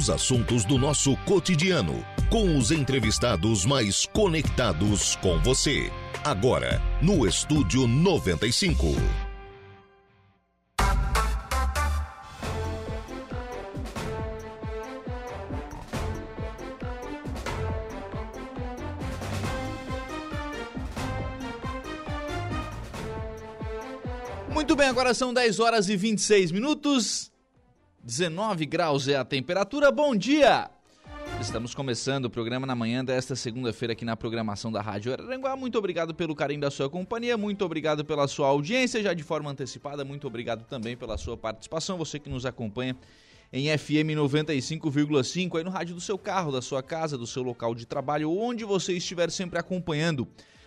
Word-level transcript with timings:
Os 0.00 0.08
assuntos 0.08 0.64
do 0.64 0.78
nosso 0.78 1.14
cotidiano, 1.26 2.02
com 2.30 2.56
os 2.56 2.70
entrevistados 2.70 3.66
mais 3.66 4.06
conectados 4.06 5.14
com 5.16 5.38
você. 5.40 5.92
Agora, 6.24 6.80
no 7.02 7.28
Estúdio 7.28 7.86
95. 7.86 8.86
Muito 24.48 24.74
bem, 24.74 24.88
agora 24.88 25.12
são 25.12 25.34
10 25.34 25.60
horas 25.60 25.90
e 25.90 25.96
26 25.98 26.52
minutos. 26.52 27.29
19 28.10 28.66
graus 28.66 29.06
é 29.06 29.14
a 29.14 29.24
temperatura. 29.24 29.92
Bom 29.92 30.16
dia! 30.16 30.68
Estamos 31.40 31.76
começando 31.76 32.24
o 32.24 32.30
programa 32.30 32.66
na 32.66 32.74
manhã 32.74 33.04
desta 33.04 33.36
segunda-feira 33.36 33.92
aqui 33.92 34.04
na 34.04 34.16
programação 34.16 34.72
da 34.72 34.82
Rádio 34.82 35.12
Araranguá. 35.12 35.54
Muito 35.54 35.78
obrigado 35.78 36.12
pelo 36.12 36.34
carinho 36.34 36.60
da 36.60 36.72
sua 36.72 36.90
companhia, 36.90 37.38
muito 37.38 37.64
obrigado 37.64 38.04
pela 38.04 38.26
sua 38.26 38.48
audiência, 38.48 39.00
já 39.00 39.14
de 39.14 39.22
forma 39.22 39.48
antecipada. 39.48 40.04
Muito 40.04 40.26
obrigado 40.26 40.64
também 40.64 40.96
pela 40.96 41.16
sua 41.16 41.36
participação, 41.36 41.96
você 41.96 42.18
que 42.18 42.28
nos 42.28 42.44
acompanha 42.44 42.96
em 43.52 43.66
FM 43.78 44.10
95,5 44.16 45.58
aí 45.58 45.62
no 45.62 45.70
rádio 45.70 45.94
do 45.94 46.00
seu 46.00 46.18
carro, 46.18 46.50
da 46.50 46.60
sua 46.60 46.82
casa, 46.82 47.16
do 47.16 47.28
seu 47.28 47.44
local 47.44 47.76
de 47.76 47.86
trabalho, 47.86 48.36
onde 48.36 48.64
você 48.64 48.92
estiver 48.92 49.30
sempre 49.30 49.56
acompanhando 49.56 50.26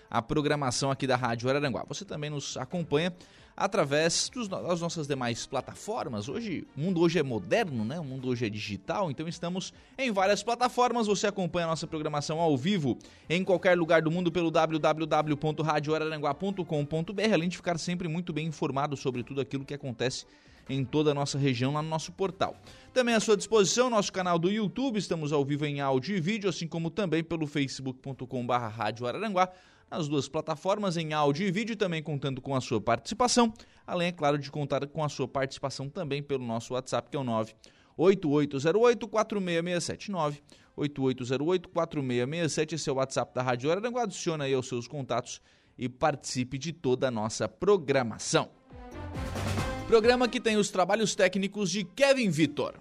a 0.09 0.21
programação 0.21 0.89
aqui 0.89 1.05
da 1.05 1.17
Rádio 1.17 1.49
Araranguá. 1.49 1.83
Você 1.89 2.05
também 2.05 2.29
nos 2.29 2.55
acompanha 2.55 3.13
através 3.55 4.31
dos, 4.33 4.47
das 4.47 4.81
nossas 4.81 5.07
demais 5.07 5.45
plataformas. 5.45 6.27
Hoje, 6.27 6.65
o 6.75 6.81
mundo 6.81 6.99
hoje 7.01 7.19
é 7.19 7.23
moderno, 7.23 7.85
né? 7.85 7.99
O 7.99 8.03
mundo 8.03 8.29
hoje 8.29 8.45
é 8.45 8.49
digital, 8.49 9.11
então 9.11 9.27
estamos 9.27 9.71
em 9.97 10.11
várias 10.11 10.41
plataformas. 10.41 11.05
Você 11.07 11.27
acompanha 11.27 11.67
a 11.67 11.69
nossa 11.69 11.85
programação 11.87 12.39
ao 12.39 12.57
vivo 12.57 12.97
em 13.29 13.43
qualquer 13.43 13.77
lugar 13.77 14.01
do 14.01 14.09
mundo 14.09 14.31
pelo 14.31 14.49
www.radioararanguá.com.br, 14.49 17.33
além 17.33 17.49
de 17.49 17.57
ficar 17.57 17.77
sempre 17.77 18.07
muito 18.07 18.33
bem 18.33 18.47
informado 18.47 18.97
sobre 18.97 19.21
tudo 19.23 19.41
aquilo 19.41 19.63
que 19.63 19.73
acontece 19.73 20.25
em 20.69 20.85
toda 20.85 21.11
a 21.11 21.13
nossa 21.13 21.37
região 21.37 21.73
lá 21.73 21.81
no 21.81 21.89
nosso 21.89 22.09
portal. 22.11 22.55
Também 22.93 23.15
à 23.15 23.19
sua 23.19 23.35
disposição 23.35 23.89
nosso 23.89 24.13
canal 24.13 24.39
do 24.39 24.49
YouTube, 24.49 24.97
estamos 24.97 25.33
ao 25.33 25.43
vivo 25.43 25.65
em 25.65 25.81
áudio 25.81 26.15
e 26.15 26.21
vídeo, 26.21 26.49
assim 26.49 26.67
como 26.67 26.89
também 26.89 27.21
pelo 27.23 27.45
facebook.com/radioararanguá 27.45 29.49
nas 29.93 30.07
duas 30.07 30.27
plataformas, 30.27 30.97
em 30.97 31.13
áudio 31.13 31.47
e 31.47 31.51
vídeo, 31.51 31.75
também 31.75 32.01
contando 32.01 32.41
com 32.41 32.55
a 32.55 32.61
sua 32.61 32.81
participação, 32.81 33.53
além, 33.85 34.07
é 34.07 34.11
claro, 34.11 34.39
de 34.39 34.49
contar 34.49 34.87
com 34.87 35.03
a 35.03 35.09
sua 35.09 35.27
participação 35.27 35.87
também 35.87 36.23
pelo 36.23 36.43
nosso 36.43 36.73
WhatsApp, 36.73 37.11
que 37.11 37.17
é 37.17 37.19
o 37.19 37.23
98808-4667. 37.97 40.09
8808-4667, 40.75 42.73
esse 42.73 42.89
é 42.89 42.91
o 42.91 42.95
WhatsApp 42.95 43.35
da 43.35 43.43
Rádio 43.43 43.69
Araranguá, 43.69 44.01
adiciona 44.03 44.45
aí 44.45 44.55
os 44.55 44.67
seus 44.67 44.87
contatos 44.87 45.39
e 45.77 45.87
participe 45.87 46.57
de 46.57 46.73
toda 46.73 47.09
a 47.09 47.11
nossa 47.11 47.47
programação. 47.47 48.49
Programa 49.85 50.27
que 50.27 50.39
tem 50.39 50.57
os 50.57 50.71
trabalhos 50.71 51.13
técnicos 51.13 51.69
de 51.69 51.83
Kevin 51.83 52.31
Vitor. 52.31 52.73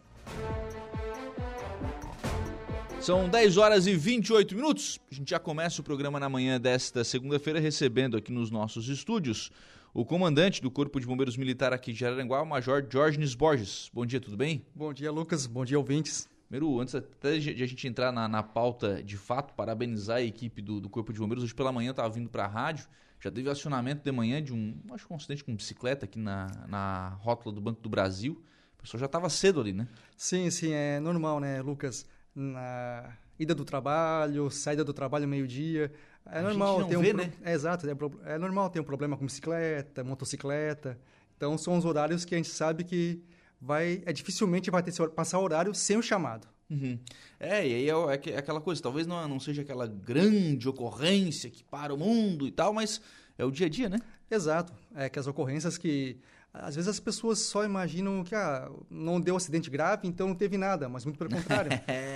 São 3.03 3.29
10 3.29 3.57
horas 3.57 3.89
e 3.89 3.97
28 3.97 4.55
minutos. 4.55 5.01
A 5.11 5.15
gente 5.17 5.31
já 5.31 5.41
começa 5.41 5.81
o 5.81 5.85
programa 5.85 6.21
na 6.21 6.29
manhã 6.29 6.61
desta 6.61 7.03
segunda-feira, 7.03 7.59
recebendo 7.59 8.17
aqui 8.17 8.31
nos 8.31 8.49
nossos 8.49 8.89
estúdios 8.89 9.51
o 9.93 10.05
comandante 10.05 10.63
do 10.63 10.71
Corpo 10.71 11.01
de 11.01 11.07
Bombeiros 11.07 11.37
Militar 11.37 11.73
aqui 11.73 11.93
de 11.93 12.07
Araranguá, 12.07 12.41
o 12.41 12.47
Major 12.47 12.87
Jorge 12.89 13.19
Borges. 13.37 13.91
Bom 13.93 14.07
dia, 14.07 14.21
tudo 14.21 14.37
bem? 14.37 14.65
Bom 14.73 14.93
dia, 14.93 15.11
Lucas. 15.11 15.47
Bom 15.47 15.65
dia, 15.65 15.77
ouvintes. 15.77 16.29
Primeiro, 16.49 16.79
antes 16.79 16.95
até 16.95 17.39
de 17.39 17.61
a 17.61 17.67
gente 17.67 17.89
entrar 17.89 18.13
na, 18.13 18.29
na 18.29 18.41
pauta 18.41 19.03
de 19.03 19.17
fato, 19.17 19.53
parabenizar 19.55 20.19
a 20.19 20.23
equipe 20.23 20.63
do, 20.63 20.81
do 20.81 20.89
Corpo 20.89 21.13
de 21.13 21.19
Bombeiros. 21.19 21.43
Hoje 21.43 21.57
pela 21.57 21.73
manhã 21.73 21.89
eu 21.89 21.93
estava 21.93 22.09
vindo 22.09 22.31
para 22.31 22.45
a 22.45 22.49
rádio, 22.49 22.87
já 23.19 23.33
teve 23.33 23.51
acionamento 23.51 24.05
de 24.05 24.13
manhã 24.13 24.41
de 24.41 24.55
um, 24.55 24.79
acho 24.93 25.09
que 25.09 25.13
um 25.13 25.17
acidente 25.17 25.43
com 25.43 25.57
bicicleta 25.57 26.05
aqui 26.05 26.21
na, 26.21 26.47
na 26.69 27.09
rótula 27.21 27.53
do 27.53 27.61
Banco 27.61 27.81
do 27.81 27.89
Brasil. 27.89 28.41
O 28.79 28.83
pessoal 28.83 29.01
já 29.01 29.07
estava 29.07 29.29
cedo 29.29 29.61
ali, 29.61 29.73
né? 29.73 29.89
Sim, 30.17 30.49
sim, 30.51 30.71
é 30.73 31.01
normal, 31.01 31.41
né, 31.41 31.61
Lucas? 31.63 32.07
Na 32.35 33.13
ida 33.39 33.55
do 33.55 33.65
trabalho, 33.65 34.51
saída 34.51 34.85
do 34.85 34.93
trabalho 34.93 35.27
meio-dia. 35.29 35.93
É 36.27 36.39
A 36.39 36.43
normal 36.43 36.85
ter 36.85 36.97
um 36.97 37.01
vê, 37.03 37.09
pro- 37.13 37.23
né? 37.25 37.33
é, 37.43 37.53
exato, 37.53 37.89
é, 37.89 37.95
pro- 37.95 38.21
é 38.25 38.39
normal 38.39 38.71
ter 38.71 38.81
um 38.81 38.85
problema 38.85 39.17
com 39.17 39.25
bicicleta, 39.27 40.05
motocicleta. 40.05 40.99
Então 41.37 41.59
são 41.59 41.77
os 41.77 41.85
horários 41.85 42.25
que 42.25 42.35
a 42.35 42.39
gente 42.39 42.49
sabe 42.51 42.85
que 42.85 43.23
vai 43.61 44.03
é 44.07 44.13
dificilmente 44.13 44.71
vai 44.71 44.83
ter 44.83 44.93
passar 45.11 45.39
horário 45.41 45.75
sem 45.75 45.97
o 45.97 46.03
chamado. 46.03 46.47
Uhum. 46.71 46.99
É, 47.39 47.67
e 47.67 47.75
aí 47.75 47.91
é, 47.91 47.93
é 47.93 48.31
é 48.35 48.39
aquela 48.39 48.61
coisa, 48.61 48.81
talvez 48.81 49.07
não, 49.07 49.27
não 49.29 49.39
seja 49.41 49.63
aquela 49.63 49.87
grande 49.87 50.69
ocorrência 50.69 51.51
que 51.51 51.63
para 51.65 51.93
o 51.93 51.99
mundo 51.99 52.47
e 52.47 52.51
tal, 52.53 52.73
mas 52.73 53.01
é 53.37 53.45
o 53.45 53.51
dia 53.51 53.67
a 53.67 53.69
dia, 53.69 53.89
né? 53.89 53.99
Exato, 54.31 54.73
é 54.95 55.09
que 55.11 55.19
as 55.19 55.27
ocorrências 55.27 55.77
que 55.77 56.17
às 56.53 56.75
vezes 56.77 56.89
as 56.89 57.01
pessoas 57.01 57.39
só 57.39 57.65
imaginam 57.65 58.23
que 58.23 58.35
ah, 58.35 58.71
não 58.91 59.21
deu 59.21 59.37
acidente 59.37 59.71
grave, 59.71 60.07
então 60.07 60.29
não 60.29 60.35
teve 60.35 60.59
nada, 60.59 60.89
mas 60.89 61.05
muito 61.05 61.19
pelo 61.19 61.31
contrário. 61.35 61.71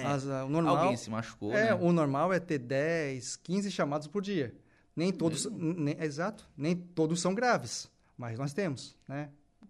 As, 0.06 0.26
ah, 0.28 0.44
o 0.44 0.48
normal 0.48 0.76
Alguém 0.76 0.96
se 0.96 1.08
machucou, 1.10 1.52
É, 1.52 1.66
né? 1.70 1.74
o 1.74 1.92
normal 1.92 2.32
é 2.32 2.38
ter 2.40 2.58
10, 2.58 3.36
15 3.36 3.70
chamados 3.70 4.06
por 4.06 4.20
dia. 4.22 4.54
Nem 4.94 5.12
todos, 5.12 5.46
nem- 5.50 5.96
exato, 6.00 6.48
nem 6.56 6.74
todos 6.74 7.20
são 7.20 7.34
graves, 7.34 7.90
mas 8.16 8.38
nós 8.38 8.52
temos, 8.52 8.96
né? 9.08 9.28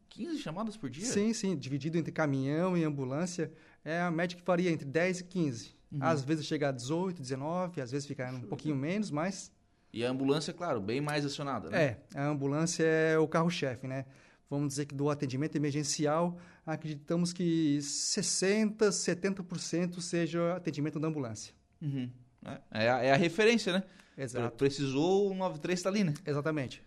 15 0.09 0.39
chamadas 0.39 0.77
por 0.77 0.89
dia? 0.89 1.05
Sim, 1.05 1.33
sim, 1.33 1.57
dividido 1.57 1.99
entre 1.99 2.11
caminhão 2.13 2.77
e 2.77 2.85
ambulância, 2.85 3.53
é 3.85 4.01
a 4.01 4.11
média 4.11 4.37
que 4.39 4.45
varia 4.45 4.71
entre 4.71 4.87
10 4.87 5.21
e 5.21 5.25
15. 5.25 5.75
Uhum. 5.93 5.99
Às 6.01 6.23
vezes 6.23 6.47
chega 6.47 6.69
a 6.69 6.73
18, 6.73 7.21
19, 7.21 7.81
às 7.81 7.91
vezes 7.91 8.07
fica 8.07 8.29
um 8.33 8.41
pouquinho 8.41 8.75
menos, 8.77 9.11
mas 9.11 9.53
E 9.93 10.05
a 10.05 10.11
ambulância, 10.11 10.53
claro, 10.53 10.81
bem 10.81 11.01
mais 11.01 11.25
acionada, 11.27 11.71
né? 11.71 11.83
é, 11.83 12.19
a 12.19 12.27
ambulância 12.29 12.85
é 12.85 13.19
o 13.19 13.27
carro-chefe, 13.29 13.87
né? 13.87 14.05
Vamos 14.49 14.69
dizer 14.69 14.87
que 14.87 14.95
do 14.95 15.11
atendimento 15.11 15.57
emergencial, 15.57 16.39
acreditamos 16.65 17.33
que 17.33 17.81
60, 17.83 18.89
70% 18.91 20.01
seja 20.01 20.55
atendimento 20.55 21.01
da 21.01 21.09
ambulância. 21.09 21.53
Uhum. 21.83 22.09
É, 22.45 22.85
é 22.85 22.91
a, 22.91 23.03
é 23.03 23.13
a 23.13 23.17
referência, 23.17 23.73
né? 23.73 23.83
Exato. 24.17 24.57
Precisou, 24.57 25.31
o 25.31 25.35
93 25.35 25.83
tá 25.83 25.89
ali, 25.89 26.05
né? 26.05 26.15
Exatamente. 26.25 26.83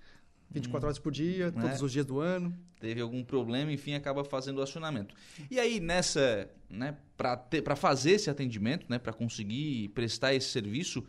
24 0.51 0.87
horas 0.87 0.97
por 0.97 1.11
dia, 1.11 1.51
todos 1.51 1.81
É. 1.81 1.83
os 1.85 1.91
dias 1.91 2.05
do 2.05 2.19
ano. 2.19 2.57
Teve 2.79 3.01
algum 3.01 3.23
problema, 3.23 3.71
enfim, 3.71 3.93
acaba 3.93 4.23
fazendo 4.23 4.59
o 4.59 4.61
acionamento. 4.63 5.13
E 5.51 5.59
aí, 5.59 5.79
nessa, 5.79 6.49
né, 6.69 6.97
para 7.17 7.75
fazer 7.75 8.11
esse 8.11 8.29
atendimento, 8.29 8.85
né, 8.89 8.97
para 8.97 9.11
conseguir 9.13 9.89
prestar 9.89 10.33
esse 10.33 10.47
serviço, 10.47 11.05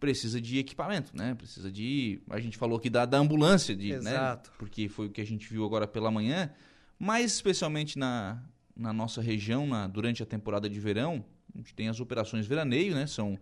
precisa 0.00 0.40
de 0.40 0.58
equipamento, 0.58 1.14
né? 1.14 1.34
Precisa 1.34 1.70
de, 1.70 2.20
a 2.30 2.40
gente 2.40 2.56
falou 2.56 2.78
aqui 2.78 2.88
da, 2.88 3.04
da 3.04 3.18
ambulância, 3.18 3.76
de, 3.76 3.90
né? 3.98 4.10
Exato. 4.10 4.50
Porque 4.58 4.88
foi 4.88 5.06
o 5.06 5.10
que 5.10 5.20
a 5.20 5.26
gente 5.26 5.48
viu 5.48 5.64
agora 5.64 5.86
pela 5.86 6.10
manhã, 6.10 6.50
mas 6.98 7.34
especialmente 7.34 7.98
na, 7.98 8.42
na 8.74 8.92
nossa 8.92 9.20
região, 9.20 9.66
na, 9.66 9.86
durante 9.86 10.22
a 10.22 10.26
temporada 10.26 10.68
de 10.68 10.80
verão, 10.80 11.22
a 11.54 11.58
gente 11.58 11.74
tem 11.74 11.88
as 11.88 12.00
operações 12.00 12.46
veraneio, 12.46 12.94
né? 12.94 13.06
São 13.06 13.38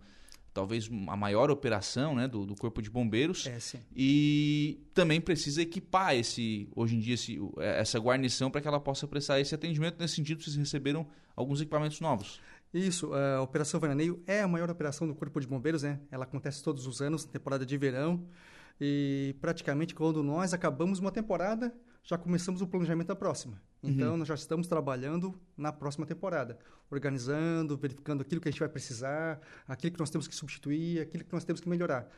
talvez 0.53 0.89
a 1.07 1.15
maior 1.15 1.49
operação, 1.49 2.15
né, 2.15 2.27
do, 2.27 2.45
do 2.45 2.55
Corpo 2.55 2.81
de 2.81 2.89
Bombeiros. 2.89 3.47
É. 3.47 3.57
E 3.95 4.79
também 4.93 5.21
precisa 5.21 5.61
equipar 5.61 6.15
esse, 6.15 6.67
hoje 6.75 6.95
em 6.95 6.99
dia 6.99 7.13
esse, 7.13 7.39
é, 7.59 7.79
essa 7.79 7.97
guarnição 7.99 8.51
para 8.51 8.59
que 8.59 8.67
ela 8.67 8.79
possa 8.79 9.07
prestar 9.07 9.39
esse 9.39 9.55
atendimento. 9.55 9.97
Nesse 9.99 10.15
sentido, 10.15 10.43
vocês 10.43 10.55
receberam 10.55 11.07
alguns 11.35 11.61
equipamentos 11.61 12.01
novos. 12.01 12.41
Isso, 12.73 13.11
a 13.13 13.41
Operação 13.41 13.79
Veraneio 13.79 14.21
é 14.27 14.41
a 14.41 14.47
maior 14.47 14.69
operação 14.69 15.07
do 15.07 15.15
Corpo 15.15 15.39
de 15.39 15.47
Bombeiros, 15.47 15.83
né? 15.83 15.99
Ela 16.11 16.23
acontece 16.23 16.63
todos 16.63 16.85
os 16.85 17.01
anos, 17.01 17.25
na 17.25 17.31
temporada 17.31 17.65
de 17.65 17.77
verão. 17.77 18.27
E 18.79 19.35
praticamente 19.41 19.93
quando 19.95 20.21
nós 20.23 20.53
acabamos 20.53 20.99
uma 20.99 21.11
temporada, 21.11 21.73
já 22.03 22.17
começamos 22.17 22.61
o 22.61 22.67
planejamento 22.67 23.07
da 23.07 23.15
próxima. 23.15 23.61
Então, 23.81 24.17
nós 24.17 24.27
já 24.27 24.35
estamos 24.35 24.67
trabalhando 24.67 25.33
na 25.57 25.71
próxima 25.71 26.05
temporada, 26.05 26.57
organizando, 26.91 27.77
verificando 27.77 28.21
aquilo 28.21 28.39
que 28.41 28.47
a 28.49 28.51
gente 28.51 28.59
vai 28.59 28.69
precisar, 28.69 29.39
aquilo 29.67 29.93
que 29.93 29.99
nós 29.99 30.09
temos 30.09 30.27
que 30.27 30.35
substituir, 30.35 30.99
aquilo 31.01 31.23
que 31.23 31.31
nós 31.33 31.43
temos 31.45 31.59
que 31.61 31.67
melhorar. 31.69 32.09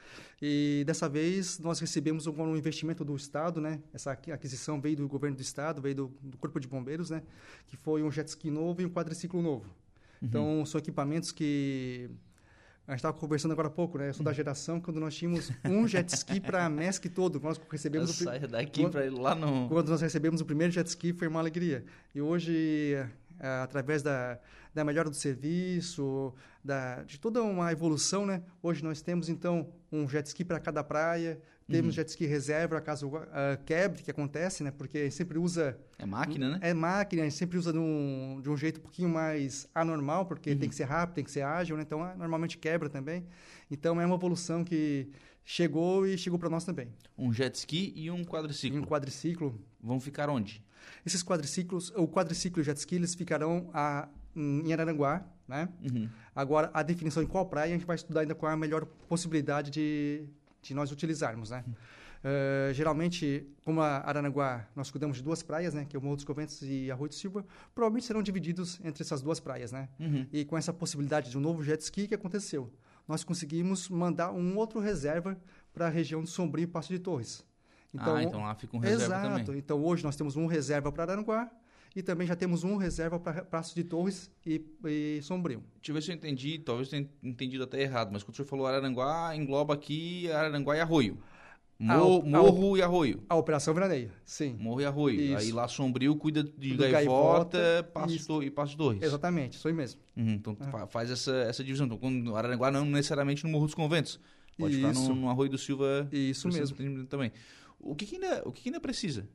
E 0.41 0.83
dessa 0.85 1.07
vez 1.07 1.59
nós 1.59 1.79
recebemos 1.79 2.25
um, 2.27 2.33
um 2.41 2.57
investimento 2.57 3.05
do 3.05 3.15
Estado, 3.15 3.61
né? 3.61 3.81
Essa 3.93 4.11
aqui- 4.11 4.31
aquisição 4.31 4.81
veio 4.81 4.97
do 4.97 5.07
governo 5.07 5.35
do 5.37 5.41
Estado, 5.41 5.81
veio 5.81 5.95
do, 5.95 6.07
do 6.21 6.37
Corpo 6.37 6.59
de 6.59 6.67
Bombeiros, 6.67 7.09
né? 7.09 7.21
Que 7.67 7.77
foi 7.77 8.01
um 8.03 8.11
jet 8.11 8.27
ski 8.27 8.49
novo 8.51 8.81
e 8.81 8.85
um 8.85 8.89
quadriciclo 8.89 9.41
novo. 9.41 9.69
Então, 10.21 10.63
são 10.65 10.79
equipamentos 10.79 11.31
que 11.31 12.09
a 12.87 12.91
gente 12.91 12.99
estava 12.99 13.17
conversando 13.17 13.51
agora 13.51 13.67
há 13.69 13.71
pouco, 13.71 13.97
né? 13.97 14.09
Eu 14.09 14.13
sou 14.13 14.23
da 14.23 14.33
geração 14.33 14.79
quando 14.79 14.99
nós 14.99 15.15
tínhamos 15.15 15.51
um 15.65 15.87
jet 15.87 16.13
ski 16.13 16.39
para 16.39 16.65
a 16.65 16.69
MESC 16.69 17.09
todo. 17.09 17.39
Nós 17.39 17.59
recebemos 17.69 18.11
o 18.11 18.13
pri- 18.15 18.23
Saia 18.25 18.47
daqui 18.47 18.89
para 18.89 19.05
ir 19.05 19.09
lá 19.11 19.33
no. 19.33 19.67
quando 19.69 19.89
nós 19.89 20.01
recebemos 20.01 20.41
o 20.41 20.45
primeiro 20.45 20.71
jet 20.73 20.87
ski 20.87 21.13
foi 21.13 21.27
uma 21.27 21.39
alegria. 21.39 21.83
E 22.13 22.21
hoje, 22.21 22.93
eh, 23.39 23.61
através 23.63 24.03
da, 24.03 24.37
da 24.73 24.83
melhora 24.83 25.09
do 25.09 25.15
serviço, 25.15 26.33
da, 26.63 27.03
de 27.03 27.19
toda 27.19 27.41
uma 27.41 27.71
evolução, 27.71 28.25
né? 28.25 28.43
Hoje 28.61 28.83
nós 28.83 29.01
temos 29.01 29.29
então 29.29 29.69
um 29.91 30.07
jet 30.07 30.27
ski 30.27 30.43
para 30.43 30.59
cada 30.59 30.83
praia, 30.83 31.39
Temos 31.71 31.87
uhum. 31.87 31.91
jet 31.91 32.09
ski 32.09 32.25
reserva 32.25 32.81
caso 32.81 33.07
uh, 33.07 33.21
quebre, 33.65 34.03
que 34.03 34.11
acontece, 34.11 34.63
né? 34.63 34.71
Porque 34.71 35.09
sempre 35.09 35.37
usa... 35.37 35.77
É 35.97 36.05
máquina, 36.05 36.49
né? 36.49 36.59
É 36.61 36.73
máquina, 36.73 37.21
a 37.21 37.25
gente 37.25 37.37
sempre 37.37 37.57
usa 37.57 37.71
de 37.71 37.79
um, 37.79 38.39
de 38.41 38.49
um 38.49 38.57
jeito 38.57 38.79
um 38.79 38.83
pouquinho 38.83 39.09
mais 39.09 39.67
anormal, 39.73 40.25
porque 40.25 40.51
uhum. 40.51 40.57
tem 40.57 40.69
que 40.69 40.75
ser 40.75 40.83
rápido, 40.83 41.15
tem 41.15 41.23
que 41.23 41.31
ser 41.31 41.41
ágil, 41.41 41.77
né? 41.77 41.83
Então, 41.83 41.99
normalmente 42.17 42.57
quebra 42.57 42.89
também. 42.89 43.25
Então, 43.69 43.99
é 43.99 44.05
uma 44.05 44.15
evolução 44.15 44.63
que 44.63 45.09
chegou 45.43 46.05
e 46.05 46.17
chegou 46.17 46.37
para 46.37 46.49
nós 46.49 46.63
também. 46.63 46.89
Um 47.17 47.31
jet 47.31 47.55
ski 47.55 47.93
e 47.95 48.11
um 48.11 48.23
quadriciclo. 48.23 48.77
E 48.77 48.81
um 48.81 48.85
quadriciclo. 48.85 49.59
Vão 49.81 49.99
ficar 49.99 50.29
onde? 50.29 50.63
Esses 51.05 51.23
quadriciclos, 51.23 51.91
o 51.95 52.07
quadriciclo 52.07 52.59
e 52.59 52.61
o 52.61 52.63
jet 52.63 52.77
ski, 52.77 52.95
eles 52.95 53.15
ficarão 53.15 53.69
a, 53.73 54.07
em 54.35 54.71
Araranguá, 54.73 55.25
né? 55.47 55.69
Uhum. 55.81 56.09
Agora, 56.35 56.69
a 56.73 56.81
definição 56.83 57.21
em 57.21 57.27
qual 57.27 57.45
praia, 57.45 57.73
a 57.73 57.77
gente 57.77 57.85
vai 57.85 57.95
estudar 57.95 58.21
ainda 58.21 58.35
qual 58.35 58.49
é 58.49 58.53
a 58.53 58.57
melhor 58.57 58.85
possibilidade 59.07 59.69
de, 59.69 60.25
de 60.61 60.73
nós 60.73 60.91
utilizarmos, 60.91 61.49
né? 61.49 61.63
Uh, 62.23 62.71
geralmente, 62.73 63.47
como 63.65 63.81
a 63.81 63.97
Aranaguá, 63.97 64.67
nós 64.75 64.91
cuidamos 64.91 65.17
de 65.17 65.23
duas 65.23 65.41
praias, 65.41 65.73
né? 65.73 65.85
Que 65.85 65.95
é 65.95 65.99
o 65.99 66.01
Morro 66.01 66.17
dos 66.17 66.25
Conventos 66.25 66.61
e 66.61 66.91
Arroio 66.91 67.09
do 67.09 67.15
Silva. 67.15 67.43
Provavelmente 67.73 68.05
serão 68.05 68.21
divididos 68.21 68.79
entre 68.83 69.03
essas 69.03 69.21
duas 69.21 69.39
praias, 69.39 69.71
né? 69.71 69.89
Uhum. 69.99 70.27
E 70.31 70.45
com 70.45 70.55
essa 70.55 70.71
possibilidade 70.71 71.31
de 71.31 71.37
um 71.37 71.41
novo 71.41 71.63
jet 71.63 71.81
ski, 71.81 72.07
que 72.07 72.13
aconteceu? 72.13 72.71
Nós 73.07 73.23
conseguimos 73.23 73.89
mandar 73.89 74.31
um 74.31 74.55
outro 74.55 74.79
reserva 74.79 75.35
para 75.73 75.87
a 75.87 75.89
região 75.89 76.21
de 76.23 76.29
Sombrio 76.29 76.63
e 76.63 76.67
Passo 76.67 76.89
de 76.89 76.99
Torres. 76.99 77.43
Então, 77.93 78.15
ah, 78.15 78.23
então 78.23 78.41
lá 78.41 78.55
fica 78.55 78.77
um 78.77 78.79
reserva 78.79 79.05
exato. 79.05 79.45
também. 79.45 79.59
Então 79.59 79.83
hoje 79.83 80.03
nós 80.03 80.15
temos 80.15 80.35
um 80.35 80.45
reserva 80.45 80.91
para 80.91 81.03
Aranaguá 81.03 81.51
e 81.95 82.01
também 82.01 82.25
já 82.27 82.35
temos 82.35 82.63
um 82.63 82.77
reserva 82.77 83.19
para 83.19 83.43
Passo 83.43 83.75
de 83.75 83.83
Torres 83.83 84.31
e, 84.45 84.63
e 84.85 85.19
Sombrio. 85.21 85.63
Deixa 85.75 85.91
eu 85.91 85.93
ver 85.93 86.01
se 86.01 86.11
eu 86.11 86.15
entendi, 86.15 86.59
talvez 86.59 86.87
eu 86.87 86.99
tenha 86.99 87.09
entendido 87.21 87.63
até 87.63 87.81
errado, 87.81 88.09
mas 88.11 88.23
quando 88.23 88.33
o 88.33 88.35
senhor 88.37 88.47
falou 88.47 88.65
Araranguá, 88.65 89.35
engloba 89.35 89.73
aqui 89.73 90.31
Araranguá 90.31 90.77
e 90.77 90.79
Arroio. 90.79 91.17
Morro, 91.77 92.23
morro 92.23 92.75
a, 92.75 92.77
e 92.77 92.81
Arroio. 92.83 93.23
A 93.27 93.35
Operação 93.35 93.73
Veraneio, 93.73 94.11
sim. 94.23 94.55
Morro 94.59 94.81
e 94.81 94.85
Arroio. 94.85 95.19
Isso. 95.19 95.37
Aí 95.37 95.51
lá 95.51 95.67
Sombrio 95.67 96.15
cuida 96.15 96.43
de 96.43 96.75
gaivota, 96.75 97.57
gaivota 97.57 97.89
passo 97.91 98.43
e 98.43 98.51
Passo 98.51 98.77
Torres. 98.77 99.01
Exatamente, 99.01 99.57
isso 99.57 99.67
aí 99.67 99.73
mesmo. 99.73 99.99
Uhum, 100.15 100.33
então 100.33 100.55
uhum. 100.59 100.87
faz 100.87 101.09
essa, 101.09 101.33
essa 101.37 101.63
divisão. 101.63 101.87
Então, 101.87 101.97
quando 101.97 102.35
Araranguá 102.35 102.69
não 102.69 102.85
necessariamente 102.85 103.43
no 103.43 103.49
Morro 103.49 103.65
dos 103.65 103.73
Conventos. 103.73 104.19
Pode 104.57 104.75
isso. 104.75 104.87
ficar 104.87 105.09
no, 105.09 105.15
no 105.15 105.29
Arroio 105.29 105.49
do 105.49 105.57
Silva. 105.57 106.07
Isso 106.11 106.47
mesmo. 106.49 106.77
Também. 107.07 107.31
O 107.79 107.95
que, 107.95 108.05
que 108.05 108.15
ainda, 108.15 108.43
o 108.45 108.51
que, 108.51 108.61
que 108.61 108.69
ainda 108.69 108.79
precisa? 108.79 109.27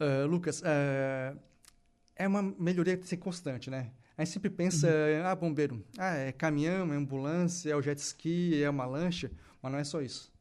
Uh, 0.00 0.26
Lucas, 0.26 0.60
uh, 0.60 1.38
é 2.14 2.26
uma 2.26 2.42
melhoria 2.42 2.94
que 2.94 3.00
tem 3.00 3.04
que 3.04 3.08
ser 3.08 3.16
constante, 3.16 3.70
né? 3.70 3.90
A 4.16 4.24
gente 4.24 4.34
sempre 4.34 4.50
pensa, 4.50 4.88
uhum. 4.88 5.26
ah, 5.26 5.34
bombeiro, 5.36 5.84
ah, 5.96 6.14
é 6.14 6.32
caminhão, 6.32 6.92
é 6.92 6.96
ambulância, 6.96 7.70
é 7.70 7.76
o 7.76 7.80
jet 7.80 7.98
ski, 8.00 8.60
é 8.60 8.68
uma 8.68 8.84
lancha, 8.84 9.30
mas 9.62 9.70
não 9.70 9.78
é 9.78 9.84
só 9.84 10.02
isso. 10.02 10.32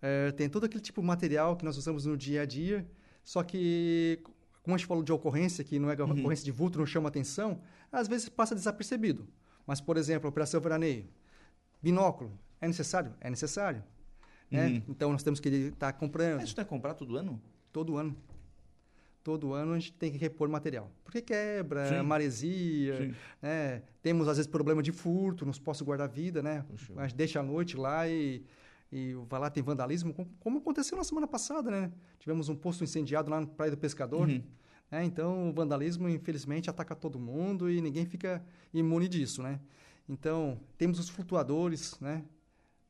É, 0.00 0.30
tem 0.30 0.48
todo 0.48 0.64
aquele 0.64 0.82
tipo 0.82 1.00
de 1.00 1.06
material 1.06 1.56
que 1.56 1.64
nós 1.64 1.76
usamos 1.76 2.06
no 2.06 2.16
dia 2.16 2.42
a 2.42 2.46
dia, 2.46 2.86
só 3.24 3.42
que, 3.42 4.22
como 4.62 4.76
a 4.76 4.78
gente 4.78 4.86
falou 4.86 5.02
de 5.02 5.12
ocorrência, 5.12 5.64
que 5.64 5.80
não 5.80 5.90
é 5.90 5.96
uhum. 5.96 6.12
ocorrência 6.12 6.44
de 6.44 6.52
vulto, 6.52 6.78
não 6.78 6.86
chama 6.86 7.08
atenção, 7.08 7.60
às 7.90 8.06
vezes 8.06 8.28
passa 8.28 8.54
desapercebido. 8.54 9.26
Mas, 9.66 9.80
por 9.80 9.96
exemplo, 9.96 10.28
a 10.28 10.30
operação 10.30 10.60
veraneio, 10.60 11.08
binóculo, 11.82 12.38
é 12.60 12.68
necessário? 12.68 13.14
É 13.20 13.28
necessário. 13.30 13.82
Né? 14.48 14.66
Uhum. 14.66 14.82
Então, 14.90 15.10
nós 15.10 15.24
temos 15.24 15.40
que 15.40 15.48
estar 15.48 15.92
tá 15.92 15.92
comprando. 15.92 16.36
Mas 16.36 16.44
isso 16.44 16.56
não 16.56 16.62
é 16.62 16.66
comprar 16.66 16.94
todo 16.94 17.16
ano? 17.16 17.42
Todo 17.72 17.96
ano. 17.96 18.16
Todo 19.24 19.52
ano 19.52 19.72
a 19.72 19.78
gente 19.78 19.92
tem 19.94 20.12
que 20.12 20.18
repor 20.18 20.48
material. 20.48 20.92
Porque 21.02 21.20
quebra, 21.20 21.88
Sim. 21.88 22.02
maresia, 22.02 22.96
Sim. 22.98 23.14
né? 23.42 23.82
Temos, 24.00 24.28
às 24.28 24.36
vezes, 24.36 24.48
problema 24.48 24.82
de 24.82 24.92
furto, 24.92 25.44
nos 25.44 25.58
postos 25.58 25.84
guarda-vida, 25.84 26.42
né? 26.42 26.64
Puxa. 26.68 26.92
A 26.96 27.08
gente 27.08 27.16
deixa 27.16 27.40
a 27.40 27.42
noite 27.42 27.76
lá 27.76 28.06
e 28.06 28.44
e 28.92 29.12
vai 29.28 29.40
lá 29.40 29.50
tem 29.50 29.60
vandalismo, 29.60 30.14
como 30.38 30.58
aconteceu 30.58 30.96
na 30.96 31.02
semana 31.02 31.26
passada, 31.26 31.68
né? 31.68 31.90
Tivemos 32.20 32.48
um 32.48 32.54
posto 32.54 32.84
incendiado 32.84 33.28
lá 33.28 33.40
na 33.40 33.46
Praia 33.46 33.72
do 33.72 33.76
Pescador. 33.76 34.28
Uhum. 34.28 34.40
Né? 34.88 35.04
Então, 35.04 35.50
o 35.50 35.52
vandalismo, 35.52 36.08
infelizmente, 36.08 36.70
ataca 36.70 36.94
todo 36.94 37.18
mundo 37.18 37.68
e 37.68 37.80
ninguém 37.80 38.06
fica 38.06 38.40
imune 38.72 39.08
disso, 39.08 39.42
né? 39.42 39.58
Então, 40.08 40.60
temos 40.78 41.00
os 41.00 41.08
flutuadores, 41.08 41.98
né? 41.98 42.24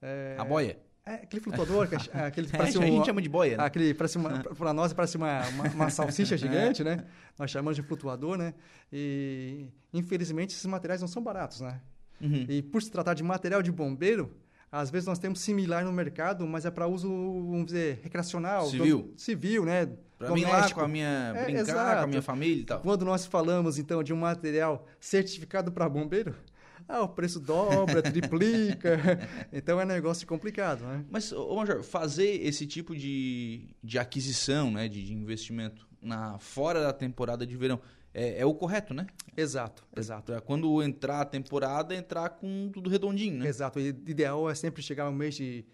É, 0.03 0.37
a 0.39 0.45
boia. 0.45 0.79
É, 1.07 1.15
aquele 1.15 1.43
flutuador, 1.43 1.87
que, 1.87 1.95
é, 1.95 2.25
aquele 2.25 2.47
que 2.47 2.57
parece 2.57 2.79
um, 2.79 2.83
a 2.83 2.87
gente 2.87 3.05
chama 3.05 3.21
de 3.21 3.29
boia, 3.29 3.59
né? 3.59 3.65
Aquele, 3.65 3.93
parece 3.93 4.17
uma, 4.17 4.43
para 4.43 4.73
nós 4.73 4.95
parece 4.95 5.19
uma, 5.19 5.47
uma, 5.49 5.65
uma 5.69 5.91
salsicha 5.91 6.35
gigante, 6.39 6.81
é. 6.81 6.85
né? 6.85 7.05
Nós 7.39 7.51
chamamos 7.51 7.77
de 7.77 7.83
flutuador, 7.83 8.39
né? 8.39 8.55
E, 8.91 9.67
infelizmente, 9.93 10.55
esses 10.55 10.65
materiais 10.65 11.03
não 11.03 11.09
são 11.09 11.23
baratos, 11.23 11.61
né? 11.61 11.81
Uhum. 12.21 12.47
E 12.49 12.63
por 12.63 12.83
se 12.83 12.91
tratar 12.91 13.13
de 13.13 13.23
material 13.23 13.63
de 13.63 13.71
bombeiro, 13.71 14.35
às 14.73 14.91
vezes 14.91 15.07
nós 15.07 15.19
temos 15.19 15.41
similar 15.41 15.85
no 15.85 15.93
mercado, 15.93 16.47
mas 16.47 16.65
é 16.65 16.71
para 16.71 16.87
uso, 16.87 17.09
vamos 17.09 17.67
dizer, 17.67 18.01
recreacional. 18.03 18.67
Civil. 18.67 19.03
Do, 19.03 19.21
civil, 19.21 19.65
né? 19.67 19.89
Para 20.19 20.33
mim 20.33 20.45
lá 20.45 20.71
com 20.71 20.81
a 20.81 20.89
minha... 20.89 21.33
É, 21.37 21.45
brincar 21.45 21.61
exato. 21.61 21.99
com 21.99 22.05
a 22.05 22.07
minha 22.07 22.23
família 22.23 22.63
e 22.63 22.65
tal. 22.65 22.81
Quando 22.81 23.05
nós 23.05 23.27
falamos, 23.27 23.79
então, 23.79 24.03
de 24.03 24.13
um 24.13 24.17
material 24.17 24.87
certificado 24.99 25.71
para 25.71 25.87
bombeiro, 25.87 26.35
ah, 26.89 27.03
o 27.03 27.09
preço 27.09 27.41
dobra, 27.41 28.03
triplica. 28.03 28.99
então 29.53 29.81
é 29.81 29.85
um 29.85 29.89
negócio 29.89 30.27
complicado, 30.27 30.85
né? 30.85 31.05
Mas, 31.11 31.33
ô 31.33 31.57
Major, 31.57 31.83
fazer 31.83 32.43
esse 32.43 32.67
tipo 32.67 32.95
de, 32.95 33.75
de 33.83 33.99
aquisição, 33.99 34.71
né, 34.71 34.89
de, 34.89 35.03
de 35.03 35.15
investimento 35.15 35.87
na, 36.01 36.39
fora 36.39 36.81
da 36.81 36.93
temporada 36.93 37.47
de 37.47 37.57
verão, 37.57 37.81
é, 38.13 38.41
é, 38.41 38.47
o 38.47 38.55
correto, 38.55 38.95
né? 38.95 39.07
Exato, 39.37 39.85
exato. 39.97 40.33
Pra 40.33 40.41
quando 40.41 40.83
entrar 40.83 41.23
a 41.23 41.25
temporada, 41.25 41.95
entrar 41.95 42.29
com 42.31 42.71
tudo 42.73 42.89
redondinho, 42.89 43.39
né? 43.39 43.49
Exato. 43.49 43.79
O 43.79 43.83
ideal 43.83 44.49
é 44.49 44.55
sempre 44.55 44.83
chegar 44.83 45.07
no 45.07 45.17
mês 45.17 45.35
de. 45.35 45.65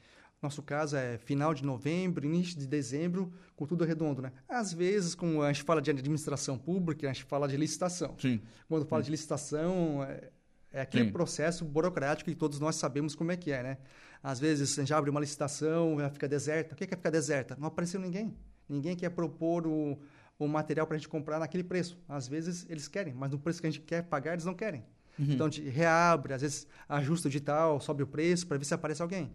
Nosso 0.40 0.62
caso 0.62 0.96
é 0.96 1.18
final 1.18 1.52
de 1.52 1.62
novembro, 1.62 2.24
início 2.24 2.58
de 2.58 2.66
dezembro, 2.66 3.30
com 3.54 3.66
tudo 3.66 3.84
redondo, 3.84 4.22
né? 4.22 4.32
Às 4.48 4.72
vezes, 4.72 5.14
como 5.14 5.42
a 5.42 5.52
gente 5.52 5.62
fala 5.64 5.82
de 5.82 5.90
administração 5.90 6.56
pública, 6.56 7.06
a 7.06 7.12
gente 7.12 7.24
fala 7.24 7.46
de 7.46 7.58
licitação. 7.58 8.16
Sim. 8.18 8.40
Quando 8.66 8.86
fala 8.86 9.02
Sim. 9.02 9.06
de 9.06 9.10
licitação, 9.10 10.02
é, 10.02 10.30
é 10.72 10.80
aquele 10.82 11.06
Sim. 11.06 11.12
processo 11.12 11.64
burocrático 11.64 12.30
que 12.30 12.36
todos 12.36 12.60
nós 12.60 12.76
sabemos 12.76 13.14
como 13.14 13.32
é 13.32 13.36
que 13.36 13.50
é, 13.50 13.62
né? 13.62 13.78
Às 14.22 14.38
vezes, 14.38 14.78
a 14.78 14.82
gente 14.82 14.92
abre 14.92 15.10
uma 15.10 15.20
licitação, 15.20 15.98
ela 15.98 16.10
fica 16.10 16.28
deserta. 16.28 16.74
O 16.74 16.76
que 16.76 16.84
é, 16.84 16.86
que 16.86 16.94
é 16.94 16.96
ficar 16.96 17.10
deserta? 17.10 17.56
Não 17.58 17.68
apareceu 17.68 17.98
ninguém. 18.00 18.36
Ninguém 18.68 18.94
quer 18.94 19.10
propor 19.10 19.66
o 19.66 19.98
o 20.40 20.48
material 20.48 20.86
para 20.86 20.96
a 20.96 20.98
gente 20.98 21.08
comprar 21.08 21.38
naquele 21.38 21.62
preço. 21.62 21.98
Às 22.08 22.26
vezes 22.26 22.66
eles 22.68 22.88
querem, 22.88 23.12
mas 23.12 23.30
no 23.30 23.38
preço 23.38 23.60
que 23.60 23.66
a 23.66 23.70
gente 23.70 23.82
quer 23.82 24.02
pagar, 24.04 24.32
eles 24.32 24.46
não 24.46 24.54
querem. 24.54 24.82
Uhum. 25.18 25.32
Então 25.32 25.46
a 25.46 25.50
gente 25.50 25.68
reabre, 25.68 26.32
às 26.32 26.40
vezes 26.40 26.66
ajusta 26.88 27.28
o 27.28 27.30
digital, 27.30 27.78
sobe 27.78 28.02
o 28.02 28.06
preço 28.06 28.46
para 28.46 28.56
ver 28.56 28.64
se 28.64 28.72
aparece 28.72 29.02
alguém. 29.02 29.30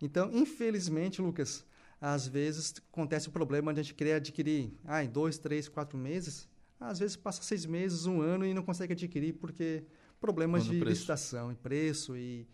Então, 0.00 0.30
infelizmente, 0.32 1.20
Lucas, 1.20 1.64
às 2.00 2.26
vezes 2.26 2.74
acontece 2.90 3.28
o 3.28 3.30
problema 3.30 3.72
de 3.72 3.80
a 3.80 3.82
gente 3.82 3.94
querer 3.94 4.14
adquirir 4.14 4.72
ah, 4.84 5.04
em 5.04 5.10
dois, 5.10 5.36
três, 5.36 5.68
quatro 5.68 5.98
meses. 5.98 6.48
Às 6.80 6.98
vezes 6.98 7.16
passa 7.16 7.42
seis 7.42 7.66
meses, 7.66 8.06
um 8.06 8.22
ano 8.22 8.46
e 8.46 8.54
não 8.54 8.62
consegue 8.62 8.94
adquirir 8.94 9.34
porque 9.34 9.84
problemas 10.26 10.64
de 10.64 10.70
preço. 10.70 10.88
licitação, 10.88 11.52
e 11.52 11.54
preço 11.54 12.16
e 12.16 12.46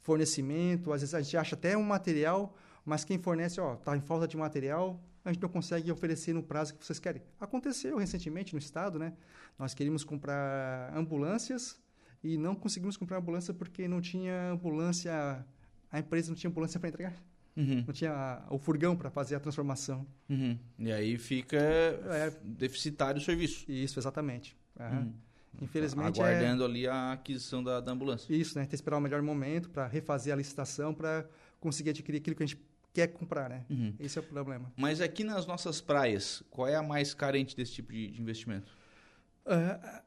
fornecimento. 0.00 0.92
Às 0.92 1.02
vezes 1.02 1.14
a 1.14 1.20
gente 1.20 1.36
acha 1.36 1.54
até 1.54 1.76
um 1.76 1.82
material, 1.82 2.56
mas 2.84 3.04
quem 3.04 3.18
fornece, 3.18 3.60
ó, 3.60 3.74
está 3.74 3.96
em 3.96 4.00
falta 4.00 4.26
de 4.26 4.36
material, 4.36 5.00
a 5.24 5.32
gente 5.32 5.40
não 5.40 5.48
consegue 5.48 5.92
oferecer 5.92 6.32
no 6.32 6.42
prazo 6.42 6.74
que 6.74 6.84
vocês 6.84 6.98
querem. 6.98 7.22
Aconteceu 7.38 7.96
recentemente 7.98 8.52
no 8.52 8.58
estado, 8.58 8.98
né? 8.98 9.12
Nós 9.58 9.74
queríamos 9.74 10.02
comprar 10.02 10.92
ambulâncias 10.96 11.78
e 12.24 12.36
não 12.36 12.54
conseguimos 12.54 12.96
comprar 12.96 13.18
ambulância 13.18 13.54
porque 13.54 13.86
não 13.86 14.00
tinha 14.00 14.50
ambulância, 14.50 15.44
a 15.90 15.98
empresa 15.98 16.30
não 16.30 16.36
tinha 16.36 16.50
ambulância 16.50 16.80
para 16.80 16.88
entregar. 16.88 17.14
Uhum. 17.56 17.84
Não 17.86 17.92
tinha 17.92 18.42
o 18.48 18.58
furgão 18.58 18.96
para 18.96 19.10
fazer 19.10 19.34
a 19.34 19.40
transformação. 19.40 20.06
Uhum. 20.28 20.58
E 20.78 20.90
aí 20.90 21.18
fica 21.18 21.58
é, 21.58 22.32
deficitário 22.42 23.20
o 23.20 23.24
serviço. 23.24 23.70
Isso, 23.70 23.98
exatamente. 24.00 24.56
Uhum. 24.78 25.12
Infelizmente. 25.60 26.20
Aguardando 26.20 26.62
é... 26.62 26.66
ali 26.66 26.86
a 26.86 27.12
aquisição 27.12 27.62
da, 27.62 27.80
da 27.80 27.92
ambulância. 27.92 28.32
Isso, 28.34 28.56
né? 28.56 28.62
Tem 28.62 28.70
que 28.70 28.74
esperar 28.74 28.98
o 28.98 29.00
melhor 29.00 29.22
momento 29.22 29.70
para 29.70 29.86
refazer 29.86 30.32
a 30.32 30.36
licitação 30.36 30.94
para 30.94 31.26
conseguir 31.58 31.90
adquirir 31.90 32.18
aquilo 32.18 32.36
que 32.36 32.42
a 32.42 32.46
gente 32.46 32.62
quer 32.92 33.08
comprar, 33.08 33.48
né? 33.48 33.64
Uhum. 33.70 33.94
Esse 33.98 34.18
é 34.18 34.20
o 34.20 34.24
problema. 34.24 34.72
Mas 34.76 35.00
aqui 35.00 35.24
nas 35.24 35.46
nossas 35.46 35.80
praias, 35.80 36.42
qual 36.50 36.66
é 36.68 36.74
a 36.74 36.82
mais 36.82 37.14
carente 37.14 37.56
desse 37.56 37.72
tipo 37.72 37.92
de, 37.92 38.10
de 38.10 38.20
investimento? 38.20 38.72
Uh, 39.46 40.00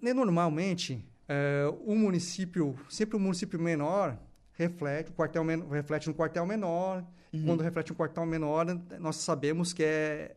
normalmente, 0.00 1.04
uh, 1.28 1.74
o 1.84 1.94
município, 1.96 2.78
sempre 2.88 3.16
o 3.16 3.20
município 3.20 3.58
menor 3.58 4.18
reflete, 4.52 5.10
o 5.10 5.14
quartel 5.14 5.42
men 5.42 5.66
reflete 5.70 6.08
no 6.08 6.14
quartel 6.14 6.44
menor. 6.44 7.04
Uhum. 7.32 7.44
Quando 7.46 7.62
reflete 7.62 7.92
um 7.92 7.96
quartel 7.96 8.26
menor, 8.26 8.66
nós 8.98 9.16
sabemos 9.16 9.72
que 9.72 9.82
é, 9.82 10.36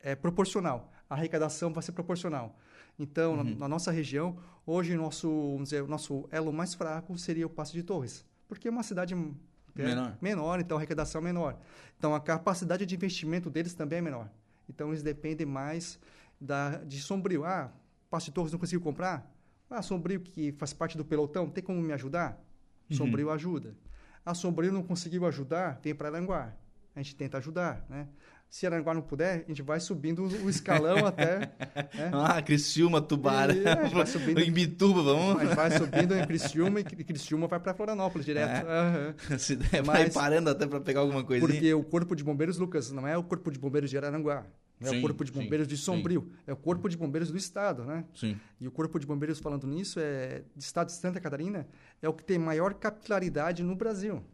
é 0.00 0.14
proporcional. 0.14 0.92
A 1.08 1.14
arrecadação 1.14 1.72
vai 1.72 1.82
ser 1.82 1.92
proporcional. 1.92 2.56
Então, 2.98 3.32
uhum. 3.34 3.44
na, 3.44 3.56
na, 3.60 3.68
nossa 3.68 3.90
região, 3.90 4.36
hoje 4.66 4.96
nosso, 4.96 5.28
vamos 5.28 5.70
dizer, 5.70 5.82
o 5.82 5.86
nosso 5.86 6.28
elo 6.30 6.52
mais 6.52 6.74
fraco 6.74 7.16
seria 7.18 7.46
o 7.46 7.50
Passo 7.50 7.72
de 7.72 7.82
Torres, 7.82 8.24
porque 8.48 8.68
é 8.68 8.70
uma 8.70 8.82
cidade 8.82 9.14
é 9.14 9.82
menor. 9.82 10.18
menor, 10.20 10.60
então 10.60 10.76
a 10.76 10.80
arrecadação 10.80 11.20
é 11.20 11.24
menor. 11.24 11.58
Então 11.98 12.14
a 12.14 12.20
capacidade 12.20 12.84
de 12.84 12.94
investimento 12.94 13.50
deles 13.50 13.74
também 13.74 13.98
é 13.98 14.02
menor. 14.02 14.28
Então 14.68 14.88
eles 14.88 15.02
dependem 15.02 15.46
mais 15.46 15.98
da, 16.40 16.78
de 16.78 17.00
Sombrio. 17.00 17.44
Ah, 17.44 17.72
Passo 18.08 18.26
de 18.26 18.32
Torres 18.32 18.52
não 18.52 18.58
consigo 18.58 18.82
comprar? 18.82 19.30
Ah, 19.68 19.82
Sombrio, 19.82 20.20
que 20.20 20.52
faz 20.52 20.72
parte 20.72 20.96
do 20.96 21.04
pelotão, 21.04 21.48
tem 21.48 21.62
como 21.62 21.80
me 21.80 21.92
ajudar? 21.92 22.42
Uhum. 22.90 22.96
Sombrio 22.96 23.30
ajuda. 23.30 23.76
A 24.24 24.32
ah, 24.32 24.34
Sombrio 24.34 24.72
não 24.72 24.82
conseguiu 24.82 25.24
ajudar, 25.26 25.80
vem 25.82 25.94
para 25.94 26.08
Aranguá. 26.08 26.54
a 26.94 27.02
gente 27.02 27.16
tenta 27.16 27.38
ajudar, 27.38 27.84
né? 27.88 28.08
Se 28.50 28.66
Aranguá 28.66 28.92
não 28.92 29.00
puder, 29.00 29.44
a 29.44 29.48
gente 29.48 29.62
vai 29.62 29.78
subindo 29.78 30.24
o 30.24 30.50
escalão 30.50 31.06
até. 31.06 31.38
Né? 31.38 32.10
Ah, 32.12 32.42
Criciúma, 32.42 33.00
Tubarão. 33.00 33.54
É, 33.54 33.88
vai 33.88 34.06
subindo, 34.06 34.40
em 34.42 34.50
Bituba, 34.50 35.02
vamos. 35.02 35.40
A 35.40 35.44
gente 35.44 35.54
vai 35.54 35.70
subindo 35.70 36.16
em 36.16 36.26
Criciúma 36.26 36.80
e 36.80 36.84
Criciúma 36.84 37.46
vai 37.46 37.60
para 37.60 37.72
Florianópolis 37.72 38.26
direto. 38.26 38.66
É. 38.66 39.14
Uhum. 39.30 39.38
Se 39.38 39.54
der, 39.54 39.82
vai 39.82 40.04
Mas, 40.04 40.14
parando 40.14 40.50
até 40.50 40.66
para 40.66 40.80
pegar 40.80 41.00
alguma 41.00 41.22
coisa. 41.22 41.46
Porque 41.46 41.72
o 41.72 41.84
Corpo 41.84 42.16
de 42.16 42.24
Bombeiros, 42.24 42.58
Lucas, 42.58 42.90
não 42.90 43.06
é 43.06 43.16
o 43.16 43.22
Corpo 43.22 43.52
de 43.52 43.58
Bombeiros 43.58 43.88
de 43.88 43.96
Araranguá. 43.96 44.44
Não 44.80 44.88
é 44.88 44.90
sim, 44.90 44.98
o 44.98 45.02
Corpo 45.02 45.24
de 45.24 45.30
Bombeiros 45.30 45.68
sim, 45.68 45.74
de 45.74 45.80
Sombrio. 45.80 46.22
Sim. 46.22 46.42
É 46.48 46.52
o 46.52 46.56
Corpo 46.56 46.88
de 46.88 46.96
Bombeiros 46.96 47.30
do 47.30 47.36
Estado, 47.36 47.84
né? 47.84 48.04
Sim. 48.14 48.36
E 48.60 48.66
o 48.66 48.70
Corpo 48.72 48.98
de 48.98 49.06
Bombeiros, 49.06 49.38
falando 49.38 49.66
nisso, 49.66 50.00
é, 50.00 50.42
do 50.56 50.60
Estado 50.60 50.88
de 50.88 50.94
Santa 50.94 51.20
Catarina, 51.20 51.68
é 52.02 52.08
o 52.08 52.12
que 52.12 52.24
tem 52.24 52.38
maior 52.38 52.74
capilaridade 52.74 53.62
no 53.62 53.76
Brasil. 53.76 54.24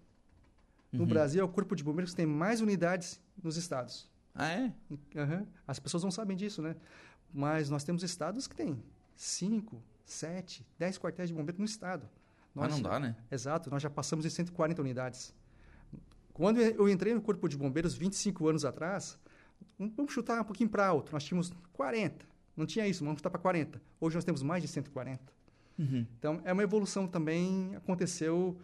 No 0.93 1.01
uhum. 1.01 1.07
Brasil, 1.07 1.41
é 1.41 1.45
o 1.45 1.49
Corpo 1.49 1.75
de 1.75 1.83
Bombeiros 1.83 2.13
que 2.13 2.17
tem 2.17 2.27
mais 2.27 2.61
unidades 2.61 3.21
nos 3.43 3.57
estados. 3.57 4.09
Ah, 4.35 4.49
é? 4.49 4.73
Uhum. 4.91 5.47
As 5.67 5.79
pessoas 5.79 6.05
não 6.05 6.11
sabem 6.11 6.37
disso, 6.37 6.63
né? 6.63 6.77
Mas 7.33 7.71
nós 7.71 7.85
temos 7.85 8.03
estados 8.03 8.47
que 8.47 8.55
têm 8.55 8.83
5, 9.15 9.83
7, 10.05 10.67
10 10.79 10.99
quartéis 10.99 11.29
de 11.29 11.35
bombeiro 11.35 11.59
no 11.59 11.65
estado. 11.65 12.09
Nós, 12.55 12.69
Mas 12.69 12.75
não 12.75 12.91
dá, 12.91 13.01
né? 13.01 13.17
Exato, 13.31 13.71
nós 13.71 13.83
já 13.83 13.91
passamos 13.91 14.25
de 14.25 14.31
140 14.31 14.81
unidades. 14.81 15.35
Quando 16.33 16.61
eu 16.61 16.89
entrei 16.89 17.15
no 17.15 17.21
Corpo 17.21 17.49
de 17.49 17.57
Bombeiros 17.57 17.95
25 17.95 18.49
anos 18.49 18.65
atrás, 18.65 19.19
vamos 19.79 20.13
chutar 20.13 20.41
um 20.41 20.45
pouquinho 20.45 20.69
para 20.69 20.87
alto, 20.87 21.13
nós 21.13 21.25
tínhamos 21.25 21.53
40. 21.73 22.25
Não 22.57 22.65
tinha 22.65 22.87
isso, 22.87 23.05
vamos 23.05 23.19
chutar 23.19 23.31
para 23.31 23.41
40. 23.41 23.81
Hoje 24.01 24.17
nós 24.17 24.25
temos 24.25 24.43
mais 24.43 24.63
de 24.63 24.69
140. 24.69 25.21
Uhum. 25.79 26.07
Então, 26.19 26.41
é 26.45 26.53
uma 26.53 26.63
evolução 26.63 27.07
também, 27.07 27.75
aconteceu 27.77 28.57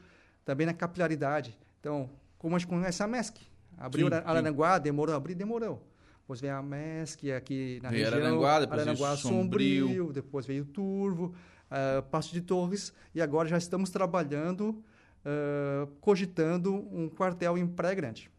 também 0.45 0.67
na 0.67 0.73
capilaridade. 0.73 1.59
Então, 1.83 2.09
como 2.39 2.55
a 2.55 2.59
gente 2.61 2.69
conhece 2.69 3.03
a 3.03 3.09
MESC, 3.09 3.41
Abriu 3.77 4.07
sim, 4.07 4.15
Araranguá, 4.15 4.77
sim. 4.77 4.83
demorou, 4.85 5.17
abrir, 5.17 5.35
demorou. 5.35 5.85
Depois 6.21 6.41
veio 6.41 6.55
a 6.55 6.63
MESC 6.63 7.33
aqui 7.33 7.81
na 7.83 7.91
veio 7.91 8.05
região. 8.05 8.21
Araranguá, 8.21 8.61
depois 8.61 8.81
Araranguá 8.81 9.17
Sombrio. 9.17 9.89
Sombrio. 9.89 10.13
Depois 10.13 10.47
veio 10.47 10.65
Turvo, 10.65 11.35
uh, 11.67 12.01
Passo 12.05 12.33
de 12.33 12.41
Torres. 12.41 12.93
E 13.13 13.21
agora 13.21 13.49
já 13.49 13.59
estamos 13.59 13.91
trabalhando, 13.91 14.81
uh, 15.27 15.89
cogitando 16.01 16.73
um 16.73 17.09
quartel 17.09 17.59
em 17.59 17.67
Praia 17.67 17.97
Grande. 17.97 18.31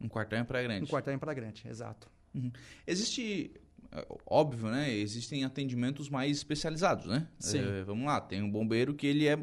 Um 0.00 0.08
quartel 0.08 0.40
em 0.40 0.44
Praia 0.44 0.64
Grande. 0.64 0.82
Um 0.82 0.88
quartel 0.88 1.14
em 1.14 1.18
Praia 1.18 1.36
Grande, 1.36 1.68
exato. 1.68 2.10
Uhum. 2.34 2.50
Existe, 2.84 3.52
é, 3.92 4.04
óbvio, 4.26 4.68
né? 4.70 4.92
Existem 4.92 5.44
atendimentos 5.44 6.10
mais 6.10 6.36
especializados, 6.36 7.06
né? 7.06 7.28
Sim. 7.38 7.60
É, 7.60 7.84
vamos 7.84 8.04
lá, 8.04 8.20
tem 8.20 8.42
um 8.42 8.50
bombeiro 8.50 8.92
que 8.94 9.06
ele 9.06 9.28
é... 9.28 9.38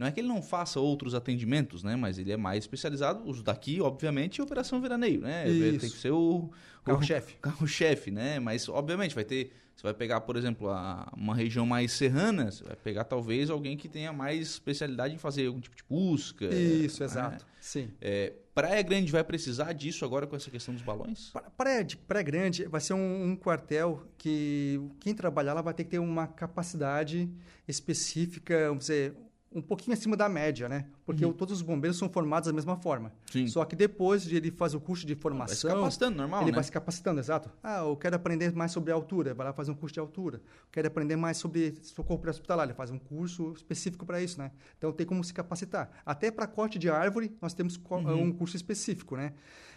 não 0.00 0.06
é 0.06 0.10
que 0.10 0.18
ele 0.18 0.28
não 0.28 0.40
faça 0.40 0.80
outros 0.80 1.14
atendimentos, 1.14 1.82
né? 1.84 1.94
Mas 1.94 2.18
ele 2.18 2.32
é 2.32 2.36
mais 2.36 2.64
especializado. 2.64 3.28
Os 3.28 3.42
daqui, 3.42 3.82
obviamente, 3.82 4.40
é 4.40 4.42
Operação 4.42 4.80
Veraneio, 4.80 5.20
né? 5.20 5.46
Isso. 5.46 5.78
Tem 5.78 5.90
que 5.90 5.96
ser 5.98 6.10
o... 6.10 6.50
Carro-chefe. 6.82 7.34
Carro-chefe, 7.42 8.10
né? 8.10 8.40
Mas, 8.40 8.66
obviamente, 8.66 9.14
vai 9.14 9.24
ter... 9.24 9.52
Você 9.76 9.82
vai 9.82 9.92
pegar, 9.92 10.22
por 10.22 10.36
exemplo, 10.36 10.70
a, 10.70 11.10
uma 11.14 11.34
região 11.34 11.66
mais 11.66 11.92
serrana, 11.92 12.50
você 12.50 12.64
vai 12.64 12.76
pegar 12.76 13.04
talvez 13.04 13.50
alguém 13.50 13.76
que 13.76 13.88
tenha 13.88 14.12
mais 14.12 14.48
especialidade 14.48 15.14
em 15.14 15.18
fazer 15.18 15.46
algum 15.46 15.60
tipo 15.60 15.76
de 15.76 15.84
busca. 15.88 16.46
Isso, 16.46 17.00
né? 17.00 17.06
exato. 17.06 17.46
Sim. 17.60 17.90
É, 18.00 18.32
Praia 18.54 18.82
Grande 18.82 19.12
vai 19.12 19.24
precisar 19.24 19.72
disso 19.72 20.04
agora 20.04 20.26
com 20.26 20.36
essa 20.36 20.50
questão 20.50 20.74
dos 20.74 20.82
balões? 20.82 21.32
Praia, 21.56 21.86
Praia 22.06 22.22
Grande 22.22 22.64
vai 22.64 22.80
ser 22.80 22.94
um, 22.94 23.30
um, 23.30 23.36
quartel 23.36 24.06
que 24.18 24.80
quem 25.00 25.14
trabalhar 25.14 25.54
lá 25.54 25.62
vai 25.62 25.72
ter 25.72 25.84
que 25.84 25.90
ter 25.90 25.98
uma 25.98 26.26
capacidade 26.26 27.30
específica, 27.66 28.68
vamos 28.68 28.84
dizer, 28.84 29.14
um 29.52 29.60
pouquinho 29.60 29.94
acima 29.94 30.16
da 30.16 30.28
média, 30.28 30.68
né? 30.68 30.86
Porque 31.04 31.24
uhum. 31.24 31.32
todos 31.32 31.56
os 31.56 31.62
bombeiros 31.62 31.98
são 31.98 32.08
formados 32.08 32.46
da 32.46 32.52
mesma 32.52 32.76
forma. 32.76 33.12
Sim. 33.32 33.48
Só 33.48 33.64
que 33.64 33.74
depois 33.74 34.22
de 34.22 34.36
ele 34.36 34.50
fazer 34.50 34.76
o 34.76 34.80
curso 34.80 35.04
de 35.04 35.16
formação... 35.16 35.68
Vai 35.68 35.76
se 35.76 35.80
capacitando, 35.80 36.16
normal, 36.18 36.42
Ele 36.42 36.52
né? 36.52 36.54
vai 36.54 36.64
se 36.64 36.70
capacitando, 36.70 37.20
exato. 37.20 37.50
Ah, 37.60 37.78
eu 37.78 37.96
quero 37.96 38.14
aprender 38.14 38.52
mais 38.52 38.70
sobre 38.70 38.92
altura, 38.92 39.34
vai 39.34 39.44
lá 39.46 39.52
fazer 39.52 39.72
um 39.72 39.74
curso 39.74 39.94
de 39.94 40.00
altura. 40.00 40.40
Quero 40.70 40.86
aprender 40.86 41.16
mais 41.16 41.36
sobre 41.36 41.74
socorro 41.82 42.20
pré-hospitalar, 42.20 42.66
ele 42.66 42.74
faz 42.74 42.92
um 42.92 42.98
curso 42.98 43.52
específico 43.52 44.06
para 44.06 44.22
isso, 44.22 44.38
né? 44.38 44.52
Então, 44.78 44.92
tem 44.92 45.04
como 45.04 45.24
se 45.24 45.34
capacitar. 45.34 45.90
Até 46.06 46.30
para 46.30 46.46
corte 46.46 46.78
de 46.78 46.88
árvore, 46.88 47.36
nós 47.42 47.52
temos 47.52 47.76
uhum. 47.90 48.22
um 48.22 48.32
curso 48.32 48.54
específico, 48.54 49.16
né? 49.16 49.32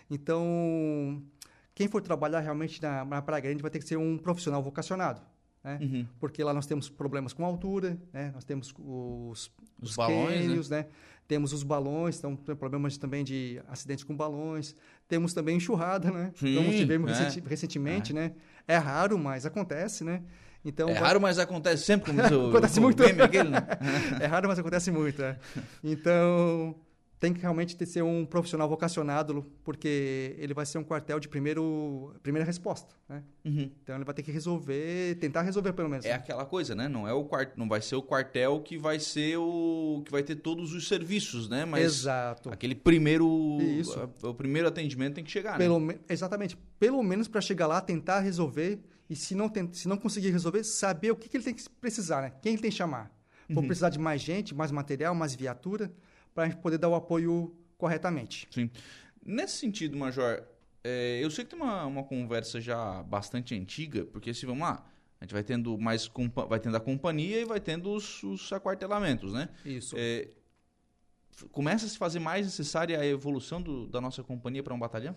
Então, 0.07 1.23
quem 1.73 1.87
for 1.87 2.01
trabalhar 2.01 2.41
realmente 2.41 2.79
na, 2.79 3.03
na 3.03 3.21
Praia 3.23 3.41
Grande 3.41 3.61
vai 3.63 3.71
ter 3.71 3.79
que 3.79 3.85
ser 3.85 3.97
um 3.97 4.19
profissional 4.19 4.61
vocacionado. 4.61 5.21
Né? 5.63 5.79
Uhum. 5.81 6.07
Porque 6.19 6.43
lá 6.43 6.53
nós 6.53 6.65
temos 6.65 6.89
problemas 6.89 7.31
com 7.31 7.45
altura, 7.45 7.97
né? 8.11 8.31
nós 8.33 8.43
temos 8.43 8.73
os, 8.77 9.51
os, 9.81 9.89
os 9.89 9.95
balões, 9.95 10.69
né? 10.69 10.79
né? 10.79 10.87
temos 11.27 11.53
os 11.53 11.63
balões, 11.63 12.17
então 12.17 12.35
tem 12.35 12.55
problemas 12.55 12.97
também 12.97 13.23
de 13.23 13.61
acidentes 13.67 14.03
com 14.03 14.15
balões, 14.15 14.75
temos 15.07 15.33
também 15.33 15.57
enxurrada, 15.57 16.11
né? 16.11 16.31
Sim, 16.35 16.55
Como 16.55 16.69
tivemos 16.71 17.11
é. 17.11 17.41
recentemente, 17.47 18.11
é. 18.11 18.15
né? 18.15 18.33
É 18.67 18.77
raro, 18.77 19.17
mas 19.17 19.45
acontece, 19.45 20.03
né? 20.03 20.21
Então, 20.65 20.87
é 20.89 20.93
raro, 20.93 21.19
mas 21.19 21.39
acontece 21.39 21.83
sempre, 21.83 22.11
como 22.11 22.21
o, 22.21 22.49
acontece 22.49 22.79
o, 22.79 22.81
muito. 22.81 23.03
O 23.03 23.23
aquele, 23.23 23.49
né? 23.49 23.59
é 24.21 24.25
raro, 24.25 24.47
mas 24.47 24.59
acontece 24.59 24.91
muito. 24.91 25.21
É. 25.21 25.37
Então, 25.83 26.75
tem 27.23 27.33
que 27.33 27.39
realmente 27.39 27.77
ter, 27.77 27.85
ser 27.85 28.01
um 28.01 28.25
profissional 28.25 28.67
vocacionado, 28.67 29.49
porque 29.63 30.35
ele 30.37 30.53
vai 30.53 30.65
ser 30.65 30.77
um 30.77 30.83
quartel 30.83 31.21
de 31.21 31.29
primeiro, 31.29 32.13
primeira 32.21 32.45
resposta, 32.45 32.93
né? 33.07 33.23
Uhum. 33.45 33.71
Então 33.81 33.95
ele 33.95 34.03
vai 34.03 34.13
ter 34.13 34.23
que 34.23 34.31
resolver, 34.31 35.15
tentar 35.21 35.41
resolver 35.43 35.71
pelo 35.71 35.87
menos. 35.87 36.05
É 36.05 36.09
né? 36.09 36.15
aquela 36.15 36.45
coisa, 36.45 36.75
né? 36.75 36.89
Não 36.89 37.07
é 37.07 37.13
o 37.13 37.23
quart... 37.23 37.53
não 37.55 37.69
vai 37.69 37.79
ser 37.79 37.95
o 37.95 38.01
quartel 38.01 38.59
que 38.59 38.77
vai 38.77 38.99
ser 38.99 39.37
o 39.37 40.01
que 40.03 40.11
vai 40.11 40.21
ter 40.21 40.35
todos 40.35 40.73
os 40.73 40.85
serviços, 40.85 41.47
né? 41.47 41.63
Mas 41.63 41.85
Exato. 41.85 42.49
Aquele 42.49 42.75
primeiro, 42.75 43.57
Isso. 43.61 43.97
o 44.21 44.33
primeiro 44.33 44.67
atendimento 44.67 45.13
tem 45.13 45.23
que 45.23 45.31
chegar, 45.31 45.57
pelo 45.57 45.79
né? 45.79 45.93
Me... 45.93 45.99
Exatamente. 46.09 46.57
Pelo 46.77 47.01
menos 47.01 47.29
para 47.29 47.39
chegar 47.39 47.67
lá, 47.67 47.79
tentar 47.79 48.19
resolver 48.19 48.81
e 49.09 49.15
se 49.15 49.33
não 49.33 49.49
se 49.71 49.87
não 49.87 49.95
conseguir 49.95 50.31
resolver, 50.31 50.65
saber 50.65 51.11
o 51.11 51.15
que, 51.15 51.29
que 51.29 51.37
ele 51.37 51.45
tem 51.45 51.53
que 51.53 51.63
precisar, 51.79 52.21
né? 52.21 52.33
Quem 52.41 52.51
ele 52.51 52.61
tem 52.61 52.69
que 52.69 52.75
chamar. 52.75 53.09
Vou 53.47 53.61
uhum. 53.61 53.67
precisar 53.67 53.89
de 53.89 53.99
mais 53.99 54.21
gente, 54.21 54.53
mais 54.53 54.71
material, 54.71 55.15
mais 55.15 55.33
viatura 55.33 55.89
para 56.33 56.43
a 56.43 56.49
gente 56.49 56.59
poder 56.59 56.77
dar 56.77 56.89
o 56.89 56.95
apoio 56.95 57.55
corretamente. 57.77 58.47
Sim. 58.51 58.69
Nesse 59.25 59.57
sentido, 59.57 59.95
Major, 59.97 60.43
é, 60.83 61.19
eu 61.21 61.31
sei 61.31 61.45
que 61.45 61.51
tem 61.51 61.59
uma, 61.59 61.85
uma 61.85 62.03
conversa 62.03 62.59
já 62.59 63.01
bastante 63.03 63.55
antiga, 63.55 64.05
porque 64.05 64.33
se 64.33 64.45
vamos 64.45 64.61
lá, 64.61 64.85
a 65.19 65.23
gente 65.23 65.33
vai 65.33 65.43
tendo 65.43 65.77
mais 65.77 66.09
vai 66.49 66.59
tendo 66.59 66.75
a 66.75 66.79
companhia 66.79 67.39
e 67.39 67.45
vai 67.45 67.59
tendo 67.59 67.91
os, 67.93 68.21
os 68.23 68.51
aquartelamentos, 68.51 69.31
né? 69.31 69.49
Isso. 69.63 69.95
É, 69.97 70.27
começa 71.51 71.85
a 71.85 71.89
se 71.89 71.97
fazer 71.97 72.19
mais 72.19 72.45
necessária 72.45 72.99
a 72.99 73.05
evolução 73.05 73.61
do, 73.61 73.87
da 73.87 74.01
nossa 74.01 74.23
companhia 74.23 74.61
para 74.61 74.73
um 74.73 74.79
batalhão? 74.79 75.15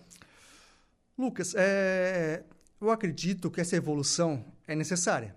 Lucas, 1.17 1.53
é, 1.57 2.43
eu 2.79 2.89
acredito 2.89 3.49
que 3.51 3.59
essa 3.59 3.75
evolução 3.75 4.45
é 4.67 4.75
necessária. 4.75 5.35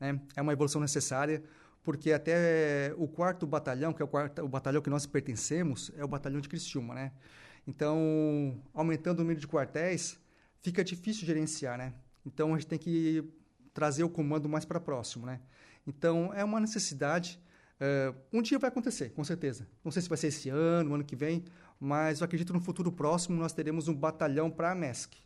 Né? 0.00 0.18
É 0.36 0.40
uma 0.40 0.52
evolução 0.52 0.80
necessária 0.80 1.42
porque 1.88 2.12
até 2.12 2.92
o 2.98 3.08
quarto 3.08 3.46
batalhão, 3.46 3.94
que 3.94 4.02
é 4.02 4.04
o, 4.04 4.08
quarto, 4.08 4.42
o 4.42 4.48
batalhão 4.48 4.82
que 4.82 4.90
nós 4.90 5.06
pertencemos, 5.06 5.90
é 5.96 6.04
o 6.04 6.06
batalhão 6.06 6.38
de 6.38 6.46
Criciúma, 6.46 6.94
né? 6.94 7.12
Então, 7.66 8.60
aumentando 8.74 9.20
o 9.20 9.22
número 9.22 9.40
de 9.40 9.48
quartéis, 9.48 10.20
fica 10.60 10.84
difícil 10.84 11.26
gerenciar, 11.26 11.78
né? 11.78 11.94
Então, 12.26 12.54
a 12.54 12.58
gente 12.58 12.66
tem 12.66 12.78
que 12.78 13.24
trazer 13.72 14.04
o 14.04 14.08
comando 14.10 14.50
mais 14.50 14.66
para 14.66 14.78
próximo, 14.78 15.24
né? 15.24 15.40
Então, 15.86 16.30
é 16.34 16.44
uma 16.44 16.60
necessidade. 16.60 17.40
Uh, 17.80 18.14
um 18.34 18.42
dia 18.42 18.58
vai 18.58 18.68
acontecer, 18.68 19.08
com 19.14 19.24
certeza. 19.24 19.66
Não 19.82 19.90
sei 19.90 20.02
se 20.02 20.10
vai 20.10 20.18
ser 20.18 20.26
esse 20.26 20.50
ano, 20.50 20.92
ano 20.92 21.04
que 21.04 21.16
vem, 21.16 21.42
mas 21.80 22.20
eu 22.20 22.26
acredito 22.26 22.52
no 22.52 22.60
futuro 22.60 22.92
próximo 22.92 23.40
nós 23.40 23.54
teremos 23.54 23.88
um 23.88 23.94
batalhão 23.94 24.50
para 24.50 24.72
a 24.72 24.74
MESC. 24.74 25.16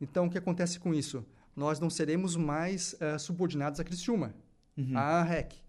Então, 0.00 0.26
o 0.26 0.30
que 0.30 0.36
acontece 0.36 0.80
com 0.80 0.92
isso? 0.92 1.24
Nós 1.54 1.78
não 1.78 1.88
seremos 1.88 2.34
mais 2.34 2.94
uh, 2.94 3.20
subordinados 3.20 3.78
a 3.78 3.84
Criciúma, 3.84 4.34
uhum. 4.76 4.98
a 4.98 5.22
REC 5.22 5.62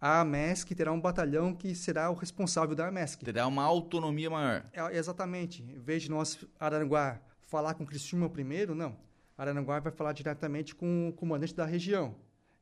a 0.00 0.24
MESC 0.24 0.74
terá 0.74 0.92
um 0.92 1.00
batalhão 1.00 1.54
que 1.54 1.74
será 1.74 2.10
o 2.10 2.14
responsável 2.14 2.74
da 2.74 2.90
MESC. 2.90 3.24
Terá 3.24 3.46
uma 3.46 3.64
autonomia 3.64 4.28
maior. 4.30 4.64
É, 4.72 4.96
exatamente. 4.96 5.62
Em 5.62 5.78
vez 5.78 6.02
de 6.02 6.10
nós, 6.10 6.38
Araranguá, 6.60 7.20
falar 7.40 7.74
com 7.74 7.86
Criciúma 7.86 8.28
primeiro, 8.28 8.74
não. 8.74 8.96
Araranguá 9.36 9.80
vai 9.80 9.92
falar 9.92 10.12
diretamente 10.12 10.74
com 10.74 11.08
o 11.08 11.12
comandante 11.12 11.54
da 11.54 11.64
região. 11.64 12.14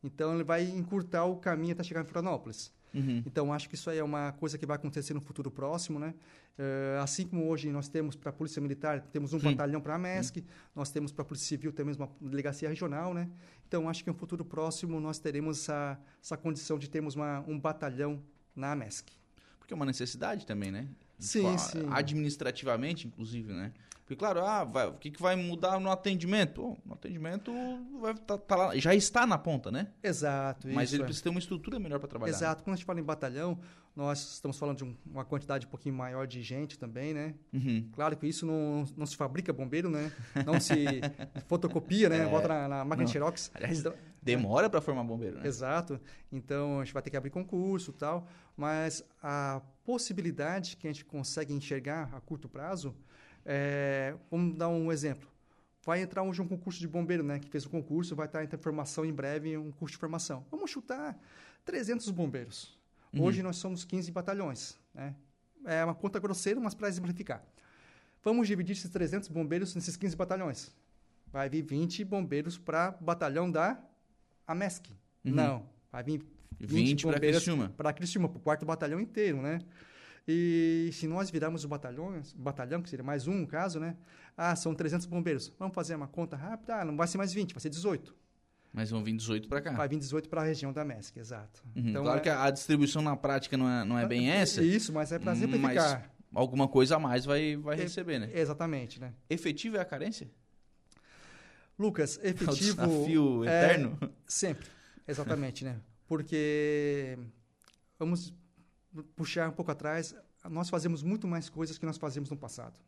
Então, 0.02 0.34
ele 0.34 0.44
vai 0.44 0.64
encurtar 0.64 1.24
o 1.24 1.36
caminho 1.36 1.72
até 1.72 1.82
chegar 1.82 2.02
em 2.02 2.04
Florianópolis. 2.04 2.72
Uhum. 2.94 3.22
Então, 3.26 3.52
acho 3.52 3.68
que 3.68 3.74
isso 3.74 3.90
aí 3.90 3.98
é 3.98 4.04
uma 4.04 4.32
coisa 4.32 4.56
que 4.56 4.64
vai 4.64 4.76
acontecer 4.76 5.12
no 5.14 5.20
futuro 5.20 5.50
próximo, 5.50 5.98
né? 5.98 6.14
Uh, 6.56 7.02
assim 7.02 7.26
como 7.26 7.48
hoje 7.48 7.68
nós 7.70 7.88
temos 7.88 8.14
para 8.14 8.30
a 8.30 8.32
Polícia 8.32 8.62
Militar, 8.62 9.00
temos 9.12 9.32
um 9.32 9.40
Sim. 9.40 9.50
batalhão 9.50 9.80
para 9.80 9.96
a 9.96 9.98
MESC, 9.98 10.38
Sim. 10.38 10.46
nós 10.74 10.90
temos 10.90 11.10
para 11.10 11.22
a 11.22 11.24
Polícia 11.24 11.48
Civil, 11.48 11.72
temos 11.72 11.96
uma 11.96 12.08
delegacia 12.20 12.68
regional, 12.68 13.12
né? 13.12 13.28
Então, 13.66 13.88
acho 13.88 14.04
que 14.04 14.10
no 14.10 14.16
futuro 14.16 14.44
próximo 14.44 15.00
nós 15.00 15.18
teremos 15.18 15.62
essa, 15.62 15.98
essa 16.22 16.36
condição 16.36 16.78
de 16.78 16.88
termos 16.88 17.16
uma, 17.16 17.40
um 17.48 17.58
batalhão 17.58 18.22
na 18.54 18.76
MESC. 18.76 19.10
Porque 19.58 19.74
é 19.74 19.76
uma 19.76 19.86
necessidade 19.86 20.46
também, 20.46 20.70
né? 20.70 20.86
Sim, 21.18 21.56
sim. 21.58 21.86
Administrativamente, 21.90 23.06
inclusive, 23.08 23.52
né? 23.52 23.72
Porque, 24.04 24.16
claro, 24.16 24.40
ah, 24.44 24.64
vai, 24.64 24.86
o 24.86 24.92
que, 24.94 25.10
que 25.10 25.22
vai 25.22 25.34
mudar 25.34 25.80
no 25.80 25.90
atendimento? 25.90 26.52
Pô, 26.60 26.76
no 26.84 26.92
atendimento 26.92 27.50
vai 28.02 28.14
tá, 28.14 28.36
tá 28.36 28.54
lá, 28.54 28.76
já 28.76 28.94
está 28.94 29.26
na 29.26 29.38
ponta, 29.38 29.70
né? 29.72 29.88
Exato. 30.02 30.68
Mas 30.68 30.92
ele 30.92 31.02
é. 31.02 31.06
precisa 31.06 31.24
ter 31.24 31.30
uma 31.30 31.38
estrutura 31.38 31.78
melhor 31.78 31.98
para 31.98 32.08
trabalhar. 32.08 32.30
Exato. 32.30 32.62
Quando 32.62 32.74
a 32.74 32.76
gente 32.76 32.84
fala 32.84 33.00
em 33.00 33.02
batalhão, 33.02 33.58
nós 33.96 34.34
estamos 34.34 34.58
falando 34.58 34.76
de 34.76 34.84
um- 34.84 34.94
uma 35.06 35.24
quantidade 35.24 35.66
um 35.66 35.70
pouquinho 35.70 35.94
maior 35.94 36.26
de 36.26 36.42
gente 36.42 36.78
também, 36.78 37.14
né? 37.14 37.34
Uhum. 37.50 37.88
Claro 37.94 38.14
que 38.14 38.26
isso 38.26 38.44
não, 38.44 38.84
não 38.94 39.06
se 39.06 39.16
fabrica 39.16 39.54
bombeiro, 39.54 39.88
né? 39.88 40.12
Não 40.44 40.60
se 40.60 40.74
fotocopia, 41.48 42.10
né? 42.10 42.18
É, 42.18 42.26
Bota 42.28 42.48
na, 42.48 42.68
na 42.68 42.76
máquina 42.84 42.96
não. 42.96 43.04
de 43.06 43.10
Xerox. 43.12 43.50
Aliás, 43.54 43.80
Então- 43.80 43.94
demora 44.22 44.68
para 44.68 44.82
formar 44.82 45.02
bombeiro, 45.04 45.38
né? 45.38 45.46
Exato. 45.46 45.98
Então, 46.30 46.80
a 46.80 46.84
gente 46.84 46.92
vai 46.92 47.02
ter 47.02 47.08
que 47.08 47.16
abrir 47.16 47.30
concurso 47.30 47.90
e 47.90 47.94
tal. 47.94 48.26
Mas 48.54 49.02
a 49.22 49.62
possibilidade 49.84 50.76
que 50.76 50.86
a 50.86 50.92
gente 50.92 51.04
consegue 51.06 51.54
enxergar 51.54 52.10
a 52.12 52.20
curto 52.20 52.48
prazo, 52.48 52.94
é, 53.44 54.14
vamos 54.30 54.56
dar 54.56 54.68
um 54.68 54.90
exemplo. 54.90 55.28
Vai 55.84 56.00
entrar 56.00 56.22
hoje 56.22 56.40
um 56.40 56.48
concurso 56.48 56.80
de 56.80 56.88
bombeiro, 56.88 57.22
né? 57.22 57.38
Que 57.38 57.48
fez 57.48 57.66
o 57.66 57.70
concurso, 57.70 58.16
vai 58.16 58.26
estar 58.26 58.42
em 58.42 58.48
formação 58.56 59.04
em 59.04 59.12
breve, 59.12 59.56
um 59.58 59.70
curso 59.70 59.92
de 59.92 59.98
formação. 59.98 60.44
Vamos 60.50 60.70
chutar 60.70 61.18
300 61.64 62.10
bombeiros. 62.10 62.78
Hoje 63.16 63.42
nós 63.42 63.56
somos 63.56 63.84
15 63.84 64.10
batalhões, 64.10 64.76
né? 64.92 65.14
É 65.64 65.84
uma 65.84 65.94
conta 65.94 66.18
grosseira, 66.18 66.58
mas 66.60 66.74
para 66.74 66.88
exemplificar. 66.88 67.44
Vamos 68.22 68.48
dividir 68.48 68.72
esses 68.72 68.90
300 68.90 69.28
bombeiros 69.28 69.74
nesses 69.74 69.96
15 69.96 70.16
batalhões. 70.16 70.74
Vai 71.30 71.48
vir 71.48 71.62
20 71.62 72.04
bombeiros 72.04 72.58
para 72.58 72.92
batalhão 72.92 73.50
da 73.50 73.78
AMESC. 74.46 74.90
Não, 75.22 75.68
vai 75.92 76.02
vir 76.02 76.24
20 76.58 77.02
pra 77.02 77.12
bombeiros 77.12 77.38
Criciúma. 77.38 77.68
Para 77.76 77.92
Criciúma, 77.92 78.28
para 78.28 78.38
o 78.38 78.40
quarto 78.40 78.66
batalhão 78.66 79.00
inteiro, 79.00 79.40
né? 79.40 79.60
E 80.26 80.88
se 80.92 81.06
nós 81.06 81.30
virarmos 81.30 81.64
o 81.64 81.68
batalhão, 81.68 82.20
batalhão, 82.36 82.80
que 82.80 82.88
seria 82.88 83.04
mais 83.04 83.26
um 83.26 83.34
no 83.34 83.46
caso, 83.46 83.78
né? 83.78 83.96
Ah, 84.36 84.56
são 84.56 84.74
300 84.74 85.06
bombeiros. 85.06 85.52
Vamos 85.58 85.74
fazer 85.74 85.94
uma 85.94 86.08
conta 86.08 86.34
rápida? 86.36 86.76
Ah, 86.76 86.84
não 86.84 86.96
vai 86.96 87.06
ser 87.06 87.18
mais 87.18 87.32
20, 87.32 87.52
vai 87.52 87.60
ser 87.60 87.68
18. 87.70 88.14
Mas 88.72 88.90
vão 88.90 89.04
vir 89.04 89.12
18 89.14 89.48
para 89.48 89.60
cá. 89.60 89.72
Vai 89.72 89.86
vir 89.86 89.98
18 89.98 90.28
para 90.28 90.40
a 90.40 90.44
região 90.44 90.72
da 90.72 90.84
MESC, 90.84 91.18
exato. 91.18 91.62
Uhum. 91.76 91.88
Então, 91.90 92.02
claro 92.02 92.18
é- 92.18 92.22
que 92.22 92.28
a 92.28 92.44
a 92.44 92.50
distribuição 92.50 93.02
na 93.02 93.14
prática 93.16 93.56
não 93.56 93.68
é, 93.70 93.84
não 93.84 93.98
é 93.98 94.06
bem 94.06 94.30
essa, 94.30 94.62
Isso, 94.62 94.92
mas 94.92 95.12
é 95.12 95.18
para 95.18 95.32
mas 95.32 95.38
exemplificar. 95.42 96.10
alguma 96.34 96.66
coisa 96.66 96.96
a 96.96 96.98
mais 96.98 97.24
vai, 97.24 97.54
vai 97.56 97.78
É- 97.78 97.82
receber, 97.82 98.18
né? 98.18 98.30
Exatamente, 98.32 98.98
né? 99.00 99.12
Efetivo 99.30 99.76
é 99.76 99.80
a 99.80 99.84
carência? 99.84 100.28
Lucas, 101.78 102.18
É 102.22 102.28
o 102.28 102.30
efetivo... 102.30 102.56
desafio 102.56 103.44
é, 103.44 103.48
eterno? 103.64 103.98
Sempre, 104.26 104.66
exatamente, 105.06 105.64
né? 105.64 105.76
Porque, 106.06 107.18
vamos 107.98 108.32
puxar 109.16 109.48
um 109.48 109.52
pouco 109.52 109.70
atrás, 109.70 110.14
nós 110.48 110.68
fazemos 110.68 111.02
muito 111.02 111.26
mais 111.26 111.48
coisas 111.48 111.78
que 111.78 111.86
nós 111.86 111.96
fazíamos 111.96 112.30
no 112.30 112.36
passado, 112.36 112.78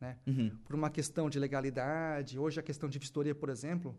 né? 0.00 0.18
Uhum. 0.26 0.56
Por 0.64 0.74
uma 0.74 0.90
questão 0.90 1.28
de 1.30 1.38
legalidade, 1.38 2.38
hoje 2.38 2.58
a 2.58 2.62
questão 2.62 2.88
de 2.88 2.98
vistoria, 2.98 3.34
por 3.34 3.48
exemplo, 3.48 3.96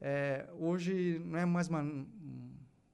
é, 0.00 0.48
hoje 0.58 1.20
não 1.24 1.38
é 1.38 1.44
mais 1.44 1.68
uma, 1.68 1.82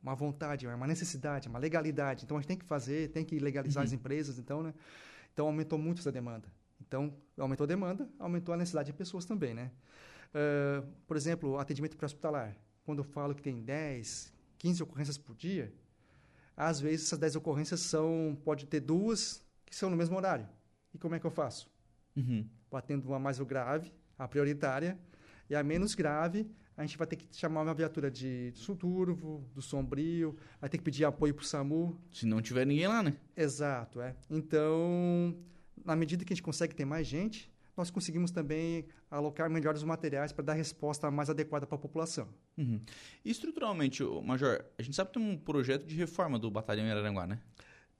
uma 0.02 0.14
vontade, 0.14 0.66
é 0.66 0.74
uma 0.74 0.86
necessidade, 0.86 1.48
é 1.48 1.50
uma 1.50 1.58
legalidade. 1.58 2.24
Então, 2.24 2.36
a 2.36 2.40
gente 2.40 2.48
tem 2.48 2.58
que 2.58 2.64
fazer, 2.64 3.10
tem 3.10 3.24
que 3.24 3.38
legalizar 3.38 3.82
as 3.82 3.92
empresas, 3.92 4.38
então, 4.38 4.62
né? 4.62 4.74
Então, 5.32 5.46
aumentou 5.46 5.78
muito 5.78 6.00
essa 6.00 6.12
demanda. 6.12 6.48
Então, 6.80 7.12
aumentou 7.36 7.64
a 7.64 7.66
demanda, 7.66 8.08
aumentou 8.18 8.54
a 8.54 8.56
necessidade 8.56 8.86
de 8.86 8.92
pessoas 8.92 9.24
também, 9.24 9.54
né? 9.54 9.70
Ah, 10.36 10.84
por 11.06 11.16
exemplo, 11.16 11.58
atendimento 11.58 11.96
pré-hospitalar. 11.96 12.56
Quando 12.84 12.98
eu 12.98 13.04
falo 13.04 13.34
que 13.34 13.42
tem 13.42 13.62
10, 13.62 14.32
15 14.58 14.82
ocorrências 14.82 15.18
por 15.18 15.34
dia, 15.34 15.72
às 16.56 16.80
vezes 16.80 17.06
essas 17.06 17.18
10 17.18 17.36
ocorrências 17.36 17.80
são, 17.80 18.36
pode 18.44 18.66
ter 18.66 18.80
duas 18.80 19.44
que 19.64 19.74
são 19.74 19.90
no 19.90 19.96
mesmo 19.96 20.16
horário. 20.16 20.48
E 20.94 20.98
como 20.98 21.14
é 21.14 21.20
que 21.20 21.26
eu 21.26 21.30
faço? 21.30 21.70
Uhum. 22.16 22.48
Batendo 22.70 23.06
uma 23.06 23.18
mais 23.18 23.38
grave, 23.40 23.92
a 24.18 24.26
prioritária, 24.26 24.98
e 25.50 25.54
a 25.54 25.62
menos 25.62 25.94
grave, 25.94 26.50
a 26.76 26.82
gente 26.84 26.98
vai 26.98 27.06
ter 27.06 27.16
que 27.16 27.28
chamar 27.36 27.62
uma 27.62 27.74
viatura 27.74 28.10
de 28.10 28.52
Suturvo, 28.54 29.48
do 29.54 29.62
Sombrio, 29.62 30.36
vai 30.60 30.68
ter 30.68 30.78
que 30.78 30.84
pedir 30.84 31.04
apoio 31.04 31.34
para 31.34 31.42
o 31.42 31.46
SAMU. 31.46 31.98
Se 32.12 32.26
não 32.26 32.42
tiver 32.42 32.66
ninguém 32.66 32.86
lá, 32.86 33.02
né? 33.02 33.16
Exato, 33.36 34.00
é. 34.00 34.14
Então, 34.30 35.36
na 35.84 35.96
medida 35.96 36.24
que 36.24 36.32
a 36.32 36.36
gente 36.36 36.42
consegue 36.42 36.74
ter 36.74 36.84
mais 36.84 37.06
gente, 37.06 37.50
nós 37.76 37.90
conseguimos 37.90 38.30
também 38.30 38.86
alocar 39.10 39.50
melhores 39.50 39.82
os 39.82 39.86
materiais 39.86 40.32
para 40.32 40.44
dar 40.44 40.52
a 40.52 40.56
resposta 40.56 41.10
mais 41.10 41.28
adequada 41.28 41.66
para 41.66 41.76
a 41.76 41.78
população. 41.78 42.28
Uhum. 42.56 42.80
E 43.24 43.30
estruturalmente, 43.30 44.02
Major, 44.24 44.64
a 44.78 44.82
gente 44.82 44.96
sabe 44.96 45.10
que 45.10 45.18
tem 45.18 45.28
um 45.30 45.36
projeto 45.36 45.84
de 45.84 45.94
reforma 45.94 46.38
do 46.38 46.50
batalhão 46.50 46.86
em 46.86 46.90
Araranguá, 46.90 47.26
né? 47.26 47.38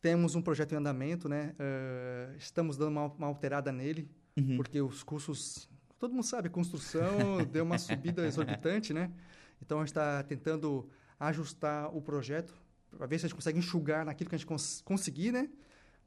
Temos 0.00 0.34
um 0.34 0.42
projeto 0.42 0.72
em 0.72 0.76
andamento, 0.76 1.28
né? 1.28 1.54
Eh, 1.58 2.34
estamos 2.38 2.76
dando 2.76 2.88
uma, 2.92 3.06
uma 3.06 3.26
alterada 3.26 3.70
nele, 3.70 4.08
Uhum. 4.38 4.56
porque 4.58 4.80
os 4.82 5.02
custos, 5.02 5.66
todo 5.98 6.12
mundo 6.12 6.24
sabe, 6.24 6.48
a 6.48 6.50
construção 6.50 7.08
deu 7.50 7.64
uma 7.64 7.78
subida 7.78 8.26
exorbitante, 8.26 8.92
né? 8.92 9.10
Então 9.62 9.78
a 9.78 9.80
gente 9.80 9.88
está 9.88 10.22
tentando 10.22 10.88
ajustar 11.18 11.94
o 11.96 12.02
projeto 12.02 12.54
para 12.90 13.06
ver 13.06 13.18
se 13.18 13.24
a 13.24 13.28
gente 13.28 13.34
consegue 13.34 13.58
enxugar 13.58 14.04
naquilo 14.04 14.28
que 14.28 14.36
a 14.36 14.38
gente 14.38 14.46
cons 14.46 14.82
conseguir, 14.82 15.32
né? 15.32 15.48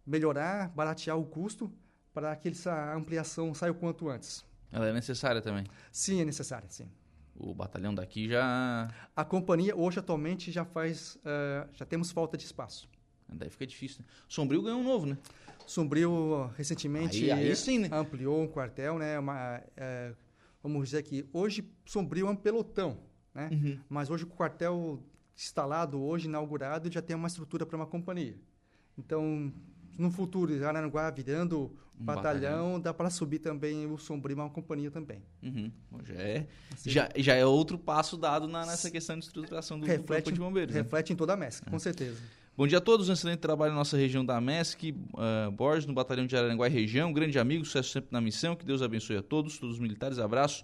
Melhorar, 0.06 0.70
baratear 0.70 1.18
o 1.18 1.26
custo 1.26 1.72
para 2.20 2.36
que 2.36 2.50
essa 2.50 2.94
ampliação 2.94 3.54
saia 3.54 3.72
o 3.72 3.76
quanto 3.76 4.10
antes. 4.10 4.46
Ela 4.72 4.90
é 4.90 4.94
necessária 4.94 5.42
também. 5.42 5.66
Sim, 5.90 6.22
é 6.22 6.26
necessário, 6.26 6.68
sim. 6.70 6.86
O 7.34 7.54
batalhão 7.54 7.96
daqui 7.96 8.28
já. 8.28 8.90
A 9.16 9.24
companhia 9.24 9.74
hoje 9.74 10.00
atualmente 10.00 10.52
já 10.52 10.66
faz, 10.66 11.18
eh, 11.24 11.66
já 11.74 11.86
temos 11.86 12.12
falta 12.12 12.38
de 12.38 12.44
espaço. 12.44 12.90
Daí 13.32 13.50
fica 13.50 13.66
difícil, 13.66 14.02
né? 14.02 14.06
Sombrio 14.28 14.62
ganhou 14.62 14.80
um 14.82 14.84
novo, 14.84 15.06
né? 15.06 15.18
Sombrio 15.66 16.48
recentemente 16.58 17.32
Aí- 17.32 17.48
aí 17.48 17.56
sim, 17.56 17.80
né? 17.80 17.90
ampliou 17.92 18.42
um 18.42 18.48
quartel, 18.48 18.98
né? 19.00 19.18
Uma, 19.18 19.62
é, 19.78 20.14
vamos 20.62 20.84
dizer 20.90 21.04
que 21.04 21.26
hoje 21.32 21.64
Sombrio 21.86 22.28
é 22.28 22.32
um 22.32 22.36
pelotão, 22.36 22.98
né? 23.34 23.50
Uhum. 23.52 23.80
Mas 23.88 24.10
hoje 24.10 24.26
o 24.26 24.28
quartel 24.28 25.02
instalado, 25.38 26.02
hoje 26.02 26.28
inaugurado, 26.28 26.92
já 26.92 27.02
tem 27.02 27.16
uma 27.16 27.28
estrutura 27.28 27.66
para 27.66 27.78
uma 27.78 27.86
companhia. 27.88 28.36
Então, 28.98 29.54
no 30.02 30.10
futuro, 30.12 30.54
Araranguá 30.66 31.10
virando 31.12 31.72
Um 32.00 32.06
batalhão, 32.06 32.80
dá 32.80 32.94
para 32.94 33.10
subir 33.10 33.40
também 33.40 33.86
o 33.86 33.98
Sombrio 33.98 34.36
uma 34.38 34.50
companhia 34.50 34.90
também. 34.90 35.22
Uhum. 35.44 35.70
Já, 36.06 36.14
é, 36.16 36.48
Assim, 36.74 36.90
já, 36.90 37.10
já 37.18 37.36
é 37.36 37.46
outro 37.46 37.78
passo 37.78 38.16
dado 38.18 38.48
na- 38.48 38.66
nessa 38.66 38.90
questão 38.90 39.20
de 39.20 39.26
estruturação 39.26 39.78
do, 39.78 39.86
do 39.86 39.88
reflete, 39.92 40.08
corpo 40.24 40.32
de 40.32 40.40
bombeiros. 40.40 40.74
né? 40.74 40.82
reflete 40.82 41.12
em 41.12 41.16
toda 41.16 41.34
a 41.34 41.38
MESC, 41.38 41.70
com 41.70 41.78
certeza. 41.78 42.18
Bom 42.56 42.68
dia 42.68 42.78
a 42.78 42.82
todos, 42.82 43.08
um 43.10 43.14
excelente 43.14 43.40
trabalho 43.40 43.72
na 43.74 43.80
nossa 43.80 43.96
região 43.98 44.26
da 44.26 44.40
MESC, 44.42 44.92
uh, 44.92 45.52
Borges, 45.52 45.86
no 45.86 45.94
Batalhão 45.94 46.26
de 46.26 46.36
Araranguá 46.36 46.68
e 46.68 46.72
região, 46.72 47.12
grande 47.14 47.38
amigo, 47.40 47.64
sucesso 47.66 47.90
sempre 47.90 48.10
na 48.12 48.20
missão, 48.22 48.56
que 48.56 48.66
Deus 48.66 48.82
abençoe 48.82 49.18
a 49.18 49.22
todos, 49.24 49.58
todos 49.58 49.76
os 49.76 49.80
militares, 49.82 50.20
abraço. 50.20 50.64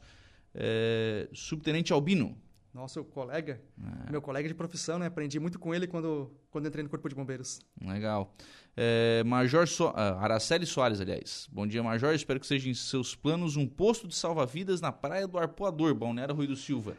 É, 0.54 1.28
Subtenente 1.34 1.92
Albino, 1.92 2.38
Nosso 2.76 3.06
colega, 3.06 3.62
É. 3.82 4.12
meu 4.12 4.22
colega 4.22 4.50
de 4.50 4.54
profissão, 4.54 5.00
né? 5.00 5.06
Aprendi 5.06 5.40
muito 5.40 5.58
com 5.58 5.74
ele 5.74 5.88
quando, 5.88 6.30
quando 6.52 6.68
entrei 6.68 6.84
no 6.84 6.90
Corpo 6.90 7.08
de 7.08 7.16
Bombeiros. 7.16 7.62
legal. 7.82 8.36
É, 8.76 9.24
Major 9.24 9.66
so 9.66 9.94
ah, 9.96 10.20
Araceli 10.22 10.66
Soares, 10.66 11.00
aliás. 11.00 11.48
Bom 11.50 11.66
dia, 11.66 11.82
Major, 11.82 12.14
espero 12.14 12.38
que 12.38 12.46
seja 12.46 12.70
em 12.70 12.74
seus 12.74 13.16
planos 13.16 13.56
um 13.56 13.66
posto 13.66 14.10
de 14.10 14.14
salva-vidas 14.14 14.82
na 14.82 14.92
Praia 14.92 15.26
do 15.26 15.38
Arpoador, 15.38 15.96
Balneário 15.96 16.36
Rui 16.36 16.48
do 16.48 16.56
Silva. 16.58 16.98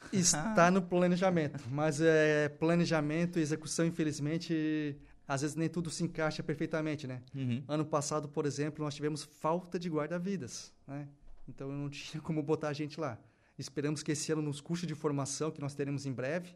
Está 0.10 0.70
no 0.70 0.80
planejamento, 0.80 1.62
mas 1.70 2.00
é 2.00 2.48
planejamento 2.48 3.38
e 3.38 3.42
execução, 3.42 3.84
infelizmente, 3.84 4.96
às 5.26 5.42
vezes 5.42 5.54
nem 5.56 5.68
tudo 5.68 5.90
se 5.90 6.02
encaixa 6.04 6.42
perfeitamente, 6.42 7.06
né? 7.06 7.20
Uhum. 7.34 7.62
Ano 7.68 7.84
passado, 7.84 8.30
por 8.30 8.46
exemplo, 8.46 8.82
nós 8.82 8.94
tivemos 8.94 9.24
falta 9.24 9.78
de 9.78 9.90
guarda-vidas, 9.90 10.72
né? 10.86 11.06
Então 11.46 11.70
não 11.70 11.90
tinha 11.90 12.22
como 12.22 12.42
botar 12.42 12.68
a 12.68 12.72
gente 12.72 12.98
lá. 12.98 13.18
Esperamos 13.58 14.02
que 14.02 14.12
esse 14.12 14.30
ano, 14.32 14.42
nos 14.42 14.60
cursos 14.60 14.86
de 14.86 14.94
formação 14.94 15.50
que 15.50 15.60
nós 15.60 15.74
teremos 15.74 16.06
em 16.06 16.12
breve, 16.12 16.54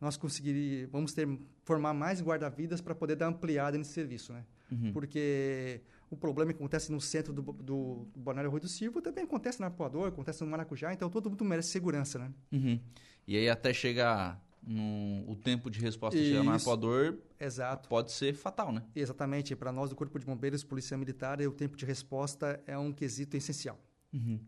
nós 0.00 0.16
conseguiríamos, 0.16 0.90
vamos 0.92 1.12
ter 1.12 1.28
formar 1.64 1.92
mais 1.92 2.22
guarda-vidas 2.22 2.80
para 2.80 2.94
poder 2.94 3.16
dar 3.16 3.26
ampliada 3.26 3.76
nesse 3.76 3.92
serviço, 3.92 4.32
né? 4.32 4.44
Uhum. 4.70 4.92
Porque 4.92 5.80
o 6.10 6.16
problema 6.16 6.52
que 6.52 6.58
acontece 6.58 6.92
no 6.92 7.00
centro 7.00 7.32
do, 7.32 7.42
do, 7.42 8.06
Balneário 8.14 8.50
Rui 8.50 8.60
do 8.60 8.68
Silva 8.68 9.02
também 9.02 9.24
acontece 9.24 9.60
na 9.60 9.66
Arpoador, 9.66 10.08
acontece 10.08 10.44
no 10.44 10.50
Maracujá, 10.50 10.92
então 10.92 11.10
todo 11.10 11.28
mundo 11.28 11.44
merece 11.44 11.70
segurança, 11.70 12.18
né? 12.18 12.30
Uhum. 12.52 12.78
E 13.26 13.36
aí 13.36 13.48
até 13.48 13.72
chegar 13.74 14.42
no, 14.62 15.30
o 15.30 15.36
tempo 15.36 15.70
de 15.70 15.80
resposta 15.80 16.18
chegar 16.18 16.42
no 16.42 16.50
arpoador 16.50 17.18
Exato. 17.40 17.88
pode 17.88 18.12
ser 18.12 18.34
fatal, 18.34 18.72
né? 18.72 18.82
Exatamente. 18.94 19.56
Para 19.56 19.72
nós 19.72 19.90
do 19.90 19.96
Corpo 19.96 20.18
de 20.18 20.26
Bombeiros, 20.26 20.62
Polícia 20.62 20.96
Militar, 20.96 21.40
o 21.40 21.52
tempo 21.52 21.76
de 21.76 21.86
resposta 21.86 22.62
é 22.66 22.76
um 22.76 22.92
quesito 22.92 23.36
essencial. 23.36 23.78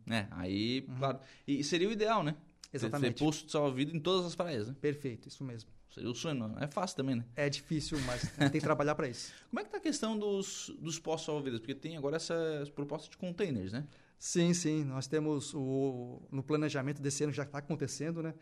É, 0.08 0.26
aí, 0.30 0.82
claro. 0.98 1.20
E 1.46 1.62
seria 1.62 1.88
o 1.88 1.92
ideal, 1.92 2.22
né? 2.22 2.32
Uhum. 2.32 2.36
Exatamente. 2.72 3.14
Ter 3.14 3.24
posto 3.24 3.46
de 3.46 3.52
salva-vida 3.52 3.96
em 3.96 4.00
todas 4.00 4.26
as 4.26 4.34
praias, 4.34 4.68
né? 4.68 4.76
Perfeito, 4.80 5.28
isso 5.28 5.44
mesmo. 5.44 5.70
Seria 5.90 6.08
o 6.08 6.14
sonho, 6.14 6.36
não 6.36 6.58
é 6.58 6.68
fácil 6.68 6.96
também, 6.96 7.16
né? 7.16 7.24
É 7.34 7.48
difícil, 7.48 7.98
mas 8.06 8.22
tem 8.36 8.50
que 8.50 8.60
trabalhar 8.60 8.94
para 8.94 9.08
isso. 9.08 9.32
Como 9.50 9.58
é 9.58 9.64
que 9.64 9.70
tá 9.70 9.78
a 9.78 9.80
questão 9.80 10.16
dos, 10.16 10.72
dos 10.78 11.00
postos 11.00 11.26
salva-vidas? 11.26 11.58
Porque 11.58 11.74
tem 11.74 11.96
agora 11.96 12.16
essas 12.16 12.70
propostas 12.70 13.10
de 13.10 13.16
containers, 13.16 13.72
né? 13.72 13.86
Sim, 14.16 14.54
sim. 14.54 14.84
Nós 14.84 15.08
temos 15.08 15.52
o 15.52 16.22
no 16.30 16.44
planejamento 16.44 17.02
desse 17.02 17.24
ano 17.24 17.32
já 17.32 17.42
está 17.42 17.58
acontecendo, 17.58 18.22
né? 18.22 18.34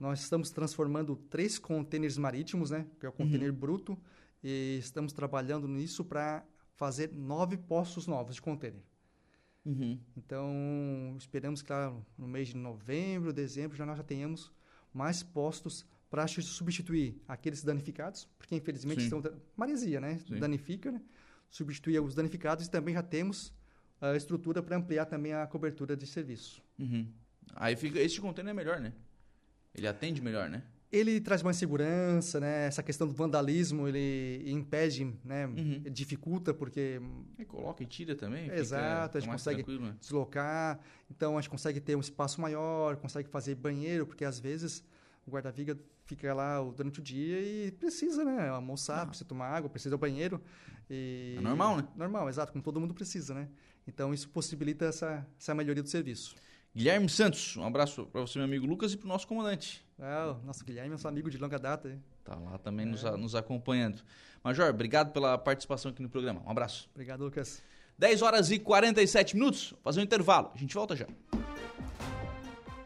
Nós 0.00 0.20
estamos 0.20 0.50
transformando 0.50 1.14
três 1.14 1.58
contêineres 1.58 2.16
marítimos, 2.16 2.70
né? 2.70 2.86
Que 2.98 3.04
é 3.04 3.08
o 3.08 3.12
container 3.12 3.52
bruto, 3.52 3.98
e 4.42 4.78
estamos 4.78 5.12
trabalhando 5.12 5.68
nisso 5.68 6.04
para 6.04 6.44
fazer 6.74 7.12
nove 7.12 7.56
postos 7.56 8.06
novos 8.06 8.36
de 8.36 8.42
container. 8.42 8.82
Uhum. 9.64 9.98
Então, 10.16 11.16
esperamos 11.18 11.62
que 11.62 11.72
lá 11.72 11.94
no 12.18 12.28
mês 12.28 12.48
de 12.48 12.56
novembro, 12.56 13.32
dezembro, 13.32 13.76
já 13.76 13.86
nós 13.86 13.96
já 13.96 14.02
tenhamos 14.02 14.52
mais 14.92 15.22
postos 15.22 15.86
para 16.10 16.26
substituir 16.28 17.20
aqueles 17.26 17.64
danificados, 17.64 18.28
porque 18.38 18.54
infelizmente 18.54 19.02
Sim. 19.02 19.08
são 19.08 19.22
maresia, 19.56 20.00
né? 20.00 20.18
Sim. 20.18 20.38
Danifica, 20.38 20.92
né? 20.92 21.00
Substituir 21.50 21.98
os 22.00 22.14
danificados 22.14 22.66
e 22.66 22.70
também 22.70 22.94
já 22.94 23.02
temos 23.02 23.52
a 24.00 24.14
estrutura 24.14 24.62
para 24.62 24.76
ampliar 24.76 25.06
também 25.06 25.32
a 25.32 25.46
cobertura 25.46 25.96
de 25.96 26.06
serviço. 26.06 26.62
Uhum. 26.78 27.08
Aí 27.54 27.74
fica 27.74 27.98
esse 27.98 28.20
container 28.20 28.50
é 28.50 28.54
melhor, 28.54 28.80
né? 28.80 28.92
Ele 29.74 29.88
atende 29.88 30.22
melhor, 30.22 30.48
né? 30.48 30.62
Ele 30.94 31.20
traz 31.20 31.42
mais 31.42 31.56
segurança, 31.56 32.38
né? 32.38 32.66
Essa 32.66 32.80
questão 32.80 33.08
do 33.08 33.12
vandalismo, 33.12 33.88
ele 33.88 34.44
impede, 34.46 35.12
né? 35.24 35.46
Uhum. 35.46 35.82
Dificulta, 35.90 36.54
porque... 36.54 37.00
E 37.36 37.44
coloca 37.44 37.82
e 37.82 37.86
tira 37.86 38.14
também. 38.14 38.48
Exato, 38.50 39.18
a 39.18 39.20
gente 39.20 39.30
consegue 39.30 39.64
né? 39.80 39.96
deslocar. 40.00 40.78
Então, 41.10 41.36
a 41.36 41.40
gente 41.40 41.50
consegue 41.50 41.80
ter 41.80 41.96
um 41.96 42.00
espaço 42.00 42.40
maior, 42.40 42.96
consegue 42.96 43.28
fazer 43.28 43.56
banheiro, 43.56 44.06
porque 44.06 44.24
às 44.24 44.38
vezes 44.38 44.84
o 45.26 45.32
guarda-viga 45.32 45.76
fica 46.04 46.32
lá 46.32 46.60
durante 46.62 47.00
o 47.00 47.02
dia 47.02 47.40
e 47.40 47.72
precisa, 47.72 48.24
né? 48.24 48.48
Almoçar, 48.50 49.02
ah. 49.02 49.06
precisa 49.06 49.28
tomar 49.28 49.48
água, 49.48 49.68
precisa 49.68 49.92
ir 49.92 49.94
ao 49.94 49.98
banheiro. 49.98 50.40
E... 50.88 51.34
É 51.36 51.40
normal, 51.40 51.78
né? 51.78 51.88
Normal, 51.96 52.28
exato, 52.28 52.52
como 52.52 52.62
todo 52.62 52.78
mundo 52.78 52.94
precisa, 52.94 53.34
né? 53.34 53.48
Então, 53.84 54.14
isso 54.14 54.28
possibilita 54.28 54.84
essa, 54.84 55.26
essa 55.36 55.54
melhoria 55.56 55.82
do 55.82 55.88
serviço. 55.88 56.36
Guilherme 56.74 57.08
Santos, 57.08 57.56
um 57.56 57.64
abraço 57.64 58.06
para 58.06 58.20
você, 58.20 58.38
meu 58.38 58.46
amigo 58.46 58.64
Lucas, 58.64 58.92
e 58.92 58.96
para 58.96 59.06
o 59.06 59.08
nosso 59.08 59.26
comandante. 59.26 59.83
É, 59.98 60.26
o 60.26 60.44
nosso 60.44 60.64
Guilherme 60.64 60.88
é 60.88 60.92
nosso 60.92 61.06
amigo 61.06 61.30
de 61.30 61.38
longa 61.38 61.58
data. 61.58 61.96
Tá 62.24 62.34
lá 62.34 62.58
também 62.58 62.86
é. 62.86 62.90
nos, 62.90 63.02
nos 63.02 63.34
acompanhando. 63.34 64.02
Major, 64.42 64.68
obrigado 64.68 65.12
pela 65.12 65.38
participação 65.38 65.90
aqui 65.90 66.02
no 66.02 66.08
programa. 66.08 66.42
Um 66.44 66.50
abraço. 66.50 66.88
Obrigado, 66.94 67.22
Lucas. 67.22 67.62
10 67.98 68.22
horas 68.22 68.50
e 68.50 68.58
47 68.58 69.36
minutos. 69.36 69.70
Vou 69.70 69.80
fazer 69.84 70.00
um 70.00 70.04
intervalo. 70.04 70.50
A 70.54 70.58
gente 70.58 70.74
volta 70.74 70.96
já. 70.96 71.06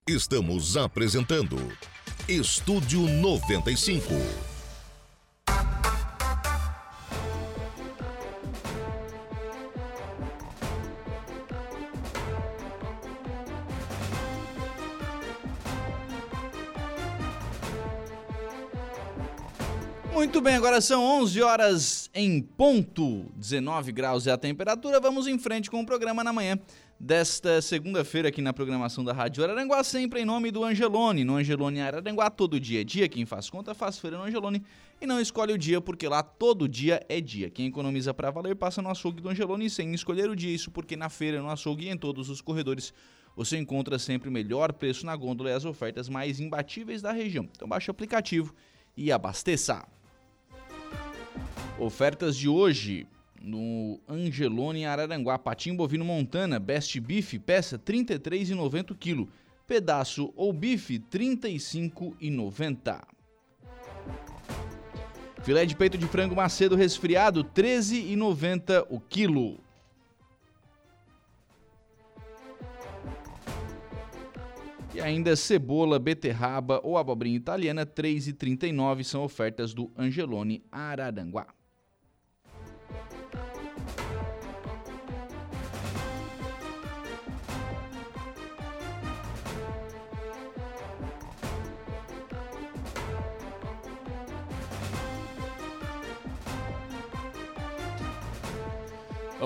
Estamos 0.09 0.77
apresentando 0.77 1.57
Estúdio 2.29 3.01
95. 3.01 4.48
Agora 20.59 20.81
são 20.81 21.05
11 21.23 21.41
horas 21.41 22.11
em 22.13 22.43
ponto, 22.43 23.27
19 23.37 23.93
graus 23.93 24.27
é 24.27 24.33
a 24.33 24.37
temperatura. 24.37 24.99
Vamos 24.99 25.29
em 25.29 25.39
frente 25.39 25.71
com 25.71 25.81
o 25.81 25.87
programa 25.87 26.25
na 26.25 26.33
manhã 26.33 26.59
desta 26.99 27.63
segunda-feira 27.63 28.29
aqui 28.29 28.43
na 28.43 28.53
programação 28.53 29.05
da 29.05 29.13
Rádio 29.13 29.45
Araranguá, 29.45 29.85
sempre 29.85 30.21
em 30.21 30.25
nome 30.25 30.51
do 30.51 30.65
Angelone. 30.65 31.23
No 31.23 31.37
Angelone 31.37 31.81
Araranguá, 31.81 32.29
todo 32.29 32.59
dia 32.59 32.81
é 32.81 32.85
dia. 32.85 33.09
Quem 33.09 33.25
faz 33.25 33.49
conta 33.49 33.73
faz 33.73 34.01
feira 34.01 34.19
no 34.19 34.25
Angelone 34.25 34.65
e 35.01 35.07
não 35.07 35.21
escolhe 35.21 35.53
o 35.53 35.59
dia, 35.59 35.81
porque 35.81 36.09
lá 36.09 36.25
todo 36.25 36.69
dia 36.69 37.07
é 37.09 37.21
dia. 37.21 37.49
Quem 37.49 37.67
economiza 37.67 38.13
para 38.13 38.29
valer 38.33 38.57
passa 38.57 38.83
no 38.83 38.91
açougue 38.91 39.23
do 39.23 39.29
Angelone 39.29 39.71
sem 39.71 39.95
escolher 39.95 40.29
o 40.29 40.35
dia. 40.35 40.53
Isso 40.53 40.73
porque 40.73 40.97
na 40.97 41.09
feira, 41.09 41.41
no 41.41 41.49
açougue 41.49 41.87
e 41.87 41.89
em 41.89 41.97
todos 41.97 42.29
os 42.29 42.41
corredores 42.41 42.93
você 43.37 43.57
encontra 43.57 43.97
sempre 43.97 44.29
o 44.29 44.33
melhor 44.33 44.73
preço 44.73 45.07
na 45.07 45.15
gôndola 45.15 45.51
e 45.51 45.53
as 45.53 45.65
ofertas 45.65 46.09
mais 46.09 46.41
imbatíveis 46.41 47.01
da 47.01 47.13
região. 47.13 47.49
Então 47.53 47.69
baixe 47.69 47.89
o 47.89 47.93
aplicativo 47.93 48.53
e 48.97 49.13
abasteça. 49.13 49.87
Ofertas 51.79 52.37
de 52.37 52.49
hoje 52.49 53.07
no 53.41 54.01
Angelone 54.09 54.85
Araranguá, 54.85 55.39
patinho 55.39 55.77
bovino 55.77 56.05
Montana, 56.05 56.59
best 56.59 56.99
beef, 56.99 57.39
peça 57.39 57.79
33,90 57.79 58.97
kg, 58.97 59.29
pedaço 59.65 60.33
ou 60.35 60.53
bife 60.53 60.99
35,90. 60.99 63.01
Filé 65.45 65.65
de 65.65 65.77
peito 65.77 65.97
de 65.97 66.09
frango 66.09 66.35
macedo 66.35 66.75
resfriado 66.75 67.45
13,90 67.45 68.85
o 68.91 68.99
quilo. 68.99 69.61
E 74.93 75.01
ainda 75.01 75.37
cebola, 75.37 75.97
beterraba 75.97 76.81
ou 76.83 76.99
abobrinha 76.99 77.37
italiana 77.37 77.87
3,39 77.87 79.05
são 79.05 79.23
ofertas 79.23 79.73
do 79.73 79.89
Angelone 79.97 80.61
Araranguá. 80.73 81.47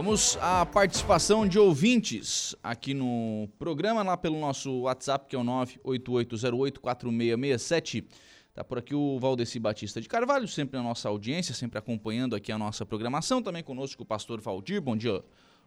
Vamos 0.04 0.36
à 0.40 0.66
participação 0.66 1.46
de 1.46 1.60
ouvintes 1.60 2.56
aqui 2.60 2.92
no 2.92 3.48
programa, 3.56 4.02
lá 4.02 4.16
pelo 4.16 4.36
nosso 4.36 4.80
WhatsApp, 4.80 5.28
que 5.28 5.36
é 5.36 5.38
o 5.38 5.44
988084667. 5.44 8.04
Tá 8.52 8.64
por 8.64 8.78
aqui 8.78 8.96
o 8.96 9.20
Valdeci 9.20 9.60
Batista 9.60 10.00
de 10.00 10.08
Carvalho, 10.08 10.48
sempre 10.48 10.76
na 10.76 10.82
nossa 10.82 11.08
audiência, 11.08 11.54
sempre 11.54 11.78
acompanhando 11.78 12.34
aqui 12.34 12.50
a 12.50 12.58
nossa 12.58 12.84
programação. 12.84 13.40
Também 13.40 13.62
conosco 13.62 14.02
o 14.02 14.04
pastor 14.04 14.40
Valdir. 14.40 14.82
Bom 14.82 14.96
dia, 14.96 15.22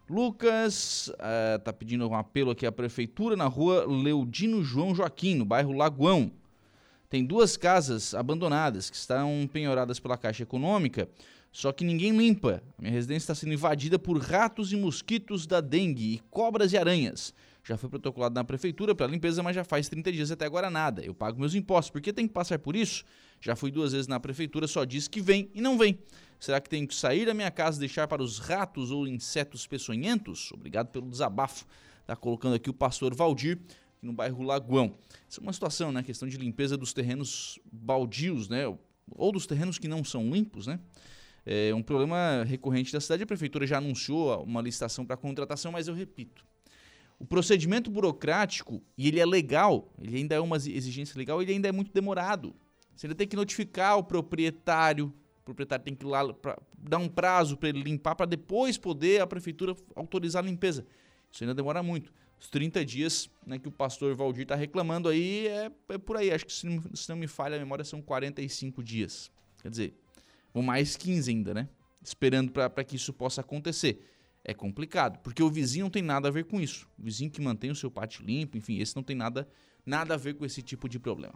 Lucas. 0.10 1.08
Uh, 1.08 1.58
tá 1.64 1.72
pedindo 1.72 2.06
um 2.06 2.14
apelo 2.14 2.52
aqui 2.52 2.66
à 2.66 2.74
prefeitura 2.74 3.38
na 3.38 3.46
rua 3.46 3.86
Leudino 3.88 4.62
João 4.66 4.94
Joaquim, 4.94 5.36
no 5.36 5.46
bairro 5.46 5.72
Lagoão. 5.72 6.30
Tem 7.10 7.24
duas 7.24 7.56
casas 7.56 8.14
abandonadas 8.14 8.90
que 8.90 8.98
estão 8.98 9.50
penhoradas 9.54 9.98
pela 9.98 10.18
Caixa 10.18 10.44
Econômica 10.44 11.08
só 11.56 11.72
que 11.72 11.86
ninguém 11.86 12.12
limpa. 12.12 12.62
Minha 12.78 12.92
residência 12.92 13.24
está 13.24 13.34
sendo 13.34 13.54
invadida 13.54 13.98
por 13.98 14.18
ratos 14.18 14.74
e 14.74 14.76
mosquitos 14.76 15.48
da 15.48 15.62
dengue 15.62 16.16
e 16.16 16.20
cobras 16.30 16.74
e 16.74 16.78
aranhas. 16.78 17.34
Já 17.64 17.78
foi 17.78 17.90
protocolado 17.90 18.36
na 18.36 18.44
prefeitura 18.44 18.94
para 18.94 19.08
limpeza, 19.08 19.42
mas 19.42 19.56
já 19.56 19.64
faz 19.64 19.88
30 19.88 20.12
dias 20.12 20.30
até 20.32 20.46
agora 20.46 20.70
nada. 20.70 21.02
Eu 21.02 21.16
pago 21.16 21.40
meus 21.40 21.56
impostos. 21.56 21.92
Por 21.92 22.02
que 22.02 22.12
tem 22.12 22.28
que 22.28 22.34
passar 22.34 22.60
por 22.60 22.76
isso? 22.76 23.06
Já 23.40 23.56
fui 23.56 23.72
duas 23.72 23.94
vezes 23.94 24.06
na 24.06 24.20
prefeitura, 24.20 24.68
só 24.68 24.84
diz 24.84 25.08
que 25.08 25.22
vem 25.22 25.50
e 25.54 25.62
não 25.62 25.78
vem. 25.78 25.98
Será 26.42 26.60
que 26.60 26.70
tenho 26.70 26.86
que 26.86 26.94
sair 26.94 27.26
da 27.26 27.34
minha 27.34 27.50
casa 27.50 27.78
e 27.78 27.80
deixar 27.80 28.06
para 28.06 28.22
os 28.22 28.38
ratos 28.38 28.92
ou 28.92 29.08
insetos 29.08 29.66
peçonhentos? 29.66 30.52
Obrigado 30.52 30.90
pelo 30.90 31.10
desabafo. 31.10 31.66
Está 32.02 32.18
colocando 32.18 32.56
aqui 32.56 32.70
o 32.70 32.74
pastor 32.74 33.16
Valdir, 33.16 33.58
no 34.02 34.12
bairro 34.12 34.44
Lagoão. 34.44 34.98
Essa 35.32 35.40
é 35.40 35.42
uma 35.42 35.54
situação, 35.54 35.90
né? 35.94 36.02
A 36.02 36.04
questão 36.04 36.28
de 36.28 36.36
limpeza 36.36 36.76
dos 36.76 36.92
terrenos 36.92 37.58
baldios, 37.72 38.50
né? 38.50 38.64
Ou 39.10 39.32
dos 39.32 39.48
terrenos 39.48 39.80
que 39.80 39.88
não 39.88 40.04
são 40.04 40.30
limpos, 40.30 40.68
né? 40.68 40.82
É 41.46 41.74
um 41.76 41.84
problema 41.84 42.44
recorrente 42.44 42.92
da 42.92 43.00
cidade. 43.00 43.24
A 43.24 43.28
prefeitura 43.28 43.68
já 43.68 43.78
anunciou 43.78 44.44
uma 44.44 44.62
licitação 44.62 45.06
para 45.06 45.16
contratação, 45.16 45.72
mas 45.72 45.88
eu 45.88 45.94
repito. 45.94 46.44
O 47.20 47.26
procedimento 47.26 47.90
burocrático, 47.90 48.82
e 48.98 49.08
ele 49.08 49.20
é 49.20 49.26
legal, 49.26 49.94
ele 50.02 50.18
ainda 50.18 50.36
é 50.36 50.40
uma 50.40 50.58
exigência 50.58 51.18
legal, 51.18 51.42
ele 51.42 51.54
ainda 51.54 51.70
é 51.70 51.72
muito 51.72 51.94
demorado. 51.94 52.54
Você 52.96 53.08
ainda 53.08 53.16
tem 53.16 53.28
que 53.28 53.36
notificar 53.36 53.98
o 53.98 54.04
proprietário, 54.04 55.14
o 55.42 55.46
proprietário 55.46 55.86
tem 55.86 55.96
que 55.96 56.04
ir 56.04 56.10
lá 56.10 56.34
pra, 56.34 56.58
dar 56.78 56.98
um 56.98 57.08
prazo 57.08 57.56
para 57.56 57.70
ele 57.70 57.82
limpar, 57.84 58.16
para 58.16 58.26
depois 58.26 58.78
poder 58.78 59.22
a 59.22 59.28
prefeitura 59.28 59.76
autorizar 59.96 60.44
a 60.44 60.46
limpeza. 60.46 60.86
Isso 61.32 61.44
ainda 61.44 61.54
demora 61.54 61.84
muito. 61.84 62.12
Os 62.40 62.50
30 62.50 62.84
dias 62.84 63.30
né, 63.46 63.58
que 63.58 63.68
o 63.68 63.72
pastor 63.72 64.14
Valdir 64.16 64.44
está 64.44 64.56
reclamando 64.56 65.08
aí 65.08 65.48
é, 65.48 65.72
é, 65.90 65.98
por 65.98 66.18
aí. 66.18 66.32
Acho 66.32 66.46
que 66.46 66.54
se 66.54 66.66
não, 66.66 66.84
se 66.94 67.10
não 67.10 67.16
me 67.16 67.28
falha 67.28 67.56
a 67.56 67.60
memória, 67.60 67.84
são 67.84 68.02
45 68.02 68.84
dias. 68.84 69.32
Quer 69.62 69.70
dizer, 69.70 69.94
ou 70.56 70.64
mais 70.64 70.96
15 70.96 71.30
ainda, 71.30 71.54
né? 71.54 71.70
Esperando 72.02 72.52
para 72.52 72.84
que 72.84 72.96
isso 72.96 73.12
possa 73.12 73.42
acontecer. 73.42 74.10
É 74.44 74.54
complicado, 74.54 75.20
porque 75.20 75.44
o 75.44 75.50
vizinho 75.50 75.86
não 75.86 75.90
tem 75.90 76.02
nada 76.02 76.30
a 76.30 76.32
ver 76.32 76.46
com 76.46 76.62
isso. 76.62 76.88
O 76.98 77.04
vizinho 77.04 77.30
que 77.30 77.42
mantém 77.42 77.72
o 77.72 77.76
seu 77.76 77.92
pátio 77.92 78.24
limpo, 78.24 78.58
enfim, 78.58 78.80
esse 78.80 78.96
não 78.96 79.04
tem 79.04 79.16
nada, 79.16 79.48
nada 79.86 80.14
a 80.14 80.18
ver 80.18 80.36
com 80.36 80.46
esse 80.46 80.62
tipo 80.62 80.88
de 80.88 80.98
problema. 80.98 81.34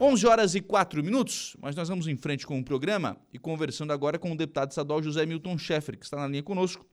11 0.00 0.26
horas 0.26 0.54
e 0.54 0.60
4 0.60 1.02
minutos, 1.02 1.56
mas 1.60 1.74
nós 1.74 1.88
vamos 1.88 2.06
em 2.06 2.16
frente 2.16 2.46
com 2.46 2.58
o 2.58 2.64
programa 2.64 3.16
e 3.32 3.38
conversando 3.38 3.92
agora 3.92 4.18
com 4.18 4.30
o 4.30 4.36
deputado 4.36 4.70
estadual 4.70 5.02
José 5.02 5.26
Milton 5.26 5.58
Schaeffer, 5.58 5.98
que 5.98 6.04
está 6.04 6.18
na 6.18 6.28
linha 6.28 6.42
conosco, 6.42 6.86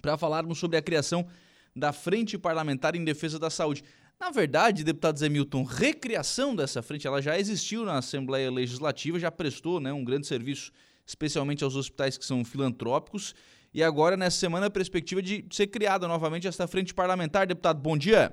para 0.00 0.16
falarmos 0.16 0.58
sobre 0.58 0.76
a 0.76 0.82
criação 0.82 1.26
da 1.74 1.92
Frente 1.92 2.38
Parlamentar 2.38 2.94
em 2.94 3.04
Defesa 3.04 3.38
da 3.38 3.50
Saúde. 3.50 3.82
Na 4.18 4.30
verdade, 4.30 4.84
deputado 4.84 5.18
Zé 5.18 5.28
Milton, 5.28 5.64
recriação 5.64 6.54
dessa 6.54 6.82
frente, 6.82 7.06
ela 7.06 7.22
já 7.22 7.38
existiu 7.38 7.84
na 7.84 7.98
Assembleia 7.98 8.50
Legislativa, 8.50 9.18
já 9.18 9.30
prestou 9.30 9.80
né, 9.80 9.92
um 9.92 10.04
grande 10.04 10.26
serviço 10.26 10.70
especialmente 11.10 11.64
aos 11.64 11.76
hospitais 11.76 12.16
que 12.16 12.24
são 12.24 12.44
filantrópicos. 12.44 13.34
E 13.74 13.82
agora, 13.82 14.16
nessa 14.16 14.38
semana, 14.38 14.66
a 14.66 14.70
perspectiva 14.70 15.20
de 15.20 15.44
ser 15.50 15.66
criada 15.66 16.08
novamente 16.08 16.46
esta 16.46 16.66
frente 16.66 16.94
parlamentar. 16.94 17.46
Deputado, 17.46 17.80
bom 17.80 17.96
dia. 17.96 18.32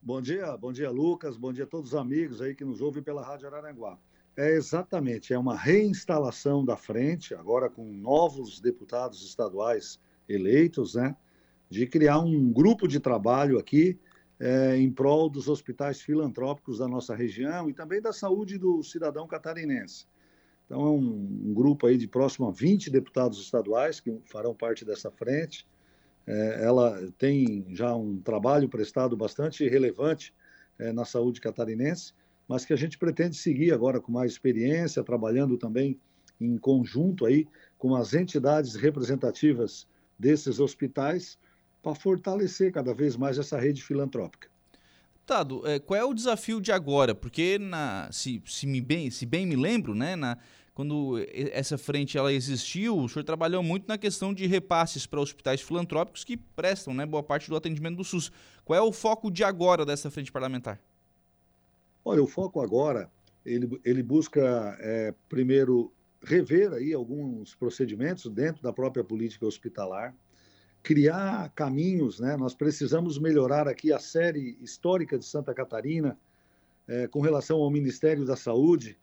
Bom 0.00 0.20
dia, 0.20 0.56
bom 0.56 0.72
dia, 0.72 0.90
Lucas. 0.90 1.36
Bom 1.36 1.52
dia 1.52 1.64
a 1.64 1.66
todos 1.66 1.92
os 1.92 1.98
amigos 1.98 2.42
aí 2.42 2.54
que 2.54 2.64
nos 2.64 2.80
ouvem 2.80 3.02
pela 3.02 3.24
Rádio 3.24 3.46
Araranguá. 3.46 3.98
É 4.36 4.50
exatamente, 4.50 5.32
é 5.32 5.38
uma 5.38 5.56
reinstalação 5.56 6.64
da 6.64 6.76
frente, 6.76 7.34
agora 7.34 7.70
com 7.70 7.84
novos 7.84 8.60
deputados 8.60 9.24
estaduais 9.24 10.00
eleitos, 10.28 10.96
né? 10.96 11.16
de 11.70 11.86
criar 11.86 12.18
um 12.18 12.52
grupo 12.52 12.86
de 12.86 13.00
trabalho 13.00 13.58
aqui 13.58 13.98
é, 14.38 14.76
em 14.76 14.90
prol 14.90 15.30
dos 15.30 15.48
hospitais 15.48 16.00
filantrópicos 16.00 16.78
da 16.78 16.88
nossa 16.88 17.14
região 17.14 17.70
e 17.70 17.74
também 17.74 18.00
da 18.00 18.12
saúde 18.12 18.58
do 18.58 18.82
cidadão 18.82 19.26
catarinense. 19.26 20.06
Então, 20.74 20.86
é 20.86 20.90
um, 20.90 21.50
um 21.50 21.54
grupo 21.54 21.86
aí 21.86 21.96
de 21.96 22.08
próximo 22.08 22.48
a 22.48 22.50
20 22.50 22.90
deputados 22.90 23.40
estaduais 23.40 24.00
que 24.00 24.12
farão 24.24 24.52
parte 24.52 24.84
dessa 24.84 25.08
frente. 25.08 25.64
É, 26.26 26.64
ela 26.64 27.00
tem 27.16 27.64
já 27.68 27.94
um 27.94 28.20
trabalho 28.20 28.68
prestado 28.68 29.16
bastante 29.16 29.68
relevante 29.68 30.34
é, 30.76 30.92
na 30.92 31.04
saúde 31.04 31.40
catarinense, 31.40 32.12
mas 32.48 32.64
que 32.64 32.72
a 32.72 32.76
gente 32.76 32.98
pretende 32.98 33.36
seguir 33.36 33.72
agora 33.72 34.00
com 34.00 34.10
mais 34.10 34.32
experiência, 34.32 35.04
trabalhando 35.04 35.56
também 35.56 35.96
em 36.40 36.58
conjunto 36.58 37.24
aí 37.24 37.46
com 37.78 37.94
as 37.94 38.12
entidades 38.12 38.74
representativas 38.74 39.86
desses 40.18 40.58
hospitais 40.58 41.38
para 41.84 41.94
fortalecer 41.94 42.72
cada 42.72 42.92
vez 42.92 43.16
mais 43.16 43.38
essa 43.38 43.60
rede 43.60 43.80
filantrópica. 43.80 44.48
Deputado, 45.14 45.66
é, 45.66 45.78
qual 45.78 45.98
é 45.98 46.04
o 46.04 46.12
desafio 46.12 46.60
de 46.60 46.72
agora? 46.72 47.14
Porque, 47.14 47.58
na, 47.58 48.10
se, 48.10 48.42
se, 48.44 48.66
me 48.66 48.80
bem, 48.80 49.10
se 49.10 49.24
bem 49.24 49.46
me 49.46 49.56
lembro, 49.56 49.94
né, 49.94 50.16
na, 50.16 50.36
quando 50.74 51.24
essa 51.52 51.78
frente 51.78 52.18
ela 52.18 52.32
existiu, 52.32 52.98
o 52.98 53.08
senhor 53.08 53.24
trabalhou 53.24 53.62
muito 53.62 53.86
na 53.86 53.96
questão 53.96 54.34
de 54.34 54.44
repasses 54.46 55.06
para 55.06 55.20
hospitais 55.20 55.60
filantrópicos 55.60 56.24
que 56.24 56.36
prestam 56.36 56.92
né, 56.92 57.06
boa 57.06 57.22
parte 57.22 57.48
do 57.48 57.54
atendimento 57.54 57.96
do 57.96 58.04
SUS. 58.04 58.32
Qual 58.64 58.76
é 58.76 58.82
o 58.82 58.92
foco 58.92 59.30
de 59.30 59.44
agora 59.44 59.86
dessa 59.86 60.10
frente 60.10 60.32
parlamentar? 60.32 60.80
Olha, 62.04 62.20
o 62.22 62.26
foco 62.26 62.60
agora, 62.60 63.08
ele, 63.46 63.80
ele 63.84 64.02
busca, 64.02 64.76
é, 64.80 65.14
primeiro, 65.28 65.92
rever 66.22 66.72
aí 66.72 66.92
alguns 66.92 67.54
procedimentos 67.54 68.26
dentro 68.30 68.60
da 68.60 68.72
própria 68.72 69.04
política 69.04 69.46
hospitalar, 69.46 70.12
criar 70.82 71.50
caminhos, 71.54 72.18
né? 72.18 72.36
Nós 72.36 72.54
precisamos 72.54 73.18
melhorar 73.18 73.68
aqui 73.68 73.92
a 73.92 73.98
série 73.98 74.58
histórica 74.60 75.18
de 75.18 75.24
Santa 75.24 75.54
Catarina 75.54 76.18
é, 76.88 77.06
com 77.06 77.20
relação 77.20 77.58
ao 77.58 77.70
Ministério 77.70 78.24
da 78.24 78.36
Saúde. 78.36 78.98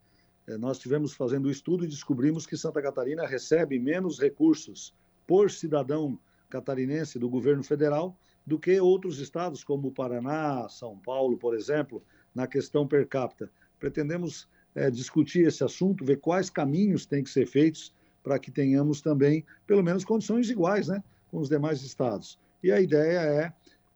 É, 0.52 0.58
nós 0.58 0.78
tivemos 0.78 1.14
fazendo 1.14 1.46
o 1.46 1.52
estudo 1.52 1.86
e 1.86 1.88
descobrimos 1.88 2.46
que 2.46 2.58
Santa 2.58 2.82
Catarina 2.82 3.26
recebe 3.26 3.80
menos 3.80 4.20
recursos 4.20 4.94
por 5.26 5.50
cidadão 5.50 6.20
catarinense 6.50 7.18
do 7.18 7.30
governo 7.30 7.64
federal 7.64 8.18
do 8.46 8.60
que 8.60 8.78
outros 8.80 9.20
estados, 9.20 9.64
como 9.64 9.94
Paraná, 9.94 10.68
São 10.68 10.98
Paulo, 10.98 11.38
por 11.38 11.56
exemplo, 11.56 12.04
na 12.36 12.48
questão 12.48 12.86
per 12.86 13.08
capita. 13.08 13.50
Pretendemos 13.80 14.50
é, 14.76 14.92
discutir 14.92 15.48
esse 15.48 15.64
assunto, 15.64 16.04
ver 16.04 16.20
quais 16.20 16.50
caminhos 16.50 17.06
têm 17.06 17.24
que 17.24 17.30
ser 17.30 17.46
feitos 17.46 17.94
para 18.22 18.38
que 18.38 18.52
tenhamos 18.52 19.02
também, 19.02 19.46
pelo 19.66 19.82
menos, 19.82 20.04
condições 20.04 20.50
iguais, 20.50 20.90
né? 20.90 21.02
com 21.30 21.40
os 21.40 21.48
demais 21.48 21.82
estados. 21.82 22.38
E 22.62 22.72
a 22.74 22.82
ideia 22.82 23.54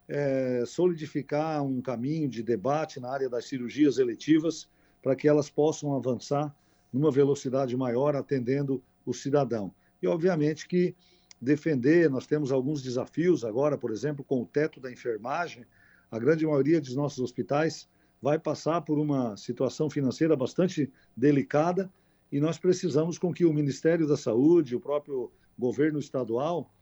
é, 0.08 0.62
é 0.62 0.66
solidificar 0.66 1.62
um 1.62 1.82
caminho 1.82 2.30
de 2.30 2.42
debate 2.42 3.00
na 3.00 3.12
área 3.12 3.30
das 3.30 3.46
cirurgias 3.46 3.98
eletivas 3.98 4.70
para 5.06 5.16
que 5.16 5.28
elas 5.28 5.52
possam 5.52 5.96
avançar 5.96 6.52
numa 6.92 7.12
velocidade 7.12 7.78
maior, 7.78 8.16
atendendo 8.16 8.82
o 9.06 9.14
cidadão. 9.14 9.72
E, 10.02 10.08
obviamente, 10.08 10.68
que 10.68 10.96
defender, 11.40 12.10
nós 12.10 12.26
temos 12.26 12.52
alguns 12.52 12.82
desafios 12.82 13.46
agora, 13.46 13.78
por 13.78 13.92
exemplo, 13.92 14.26
com 14.26 14.42
o 14.42 14.48
teto 14.48 14.80
da 14.80 14.92
enfermagem. 14.92 15.64
A 16.10 16.18
grande 16.18 16.44
maioria 16.44 16.82
dos 16.82 16.96
nossos 16.96 17.20
hospitais 17.20 17.88
vai 18.20 18.40
passar 18.40 18.82
por 18.82 18.98
uma 18.98 19.38
situação 19.38 19.92
financeira 19.92 20.36
bastante 20.36 20.92
delicada 21.16 21.88
e 22.32 22.40
nós 22.40 22.58
precisamos 22.58 23.20
com 23.20 23.32
que 23.32 23.46
o 23.46 23.54
Ministério 23.54 24.08
da 24.08 24.18
Saúde, 24.18 24.76
o 24.76 24.80
próprio 24.80 25.32
governo 25.56 26.00
estadual, 26.00 26.74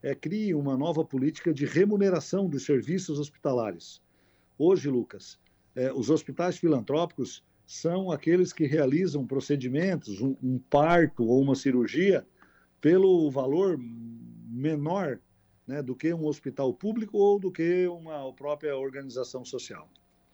é, 0.00 0.14
crie 0.14 0.54
uma 0.54 0.76
nova 0.76 1.04
política 1.04 1.52
de 1.52 1.66
remuneração 1.66 2.48
dos 2.48 2.64
serviços 2.64 3.18
hospitalares. 3.18 4.00
Hoje, 4.56 4.88
Lucas, 4.88 5.40
é, 5.74 5.92
os 5.92 6.08
hospitais 6.08 6.56
filantrópicos 6.56 7.42
são 7.66 8.10
aqueles 8.10 8.52
que 8.52 8.66
realizam 8.66 9.26
procedimentos, 9.26 10.20
um, 10.20 10.36
um 10.42 10.58
parto 10.58 11.24
ou 11.24 11.40
uma 11.40 11.54
cirurgia, 11.54 12.26
pelo 12.80 13.30
valor 13.30 13.78
menor 13.78 15.18
né, 15.66 15.82
do 15.82 15.94
que 15.94 16.12
um 16.12 16.26
hospital 16.26 16.72
público 16.74 17.16
ou 17.16 17.38
do 17.38 17.50
que 17.50 17.86
uma 17.88 18.32
própria 18.34 18.76
organização 18.76 19.44
social. 19.44 19.88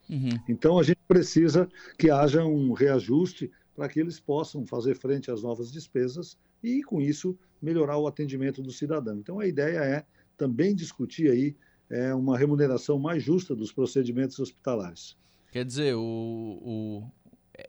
Uhum. 0.08 0.38
Então, 0.48 0.78
a 0.78 0.82
gente 0.82 0.98
precisa 1.06 1.68
que 1.96 2.10
haja 2.10 2.44
um 2.44 2.72
reajuste 2.72 3.50
para 3.76 3.88
que 3.88 4.00
eles 4.00 4.18
possam 4.18 4.66
fazer 4.66 4.96
frente 4.96 5.30
às 5.30 5.42
novas 5.42 5.70
despesas 5.70 6.36
e, 6.62 6.82
com 6.82 7.00
isso, 7.00 7.38
melhorar 7.62 7.96
o 7.96 8.08
atendimento 8.08 8.60
do 8.60 8.72
cidadão. 8.72 9.18
Então, 9.18 9.38
a 9.38 9.46
ideia 9.46 9.78
é 9.78 10.04
também 10.36 10.74
discutir 10.74 11.30
aí 11.30 11.56
é, 11.88 12.12
uma 12.12 12.36
remuneração 12.36 12.98
mais 12.98 13.22
justa 13.22 13.54
dos 13.54 13.72
procedimentos 13.72 14.38
hospitalares. 14.38 15.16
Quer 15.52 15.64
dizer, 15.64 15.94
o, 15.94 16.00
o, 16.00 17.10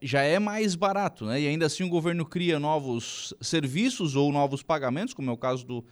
já 0.02 0.22
é 0.22 0.40
mais 0.40 0.76
barato, 0.76 1.26
né? 1.26 1.42
E 1.42 1.48
ainda 1.48 1.66
assim 1.66 1.84
o 1.84 1.90
governo 1.90 2.26
cria 2.26 2.60
novos 2.60 3.34
serviços 3.42 4.16
ou 4.16 4.32
novos 4.32 4.62
pagamentos, 4.62 5.14
como 5.14 5.30
é 5.30 5.34
o 5.34 5.38
caso 5.38 5.66
do, 5.66 5.86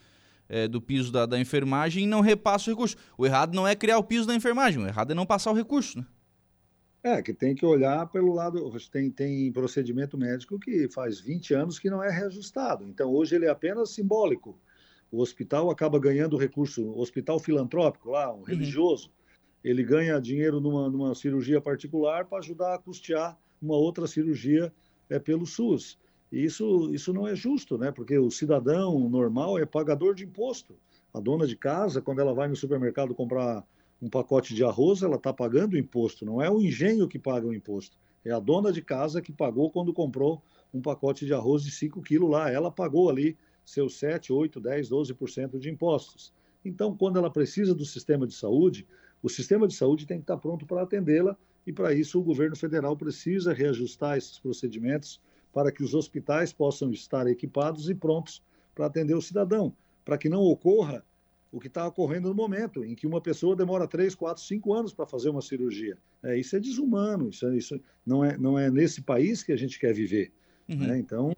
é, 0.47 0.67
do 0.67 0.81
piso 0.81 1.11
da, 1.11 1.25
da 1.25 1.39
enfermagem, 1.39 2.03
e 2.03 2.07
não 2.07 2.21
repassa 2.21 2.69
o 2.69 2.73
recurso. 2.73 2.95
O 3.17 3.25
errado 3.25 3.53
não 3.53 3.67
é 3.67 3.75
criar 3.75 3.97
o 3.97 4.03
piso 4.03 4.27
da 4.27 4.35
enfermagem, 4.35 4.81
o 4.81 4.87
errado 4.87 5.11
é 5.11 5.15
não 5.15 5.25
passar 5.25 5.51
o 5.51 5.55
recurso, 5.55 5.99
né? 5.99 6.05
É, 7.01 7.21
que 7.21 7.33
tem 7.33 7.55
que 7.55 7.65
olhar 7.65 8.07
pelo 8.07 8.33
lado. 8.33 8.69
Tem, 8.91 9.09
tem 9.09 9.51
procedimento 9.53 10.17
médico 10.17 10.59
que 10.59 10.89
faz 10.89 11.19
20 11.19 11.53
anos 11.53 11.79
que 11.79 11.89
não 11.89 12.03
é 12.03 12.09
reajustado. 12.09 12.83
Então, 12.85 13.09
hoje 13.09 13.35
ele 13.35 13.45
é 13.45 13.49
apenas 13.49 13.91
simbólico. 13.91 14.59
O 15.09 15.21
hospital 15.21 15.71
acaba 15.71 15.97
ganhando 15.97 16.37
recurso, 16.37 16.83
o 16.83 16.99
hospital 16.99 17.39
filantrópico 17.39 18.09
lá, 18.09 18.31
um 18.33 18.39
uhum. 18.39 18.43
religioso, 18.43 19.09
ele 19.63 19.83
ganha 19.83 20.19
dinheiro 20.19 20.59
numa, 20.59 20.89
numa 20.89 21.15
cirurgia 21.15 21.59
particular 21.59 22.25
para 22.25 22.39
ajudar 22.39 22.75
a 22.75 22.77
custear 22.77 23.37
uma 23.61 23.75
outra 23.75 24.07
cirurgia 24.07 24.73
é, 25.09 25.19
pelo 25.19 25.45
SUS. 25.45 25.97
E 26.31 26.43
isso, 26.43 26.93
isso 26.93 27.11
não 27.11 27.27
é 27.27 27.35
justo, 27.35 27.77
né? 27.77 27.91
Porque 27.91 28.17
o 28.17 28.29
cidadão 28.29 29.09
normal 29.09 29.57
é 29.57 29.65
pagador 29.65 30.13
de 30.13 30.23
imposto. 30.23 30.75
A 31.13 31.19
dona 31.19 31.47
de 31.47 31.55
casa, 31.55 32.01
quando 32.01 32.19
ela 32.19 32.33
vai 32.33 32.47
no 32.47 32.55
supermercado 32.55 33.15
comprar 33.15 33.65
um 34.01 34.09
pacote 34.09 34.53
de 34.53 34.63
arroz, 34.63 35.01
ela 35.01 35.15
está 35.15 35.33
pagando 35.33 35.77
imposto, 35.77 36.25
não 36.25 36.41
é 36.41 36.49
o 36.49 36.61
engenho 36.61 37.07
que 37.07 37.19
paga 37.19 37.47
o 37.47 37.53
imposto. 37.53 37.97
É 38.23 38.31
a 38.31 38.39
dona 38.39 38.71
de 38.71 38.81
casa 38.81 39.21
que 39.21 39.31
pagou 39.31 39.71
quando 39.71 39.93
comprou 39.93 40.41
um 40.73 40.81
pacote 40.81 41.25
de 41.25 41.33
arroz 41.33 41.63
de 41.63 41.71
5 41.71 42.01
quilos 42.01 42.29
lá. 42.29 42.51
Ela 42.51 42.71
pagou 42.71 43.09
ali 43.09 43.37
seus 43.65 43.97
7, 43.97 44.31
8, 44.31 44.59
10, 44.59 44.89
12% 44.89 45.57
de 45.57 45.69
impostos. 45.69 46.33
Então, 46.63 46.95
quando 46.95 47.17
ela 47.17 47.29
precisa 47.29 47.73
do 47.73 47.85
sistema 47.85 48.27
de 48.27 48.33
saúde, 48.33 48.85
o 49.21 49.29
sistema 49.29 49.67
de 49.67 49.75
saúde 49.75 50.05
tem 50.05 50.17
que 50.17 50.23
estar 50.23 50.37
pronto 50.37 50.65
para 50.65 50.81
atendê-la 50.81 51.37
e, 51.65 51.73
para 51.73 51.93
isso, 51.93 52.19
o 52.19 52.23
governo 52.23 52.55
federal 52.55 52.95
precisa 52.95 53.53
reajustar 53.53 54.17
esses 54.17 54.39
procedimentos 54.39 55.21
para 55.53 55.71
que 55.71 55.83
os 55.83 55.93
hospitais 55.93 56.53
possam 56.53 56.91
estar 56.91 57.27
equipados 57.27 57.89
e 57.89 57.95
prontos 57.95 58.43
para 58.75 58.85
atender 58.85 59.13
o 59.13 59.21
cidadão, 59.21 59.73
para 60.05 60.17
que 60.17 60.29
não 60.29 60.41
ocorra 60.41 61.03
o 61.51 61.59
que 61.59 61.67
está 61.67 61.87
ocorrendo 61.87 62.29
no 62.29 62.35
momento, 62.35 62.85
em 62.85 62.93
que 62.93 63.07
uma 63.07 63.19
pessoa 63.19 63.55
demora 63.55 63.87
3, 63.87 64.13
4, 64.13 64.43
5 64.43 64.73
anos 64.73 64.93
para 64.93 65.05
fazer 65.05 65.29
uma 65.29 65.41
cirurgia. 65.41 65.97
É, 66.23 66.37
isso 66.37 66.55
é 66.55 66.59
desumano, 66.59 67.29
isso, 67.29 67.47
é, 67.47 67.57
isso 67.57 67.81
não, 68.05 68.23
é, 68.23 68.37
não 68.37 68.57
é 68.57 68.69
nesse 68.69 69.01
país 69.01 69.41
que 69.41 69.51
a 69.51 69.57
gente 69.57 69.79
quer 69.79 69.93
viver. 69.93 70.31
Uhum. 70.67 70.77
Né? 70.77 70.99
Então, 70.99 71.33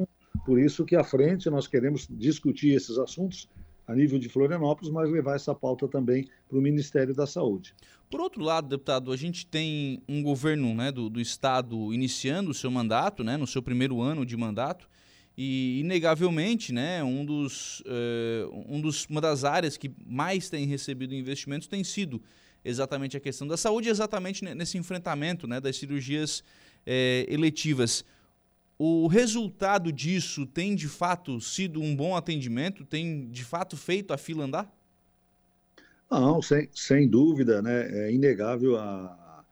por 0.45 0.59
isso 0.59 0.83
que 0.83 0.95
à 0.95 1.03
frente 1.03 1.49
nós 1.49 1.65
queremos 1.65 2.07
discutir 2.09 2.73
esses 2.73 2.97
assuntos 2.97 3.49
a 3.91 3.95
nível 3.95 4.17
de 4.17 4.29
Florianópolis, 4.29 4.91
mas 4.91 5.09
levar 5.09 5.35
essa 5.35 5.53
pauta 5.53 5.87
também 5.87 6.27
para 6.47 6.57
o 6.57 6.61
Ministério 6.61 7.13
da 7.13 7.27
Saúde. 7.27 7.73
Por 8.09 8.21
outro 8.21 8.41
lado, 8.41 8.67
deputado, 8.67 9.11
a 9.11 9.17
gente 9.17 9.45
tem 9.45 10.01
um 10.07 10.23
governo 10.23 10.73
né, 10.73 10.91
do, 10.91 11.09
do 11.09 11.19
Estado 11.19 11.93
iniciando 11.93 12.51
o 12.51 12.53
seu 12.53 12.71
mandato, 12.71 13.23
né, 13.23 13.37
no 13.37 13.45
seu 13.45 13.61
primeiro 13.61 14.01
ano 14.01 14.25
de 14.25 14.35
mandato, 14.35 14.89
e, 15.37 15.79
inegavelmente, 15.79 16.73
né, 16.73 17.03
um 17.03 17.25
dos, 17.25 17.81
uh, 17.81 18.65
um 18.67 18.81
dos, 18.81 19.05
uma 19.05 19.21
das 19.21 19.43
áreas 19.43 19.77
que 19.77 19.91
mais 20.05 20.49
tem 20.49 20.65
recebido 20.65 21.15
investimentos 21.15 21.67
tem 21.67 21.83
sido 21.83 22.21
exatamente 22.63 23.17
a 23.17 23.19
questão 23.19 23.47
da 23.47 23.57
saúde, 23.57 23.89
exatamente 23.89 24.43
nesse 24.43 24.77
enfrentamento 24.77 25.47
né, 25.47 25.59
das 25.59 25.77
cirurgias 25.77 26.39
uh, 26.39 26.43
eletivas. 27.27 28.05
O 28.83 29.05
resultado 29.05 29.93
disso 29.93 30.43
tem 30.43 30.75
de 30.75 30.87
fato 30.89 31.39
sido 31.39 31.79
um 31.79 31.95
bom 31.95 32.15
atendimento? 32.15 32.83
Tem 32.83 33.29
de 33.29 33.45
fato 33.45 33.77
feito 33.77 34.11
a 34.11 34.17
fila 34.17 34.45
andar? 34.45 34.75
Não, 36.09 36.41
sem, 36.41 36.67
sem 36.73 37.07
dúvida, 37.07 37.61
né? 37.61 38.07
É 38.07 38.11
inegável 38.11 38.77
a, 38.77 39.45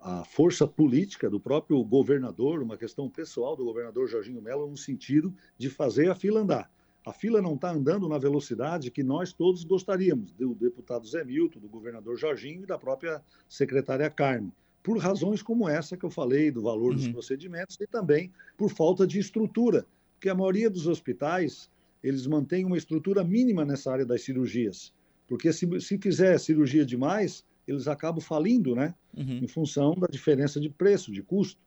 a 0.00 0.24
força 0.24 0.66
política 0.66 1.30
do 1.30 1.38
próprio 1.38 1.80
governador, 1.84 2.60
uma 2.60 2.76
questão 2.76 3.08
pessoal 3.08 3.54
do 3.54 3.64
governador 3.64 4.08
Jorginho 4.08 4.42
Mello, 4.42 4.68
no 4.68 4.76
sentido 4.76 5.32
de 5.56 5.70
fazer 5.70 6.10
a 6.10 6.14
fila 6.16 6.40
andar. 6.40 6.68
A 7.06 7.12
fila 7.12 7.40
não 7.40 7.54
está 7.54 7.70
andando 7.70 8.08
na 8.08 8.18
velocidade 8.18 8.90
que 8.90 9.04
nós 9.04 9.32
todos 9.32 9.62
gostaríamos, 9.62 10.32
do 10.32 10.56
deputado 10.56 11.06
Zé 11.06 11.22
Milton, 11.22 11.60
do 11.60 11.68
governador 11.68 12.16
Jorginho 12.16 12.64
e 12.64 12.66
da 12.66 12.76
própria 12.76 13.22
secretária 13.48 14.10
Carmen, 14.10 14.52
por 14.82 14.98
razões 14.98 15.42
como 15.42 15.68
essa 15.68 15.96
que 15.96 16.04
eu 16.04 16.10
falei, 16.10 16.50
do 16.50 16.62
valor 16.62 16.90
uhum. 16.90 16.96
dos 16.96 17.08
procedimentos 17.08 17.76
e 17.80 17.86
também 17.86 18.32
por 18.56 18.70
falta 18.70 19.06
de 19.06 19.18
estrutura, 19.18 19.86
porque 20.14 20.28
a 20.28 20.34
maioria 20.34 20.68
dos 20.68 20.86
hospitais, 20.86 21.70
eles 22.02 22.26
mantêm 22.26 22.64
uma 22.64 22.76
estrutura 22.76 23.22
mínima 23.22 23.64
nessa 23.64 23.92
área 23.92 24.04
das 24.04 24.22
cirurgias 24.22 24.92
Porque 25.28 25.52
se, 25.52 25.68
se 25.80 25.98
fizer 25.98 26.38
cirurgia 26.38 26.84
demais, 26.84 27.44
eles 27.66 27.86
acabam 27.86 28.20
falindo, 28.20 28.74
né? 28.74 28.94
Uhum. 29.16 29.38
Em 29.42 29.48
função 29.48 29.94
da 29.94 30.06
diferença 30.08 30.60
de 30.60 30.68
preço, 30.68 31.12
de 31.12 31.22
custo. 31.22 31.60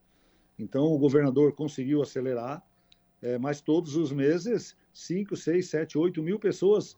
Então, 0.57 0.85
o 0.85 0.97
governador 0.97 1.53
conseguiu 1.53 2.01
acelerar, 2.01 2.63
é, 3.21 3.37
mas 3.37 3.61
todos 3.61 3.95
os 3.95 4.11
meses, 4.11 4.75
5, 4.93 5.35
6, 5.35 5.69
7, 5.69 5.97
8 5.97 6.21
mil 6.21 6.39
pessoas 6.39 6.97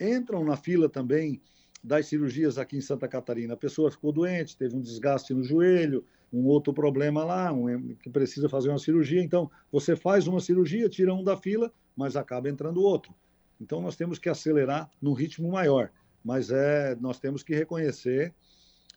entram 0.00 0.44
na 0.44 0.56
fila 0.56 0.88
também 0.88 1.40
das 1.84 2.06
cirurgias 2.06 2.56
aqui 2.56 2.78
em 2.78 2.80
Santa 2.80 3.06
Catarina. 3.06 3.52
A 3.52 3.58
pessoa 3.58 3.90
ficou 3.90 4.10
doente, 4.10 4.56
teve 4.56 4.74
um 4.74 4.80
desgaste 4.80 5.34
no 5.34 5.44
joelho, 5.44 6.02
um 6.32 6.46
outro 6.46 6.72
problema 6.72 7.22
lá, 7.22 7.52
um, 7.52 7.94
que 7.96 8.08
precisa 8.08 8.48
fazer 8.48 8.70
uma 8.70 8.78
cirurgia. 8.78 9.22
Então, 9.22 9.50
você 9.70 9.94
faz 9.94 10.26
uma 10.26 10.40
cirurgia, 10.40 10.88
tira 10.88 11.12
um 11.12 11.22
da 11.22 11.36
fila, 11.36 11.70
mas 11.94 12.16
acaba 12.16 12.48
entrando 12.48 12.82
outro. 12.82 13.14
Então, 13.60 13.82
nós 13.82 13.96
temos 13.96 14.18
que 14.18 14.30
acelerar 14.30 14.90
num 15.00 15.12
ritmo 15.12 15.52
maior. 15.52 15.90
Mas 16.24 16.50
é, 16.50 16.96
nós 16.96 17.20
temos 17.20 17.42
que 17.42 17.54
reconhecer 17.54 18.32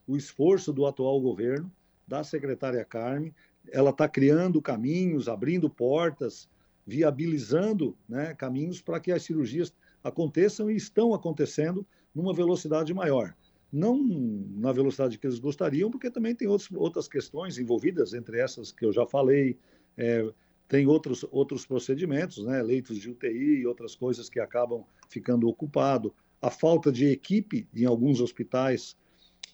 o 0.08 0.16
esforço 0.16 0.72
do 0.72 0.86
atual 0.86 1.20
governo, 1.20 1.70
da 2.08 2.24
secretária 2.24 2.86
Carme. 2.86 3.36
Ela 3.70 3.90
está 3.90 4.08
criando 4.08 4.62
caminhos, 4.62 5.28
abrindo 5.28 5.70
portas, 5.70 6.50
viabilizando 6.86 7.98
né, 8.08 8.34
caminhos 8.34 8.82
para 8.82 8.98
que 8.98 9.12
as 9.12 9.24
cirurgias 9.24 9.74
aconteçam 10.02 10.72
e 10.72 10.78
estão 10.78 11.14
acontecendo 11.14 11.86
numa 12.18 12.34
velocidade 12.34 12.92
maior. 12.96 13.36
Não 13.72 14.04
na 14.04 14.72
velocidade 14.72 15.20
que 15.20 15.28
eles 15.28 15.38
gostariam, 15.38 15.92
porque 15.92 16.10
também 16.10 16.34
tem 16.34 16.48
outros, 16.48 16.72
outras 16.74 17.08
questões 17.08 17.60
envolvidas, 17.60 18.14
entre 18.14 18.40
essas 18.40 18.72
que 18.72 18.84
eu 18.84 18.92
já 18.92 19.06
falei, 19.06 19.56
é, 19.96 20.28
tem 20.68 20.88
outros, 20.88 21.24
outros 21.32 21.64
procedimentos, 21.64 22.44
né, 22.44 22.64
leitos 22.64 22.98
de 22.98 23.12
UTI 23.12 23.60
e 23.60 23.68
outras 23.68 23.94
coisas 23.94 24.30
que 24.30 24.40
acabam 24.40 24.84
ficando 25.10 25.48
ocupado, 25.48 26.12
a 26.42 26.50
falta 26.50 26.92
de 26.92 27.06
equipe 27.06 27.68
em 27.76 27.86
alguns 27.86 28.20
hospitais, 28.20 28.98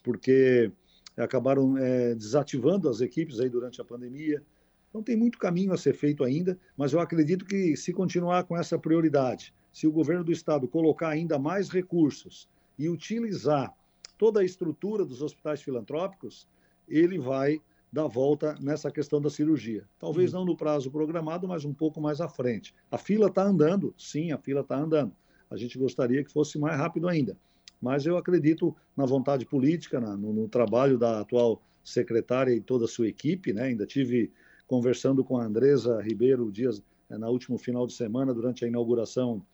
porque 0.02 0.72
acabaram 1.18 1.76
é, 1.76 2.14
desativando 2.14 2.88
as 2.88 3.02
equipes 3.02 3.40
aí 3.40 3.50
durante 3.50 3.78
a 3.80 3.84
pandemia. 3.84 4.42
Então 4.88 5.02
tem 5.02 5.16
muito 5.16 5.38
caminho 5.38 5.72
a 5.72 5.76
ser 5.76 5.92
feito 5.92 6.24
ainda, 6.24 6.58
mas 6.78 6.94
eu 6.94 7.00
acredito 7.00 7.44
que 7.44 7.76
se 7.76 7.92
continuar 7.92 8.44
com 8.44 8.56
essa 8.56 8.78
prioridade, 8.78 9.52
se 9.74 9.88
o 9.88 9.92
governo 9.92 10.22
do 10.22 10.30
estado 10.30 10.68
colocar 10.68 11.08
ainda 11.08 11.36
mais 11.36 11.68
recursos 11.68 12.48
e 12.78 12.88
utilizar 12.88 13.74
toda 14.16 14.38
a 14.38 14.44
estrutura 14.44 15.04
dos 15.04 15.20
hospitais 15.20 15.60
filantrópicos, 15.60 16.46
ele 16.88 17.18
vai 17.18 17.60
dar 17.92 18.06
volta 18.06 18.54
nessa 18.60 18.88
questão 18.88 19.20
da 19.20 19.28
cirurgia. 19.28 19.84
Talvez 19.98 20.32
uhum. 20.32 20.40
não 20.40 20.46
no 20.46 20.56
prazo 20.56 20.92
programado, 20.92 21.48
mas 21.48 21.64
um 21.64 21.74
pouco 21.74 22.00
mais 22.00 22.20
à 22.20 22.28
frente. 22.28 22.72
A 22.88 22.96
fila 22.96 23.26
está 23.26 23.42
andando, 23.42 23.92
sim, 23.98 24.30
a 24.30 24.38
fila 24.38 24.60
está 24.60 24.78
andando. 24.78 25.12
A 25.50 25.56
gente 25.56 25.76
gostaria 25.76 26.22
que 26.22 26.32
fosse 26.32 26.56
mais 26.56 26.78
rápido 26.78 27.08
ainda. 27.08 27.36
Mas 27.82 28.06
eu 28.06 28.16
acredito 28.16 28.74
na 28.96 29.04
vontade 29.04 29.44
política, 29.44 30.00
na, 30.00 30.16
no, 30.16 30.32
no, 30.32 30.48
trabalho 30.48 30.96
da 30.96 31.20
atual 31.20 31.60
secretária 31.82 32.54
e 32.54 32.60
toda 32.60 32.84
a 32.84 32.88
sua 32.88 33.08
equipe. 33.08 33.52
Né? 33.52 33.62
Ainda 33.62 33.84
tive 33.84 34.30
conversando 34.68 35.24
com 35.24 35.36
a 35.36 35.44
Andresa 35.44 36.00
Ribeiro 36.00 36.50
Dias 36.52 36.80
eh, 37.10 37.18
na 37.18 37.28
último 37.28 37.58
final 37.58 37.88
de 37.88 37.92
semana, 37.92 38.32
durante 38.32 38.64
a 38.64 38.68
inauguração 38.68 39.44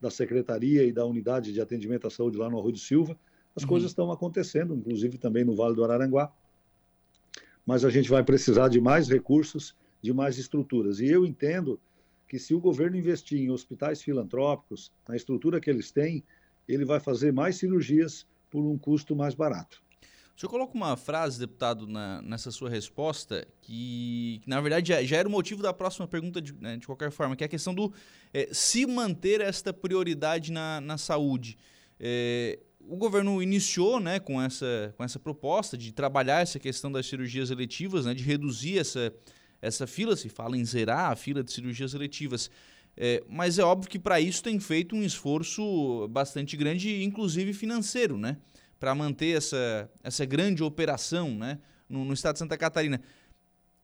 da 0.00 0.10
Secretaria 0.10 0.84
e 0.84 0.92
da 0.92 1.04
Unidade 1.04 1.52
de 1.52 1.60
Atendimento 1.60 2.06
à 2.06 2.10
Saúde 2.10 2.38
lá 2.38 2.48
no 2.48 2.58
Arroio 2.58 2.72
do 2.72 2.78
Silva. 2.78 3.18
As 3.54 3.62
uhum. 3.62 3.68
coisas 3.68 3.90
estão 3.90 4.10
acontecendo, 4.10 4.74
inclusive 4.74 5.18
também 5.18 5.44
no 5.44 5.54
Vale 5.54 5.74
do 5.74 5.84
Araranguá. 5.84 6.32
Mas 7.66 7.84
a 7.84 7.90
gente 7.90 8.08
vai 8.08 8.24
precisar 8.24 8.68
de 8.68 8.80
mais 8.80 9.08
recursos, 9.08 9.76
de 10.00 10.12
mais 10.12 10.38
estruturas. 10.38 11.00
E 11.00 11.06
eu 11.06 11.26
entendo 11.26 11.78
que 12.26 12.38
se 12.38 12.54
o 12.54 12.60
governo 12.60 12.96
investir 12.96 13.40
em 13.40 13.50
hospitais 13.50 14.00
filantrópicos, 14.00 14.92
na 15.08 15.16
estrutura 15.16 15.60
que 15.60 15.68
eles 15.68 15.90
têm, 15.90 16.24
ele 16.66 16.84
vai 16.84 17.00
fazer 17.00 17.32
mais 17.32 17.56
cirurgias 17.56 18.26
por 18.50 18.64
um 18.64 18.78
custo 18.78 19.14
mais 19.14 19.34
barato. 19.34 19.82
O 20.40 20.48
senhor 20.48 20.52
coloca 20.52 20.74
uma 20.74 20.96
frase, 20.96 21.38
deputado, 21.38 21.86
na, 21.86 22.22
nessa 22.22 22.50
sua 22.50 22.70
resposta, 22.70 23.46
que, 23.60 24.40
que 24.42 24.48
na 24.48 24.58
verdade 24.58 24.88
já, 24.88 25.02
já, 25.02 25.18
era 25.18 25.28
o 25.28 25.30
motivo 25.30 25.62
da 25.62 25.70
próxima 25.70 26.08
pergunta, 26.08 26.40
de, 26.40 26.54
né, 26.54 26.78
de 26.78 26.86
qualquer 26.86 27.10
forma, 27.10 27.36
que 27.36 27.44
é 27.44 27.46
a 27.46 27.48
questão 27.48 27.74
do 27.74 27.92
é, 28.32 28.48
se 28.50 28.86
manter 28.86 29.42
esta 29.42 29.70
prioridade 29.70 30.50
na, 30.50 30.80
na 30.80 30.96
saúde. 30.96 31.58
É, 31.98 32.58
o 32.80 32.96
governo 32.96 33.42
iniciou 33.42 34.00
né, 34.00 34.18
com, 34.18 34.40
essa, 34.40 34.94
com 34.96 35.04
essa 35.04 35.18
proposta 35.18 35.76
de 35.76 35.92
trabalhar 35.92 36.40
essa 36.40 36.58
questão 36.58 36.90
das 36.90 37.04
cirurgias 37.04 37.50
eletivas, 37.50 38.06
né, 38.06 38.14
de 38.14 38.24
reduzir 38.24 38.78
essa, 38.78 39.12
essa 39.60 39.86
fila, 39.86 40.16
se 40.16 40.30
fala 40.30 40.56
em 40.56 40.64
zerar 40.64 41.10
a 41.10 41.16
fila 41.16 41.44
de 41.44 41.52
cirurgias 41.52 41.92
eletivas. 41.92 42.50
É, 42.96 43.22
mas 43.28 43.58
é 43.58 43.62
óbvio 43.62 43.90
que 43.90 43.98
para 43.98 44.18
isso 44.18 44.42
tem 44.42 44.58
feito 44.58 44.96
um 44.96 45.02
esforço 45.02 46.08
bastante 46.08 46.56
grande, 46.56 47.04
inclusive 47.04 47.52
financeiro, 47.52 48.16
né? 48.16 48.38
Para 48.80 48.94
manter 48.94 49.36
essa, 49.36 49.90
essa 50.02 50.24
grande 50.24 50.62
operação 50.62 51.34
né, 51.34 51.58
no, 51.86 52.02
no 52.02 52.14
estado 52.14 52.32
de 52.32 52.38
Santa 52.38 52.56
Catarina. 52.56 53.00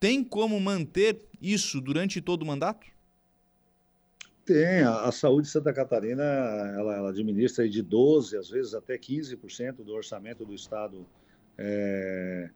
Tem 0.01 0.25
como 0.25 0.59
manter 0.59 1.29
isso 1.41 1.81
durante 1.83 2.21
todo 2.23 2.43
o 2.43 2.47
mandato? 2.47 2.87
Tem. 4.47 4.81
A, 4.81 5.03
a 5.03 5.13
saúde 5.13 5.49
de 5.49 5.53
Santa 5.53 5.73
Catarina 5.73 6.23
ela, 6.23 6.97
ela 6.97 7.11
administra 7.11 7.69
de 7.69 7.85
12%, 7.85 8.39
às 8.39 8.49
vezes 8.49 8.75
até 8.75 8.97
15% 8.97 9.85
do 9.85 9.93
orçamento 9.93 10.47
do 10.47 10.55
estado 10.55 11.07
é, 11.59 12.49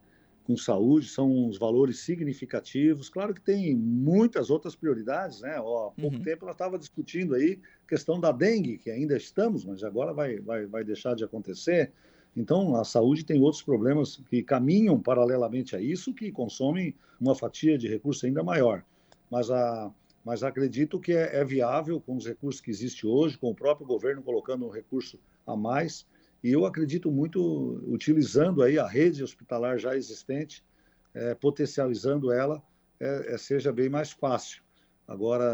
com 0.44 0.57
saúde. 0.57 1.09
São 1.09 1.31
uns 1.31 1.59
valores 1.59 1.98
significativos. 1.98 3.11
Claro 3.11 3.35
que 3.35 3.40
tem 3.40 3.74
muitas 3.74 4.48
outras 4.48 4.74
prioridades. 4.74 5.42
Né? 5.42 5.61
Ó, 5.61 5.88
há 5.88 6.00
pouco 6.00 6.16
uhum. 6.16 6.22
tempo 6.22 6.46
nós 6.46 6.55
estávamos 6.55 6.81
discutindo 6.81 7.35
aí 7.35 7.61
a 7.85 7.88
questão 7.88 8.18
da 8.18 8.33
dengue, 8.33 8.79
que 8.79 8.90
ainda 8.90 9.16
estamos, 9.16 9.64
mas 9.64 9.83
agora 9.83 10.14
vai, 10.14 10.38
vai, 10.40 10.64
vai 10.66 10.85
deixar 10.85 11.14
de 11.14 11.24
acontecer. 11.24 11.92
Então, 12.37 12.77
a 12.77 12.85
saúde 12.85 13.25
tem 13.25 13.40
outros 13.40 13.62
problemas 13.62 14.23
que 14.29 14.43
caminham 14.43 15.01
paralelamente 15.01 15.75
a 15.75 15.81
isso, 15.81 16.14
que 16.14 16.31
consomem 16.31 16.95
uma 17.21 17.35
fatia 17.35 17.77
de 17.77 17.88
recurso 17.88 18.25
ainda 18.25 18.43
maior. 18.43 18.85
Mas, 19.31 19.51
a, 19.51 19.90
mas 20.25 20.43
acredito 20.43 21.01
que 21.01 21.12
é, 21.12 21.40
é 21.40 21.45
viável 21.45 22.01
com 22.01 22.16
os 22.16 22.27
recursos 22.27 22.61
que 22.61 22.71
existem 22.71 23.11
hoje, 23.11 23.37
com 23.37 23.51
o 23.51 23.55
próprio 23.55 23.87
governo 23.87 24.23
colocando 24.23 24.66
um 24.66 24.71
recurso 24.71 25.19
a 25.47 25.57
mais. 25.57 26.07
E 26.43 26.51
eu 26.51 26.64
acredito 26.64 27.11
muito 27.11 27.83
utilizando 27.87 28.62
aí 28.62 28.79
a 28.79 28.87
rede 28.87 29.23
hospitalar 29.23 29.79
já 29.79 29.97
existente, 29.97 30.64
é, 31.12 31.35
potencializando 31.35 32.33
ela, 32.33 32.62
é, 32.99 33.35
é 33.35 33.38
seja 33.38 33.73
bem 33.73 33.88
mais 33.88 34.12
fácil. 34.12 34.62
Agora, 35.07 35.45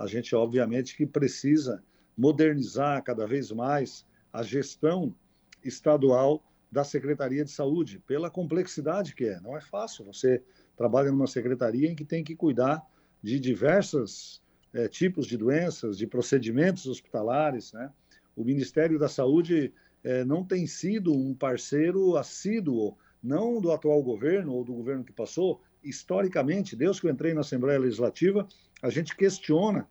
a 0.00 0.04
gente 0.06 0.34
obviamente 0.34 0.96
que 0.96 1.04
precisa 1.04 1.82
modernizar 2.16 3.02
cada 3.02 3.26
vez 3.26 3.50
mais 3.50 4.06
a 4.32 4.42
gestão 4.42 5.12
estadual 5.62 6.42
da 6.70 6.84
Secretaria 6.84 7.44
de 7.44 7.50
Saúde, 7.50 7.98
pela 8.06 8.30
complexidade 8.30 9.14
que 9.14 9.24
é. 9.24 9.40
Não 9.40 9.56
é 9.56 9.60
fácil. 9.60 10.04
Você 10.04 10.42
trabalha 10.76 11.10
numa 11.10 11.26
secretaria 11.26 11.90
em 11.90 11.94
que 11.94 12.04
tem 12.04 12.22
que 12.22 12.36
cuidar 12.36 12.82
de 13.22 13.40
diversos 13.40 14.42
é, 14.72 14.88
tipos 14.88 15.26
de 15.26 15.36
doenças, 15.36 15.98
de 15.98 16.06
procedimentos 16.06 16.86
hospitalares. 16.86 17.72
Né? 17.72 17.90
O 18.36 18.44
Ministério 18.44 18.98
da 18.98 19.08
Saúde 19.08 19.72
é, 20.04 20.24
não 20.24 20.44
tem 20.44 20.66
sido 20.66 21.12
um 21.12 21.34
parceiro 21.34 22.16
assíduo, 22.16 22.96
não 23.22 23.60
do 23.60 23.72
atual 23.72 24.02
governo 24.02 24.54
ou 24.54 24.64
do 24.64 24.72
governo 24.72 25.04
que 25.04 25.12
passou. 25.12 25.60
Historicamente, 25.82 26.76
desde 26.76 27.00
que 27.00 27.06
eu 27.08 27.10
entrei 27.10 27.34
na 27.34 27.40
Assembleia 27.40 27.78
Legislativa, 27.78 28.46
a 28.80 28.90
gente 28.90 29.16
questiona 29.16 29.88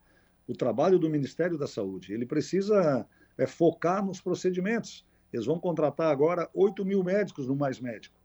o 0.47 0.53
trabalho 0.53 0.97
do 0.97 1.10
Ministério 1.10 1.58
da 1.58 1.67
Saúde. 1.67 2.13
Ele 2.13 2.25
precisa 2.25 3.05
é, 3.38 3.45
focar 3.45 4.03
nos 4.03 4.21
procedimentos. 4.21 5.05
Eles 5.32 5.46
vão 5.46 5.60
contratar 5.60 6.12
agora 6.12 6.50
8 6.54 6.84
mil 6.84 7.04
médicos 7.04 7.48
no 7.48 7.56
Mais 7.56 7.80
Médico. 7.80 8.15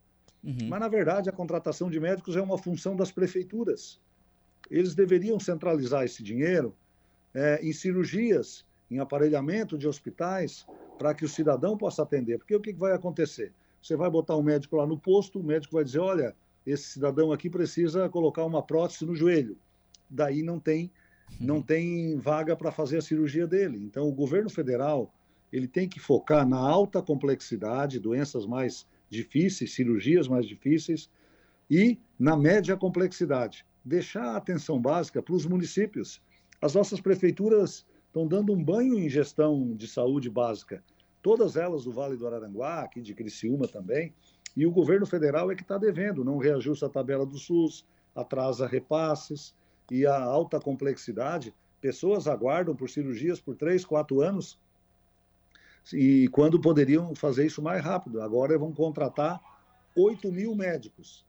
Uhum. 0.42 0.68
Mas, 0.68 0.80
na 0.80 0.88
verdade, 0.88 1.28
a 1.28 1.32
contratação 1.32 1.90
de 1.90 1.98
médicos 1.98 2.36
é 2.36 2.40
uma 2.40 2.58
função 2.58 2.94
das 2.94 3.10
prefeituras. 3.10 4.00
Eles 4.70 4.94
deveriam 4.94 5.38
centralizar 5.40 6.04
esse 6.04 6.22
dinheiro 6.22 6.74
é, 7.34 7.60
em 7.62 7.72
cirurgias, 7.72 8.64
em 8.90 8.98
aparelhamento 8.98 9.76
de 9.78 9.88
hospitais, 9.88 10.66
para 10.98 11.14
que 11.14 11.24
o 11.24 11.28
cidadão 11.28 11.76
possa 11.76 12.02
atender. 12.02 12.38
Porque 12.38 12.54
o 12.54 12.60
que 12.60 12.72
vai 12.72 12.92
acontecer? 12.92 13.52
Você 13.82 13.96
vai 13.96 14.10
botar 14.10 14.36
um 14.36 14.42
médico 14.42 14.76
lá 14.76 14.86
no 14.86 14.98
posto, 14.98 15.40
o 15.40 15.44
médico 15.44 15.74
vai 15.74 15.84
dizer: 15.84 15.98
olha, 15.98 16.34
esse 16.66 16.84
cidadão 16.84 17.32
aqui 17.32 17.50
precisa 17.50 18.08
colocar 18.08 18.44
uma 18.44 18.62
prótese 18.62 19.04
no 19.04 19.14
joelho. 19.14 19.56
Daí 20.08 20.42
não 20.42 20.58
tem, 20.58 20.90
não 21.40 21.56
uhum. 21.56 21.62
tem 21.62 22.16
vaga 22.18 22.56
para 22.56 22.72
fazer 22.72 22.98
a 22.98 23.02
cirurgia 23.02 23.46
dele. 23.46 23.78
Então, 23.78 24.08
o 24.08 24.12
governo 24.12 24.48
federal 24.48 25.12
ele 25.54 25.68
tem 25.68 25.88
que 25.88 26.00
focar 26.00 26.44
na 26.44 26.58
alta 26.58 27.00
complexidade, 27.00 28.00
doenças 28.00 28.44
mais 28.44 28.84
difíceis, 29.08 29.72
cirurgias 29.72 30.26
mais 30.26 30.46
difíceis, 30.46 31.08
e 31.70 31.96
na 32.18 32.36
média 32.36 32.76
complexidade. 32.76 33.64
Deixar 33.84 34.24
a 34.24 34.36
atenção 34.36 34.80
básica 34.80 35.22
para 35.22 35.32
os 35.32 35.46
municípios. 35.46 36.20
As 36.60 36.74
nossas 36.74 37.00
prefeituras 37.00 37.86
estão 38.08 38.26
dando 38.26 38.52
um 38.52 38.64
banho 38.64 38.98
em 38.98 39.08
gestão 39.08 39.76
de 39.76 39.86
saúde 39.86 40.28
básica, 40.28 40.82
todas 41.22 41.54
elas 41.56 41.84
do 41.84 41.92
Vale 41.92 42.16
do 42.16 42.26
Araranguá, 42.26 42.80
aqui 42.80 43.00
de 43.00 43.14
Criciúma 43.14 43.68
também, 43.68 44.12
e 44.56 44.66
o 44.66 44.72
governo 44.72 45.06
federal 45.06 45.52
é 45.52 45.54
que 45.54 45.62
está 45.62 45.78
devendo, 45.78 46.24
não 46.24 46.38
reajusta 46.38 46.86
a 46.86 46.90
tabela 46.90 47.24
do 47.24 47.38
SUS, 47.38 47.86
atrasa 48.12 48.66
repasses, 48.66 49.54
e 49.88 50.04
a 50.04 50.20
alta 50.20 50.58
complexidade, 50.58 51.54
pessoas 51.80 52.26
aguardam 52.26 52.74
por 52.74 52.90
cirurgias 52.90 53.40
por 53.40 53.54
três, 53.54 53.84
quatro 53.84 54.20
anos 54.20 54.58
e 55.92 56.28
quando 56.28 56.60
poderiam 56.60 57.14
fazer 57.14 57.46
isso 57.46 57.60
mais 57.60 57.82
rápido. 57.82 58.20
Agora 58.20 58.56
vão 58.58 58.72
contratar 58.72 59.40
8 59.96 60.30
mil 60.32 60.54
médicos. 60.54 61.24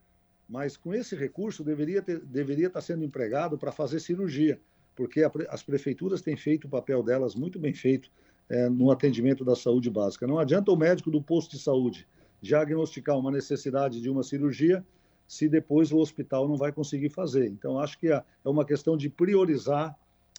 Mas 0.47 0.77
com 0.77 0.93
esse 0.93 1.15
recurso 1.15 1.63
deveria, 1.63 2.01
ter, 2.01 2.19
deveria 2.19 2.67
estar 2.67 2.81
sendo 2.81 3.03
empregado 3.03 3.57
para 3.57 3.71
fazer 3.71 3.99
cirurgia, 3.99 4.59
porque 4.95 5.23
a, 5.23 5.31
as 5.49 5.63
prefeituras 5.63 6.21
têm 6.21 6.37
feito 6.37 6.65
o 6.65 6.69
papel 6.69 7.01
delas 7.01 7.35
muito 7.35 7.59
bem 7.59 7.73
feito 7.73 8.11
é, 8.47 8.69
no 8.69 8.91
atendimento 8.91 9.43
da 9.43 9.55
saúde 9.55 9.89
básica. 9.89 10.27
Não 10.27 10.37
adianta 10.37 10.71
o 10.71 10.75
médico 10.75 11.09
do 11.09 11.21
posto 11.21 11.51
de 11.51 11.59
saúde 11.59 12.07
diagnosticar 12.41 13.17
uma 13.17 13.31
necessidade 13.31 13.99
de 13.99 14.09
uma 14.09 14.21
cirurgia 14.21 14.85
se 15.27 15.49
depois 15.49 15.91
o 15.91 15.97
hospital 15.97 16.47
não 16.47 16.55
vai 16.55 16.71
conseguir 16.71 17.09
fazer. 17.09 17.47
Então, 17.47 17.79
acho 17.79 17.97
que 17.97 18.11
é, 18.11 18.23
é 18.45 18.49
uma 18.49 18.63
questão 18.63 18.95
de 18.95 19.09
priorizar, 19.09 19.97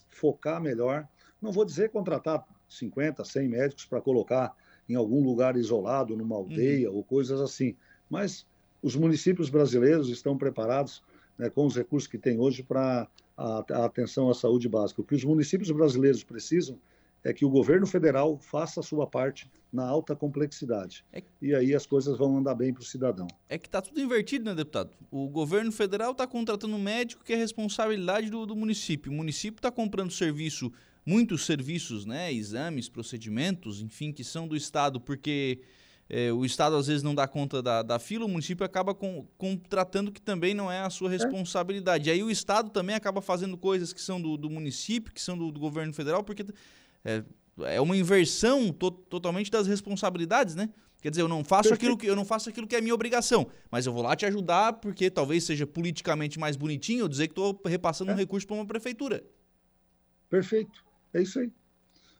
focar 0.08 0.60
melhor. 0.60 1.08
Não 1.42 1.50
vou 1.50 1.64
dizer 1.64 1.90
contratar 1.90 2.46
50, 2.68 3.24
100 3.24 3.48
médicos 3.48 3.84
para 3.84 4.00
colocar 4.00 4.54
em 4.88 4.94
algum 4.94 5.22
lugar 5.22 5.56
isolado, 5.56 6.16
numa 6.16 6.36
aldeia 6.36 6.90
uhum. 6.90 6.96
ou 6.96 7.04
coisas 7.04 7.40
assim, 7.40 7.74
mas 8.08 8.46
os 8.82 8.94
municípios 8.94 9.50
brasileiros 9.50 10.08
estão 10.08 10.36
preparados 10.36 11.02
né, 11.38 11.50
com 11.50 11.66
os 11.66 11.76
recursos 11.76 12.08
que 12.08 12.18
têm 12.18 12.38
hoje 12.38 12.62
para 12.62 13.08
a, 13.36 13.64
a 13.68 13.84
atenção 13.84 14.30
à 14.30 14.34
saúde 14.34 14.68
básica. 14.68 15.00
O 15.00 15.04
que 15.04 15.14
os 15.14 15.24
municípios 15.24 15.70
brasileiros 15.70 16.22
precisam 16.22 16.78
é 17.24 17.32
que 17.32 17.44
o 17.44 17.50
governo 17.50 17.86
federal 17.86 18.38
faça 18.38 18.78
a 18.80 18.82
sua 18.82 19.06
parte 19.06 19.50
na 19.72 19.84
alta 19.84 20.14
complexidade. 20.14 21.04
É... 21.12 21.22
E 21.42 21.54
aí 21.54 21.74
as 21.74 21.84
coisas 21.84 22.16
vão 22.16 22.38
andar 22.38 22.54
bem 22.54 22.72
para 22.72 22.82
o 22.82 22.84
cidadão. 22.84 23.26
É 23.48 23.58
que 23.58 23.66
está 23.66 23.82
tudo 23.82 24.00
invertido, 24.00 24.44
né, 24.44 24.54
deputado? 24.54 24.90
O 25.10 25.28
governo 25.28 25.72
federal 25.72 26.12
está 26.12 26.26
contratando 26.26 26.76
um 26.76 26.82
médico 26.82 27.24
que 27.24 27.32
é 27.32 27.36
responsabilidade 27.36 28.30
do, 28.30 28.46
do 28.46 28.54
município. 28.54 29.10
O 29.10 29.14
município 29.14 29.58
está 29.58 29.70
comprando 29.70 30.12
serviço, 30.12 30.72
muitos 31.06 31.46
serviços, 31.46 32.04
né, 32.04 32.32
exames, 32.32 32.88
procedimentos, 32.88 33.80
enfim, 33.80 34.12
que 34.12 34.24
são 34.24 34.48
do 34.48 34.56
Estado, 34.56 35.00
porque 35.00 35.60
é, 36.08 36.32
o 36.32 36.44
Estado 36.44 36.74
às 36.76 36.88
vezes 36.88 37.02
não 37.02 37.14
dá 37.14 37.28
conta 37.28 37.62
da, 37.62 37.82
da 37.82 37.98
fila, 37.98 38.24
o 38.24 38.28
município 38.28 38.66
acaba 38.66 38.92
com, 38.92 39.26
contratando 39.38 40.10
que 40.10 40.20
também 40.20 40.52
não 40.52 40.70
é 40.70 40.80
a 40.80 40.90
sua 40.90 41.08
é. 41.08 41.12
responsabilidade. 41.12 42.08
E 42.08 42.12
aí 42.12 42.22
o 42.22 42.30
Estado 42.30 42.70
também 42.70 42.94
acaba 42.94 43.20
fazendo 43.20 43.56
coisas 43.56 43.92
que 43.92 44.00
são 44.00 44.20
do, 44.20 44.36
do 44.36 44.50
município, 44.50 45.12
que 45.12 45.22
são 45.22 45.38
do, 45.38 45.52
do 45.52 45.60
governo 45.60 45.92
federal, 45.92 46.24
porque 46.24 46.44
é, 47.04 47.22
é 47.58 47.80
uma 47.80 47.96
inversão 47.96 48.72
to 48.72 48.90
totalmente 48.90 49.50
das 49.50 49.66
responsabilidades, 49.66 50.54
né? 50.54 50.68
Quer 51.00 51.10
dizer, 51.10 51.22
eu 51.22 51.28
não 51.28 51.44
faço 51.44 51.72
aquilo 51.72 51.96
que 51.96 52.06
eu 52.06 52.16
não 52.16 52.24
faço 52.24 52.48
aquilo 52.48 52.66
que 52.66 52.74
é 52.74 52.80
minha 52.80 52.94
obrigação, 52.94 53.46
mas 53.70 53.86
eu 53.86 53.92
vou 53.92 54.02
lá 54.02 54.16
te 54.16 54.26
ajudar 54.26 54.72
porque 54.74 55.08
talvez 55.08 55.44
seja 55.44 55.66
politicamente 55.66 56.38
mais 56.38 56.56
bonitinho 56.56 57.00
eu 57.00 57.08
dizer 57.08 57.28
que 57.28 57.32
estou 57.32 57.60
repassando 57.64 58.10
é. 58.10 58.14
um 58.14 58.16
recurso 58.16 58.46
para 58.46 58.56
uma 58.56 58.66
prefeitura. 58.66 59.22
Perfeito, 60.28 60.84
é 61.12 61.22
isso 61.22 61.40
aí. 61.40 61.52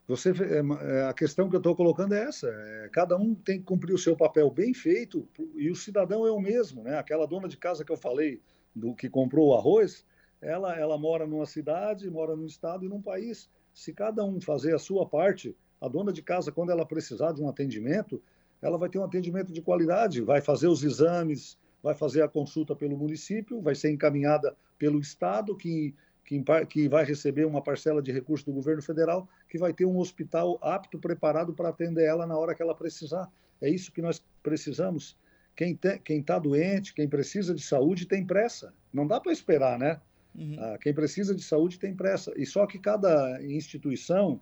Você, 0.08 0.30
é, 0.30 0.98
é, 0.98 1.02
a 1.04 1.12
questão 1.12 1.48
que 1.48 1.56
eu 1.56 1.60
estou 1.60 1.74
colocando 1.74 2.14
é 2.14 2.24
essa: 2.24 2.48
é, 2.48 2.88
cada 2.92 3.16
um 3.16 3.34
tem 3.34 3.58
que 3.58 3.64
cumprir 3.64 3.92
o 3.92 3.98
seu 3.98 4.16
papel 4.16 4.50
bem 4.50 4.72
feito 4.72 5.28
e 5.56 5.70
o 5.70 5.74
cidadão 5.74 6.26
é 6.26 6.30
o 6.30 6.40
mesmo, 6.40 6.82
né? 6.82 6.96
Aquela 6.98 7.26
dona 7.26 7.48
de 7.48 7.56
casa 7.56 7.84
que 7.84 7.90
eu 7.90 7.96
falei 7.96 8.40
do 8.74 8.94
que 8.94 9.08
comprou 9.08 9.48
o 9.48 9.54
arroz, 9.54 10.04
ela, 10.40 10.78
ela 10.78 10.96
mora 10.96 11.26
numa 11.26 11.46
cidade, 11.46 12.08
mora 12.10 12.36
num 12.36 12.46
estado 12.46 12.84
e 12.84 12.88
num 12.88 13.02
país 13.02 13.50
se 13.76 13.92
cada 13.92 14.24
um 14.24 14.40
fazer 14.40 14.74
a 14.74 14.78
sua 14.78 15.06
parte, 15.06 15.54
a 15.78 15.86
dona 15.86 16.10
de 16.10 16.22
casa, 16.22 16.50
quando 16.50 16.70
ela 16.70 16.86
precisar 16.86 17.32
de 17.32 17.42
um 17.42 17.48
atendimento, 17.48 18.22
ela 18.62 18.78
vai 18.78 18.88
ter 18.88 18.98
um 18.98 19.04
atendimento 19.04 19.52
de 19.52 19.60
qualidade, 19.60 20.22
vai 20.22 20.40
fazer 20.40 20.66
os 20.66 20.82
exames, 20.82 21.58
vai 21.82 21.94
fazer 21.94 22.22
a 22.22 22.28
consulta 22.28 22.74
pelo 22.74 22.96
município, 22.96 23.60
vai 23.60 23.74
ser 23.74 23.90
encaminhada 23.90 24.56
pelo 24.78 24.98
Estado, 24.98 25.54
que, 25.54 25.94
que, 26.26 26.42
que 26.68 26.88
vai 26.88 27.04
receber 27.04 27.46
uma 27.46 27.62
parcela 27.62 28.02
de 28.02 28.10
recursos 28.10 28.44
do 28.44 28.52
governo 28.52 28.82
federal, 28.82 29.28
que 29.48 29.56
vai 29.56 29.72
ter 29.72 29.86
um 29.86 29.96
hospital 29.98 30.58
apto, 30.60 30.98
preparado 30.98 31.54
para 31.54 31.68
atender 31.68 32.04
ela 32.04 32.26
na 32.26 32.36
hora 32.36 32.54
que 32.54 32.60
ela 32.60 32.74
precisar. 32.74 33.30
É 33.62 33.70
isso 33.70 33.92
que 33.92 34.02
nós 34.02 34.22
precisamos. 34.42 35.16
Quem 35.54 35.78
está 36.10 36.38
doente, 36.38 36.92
quem 36.92 37.08
precisa 37.08 37.54
de 37.54 37.62
saúde, 37.62 38.06
tem 38.06 38.26
pressa. 38.26 38.74
Não 38.92 39.06
dá 39.06 39.20
para 39.20 39.32
esperar, 39.32 39.78
né? 39.78 40.00
Uhum. 40.34 40.56
Ah, 40.58 40.76
quem 40.82 40.92
precisa 40.92 41.34
de 41.34 41.42
saúde 41.42 41.78
tem 41.78 41.94
pressa. 41.94 42.32
E 42.36 42.44
só 42.44 42.66
que 42.66 42.78
cada 42.78 43.40
instituição, 43.42 44.38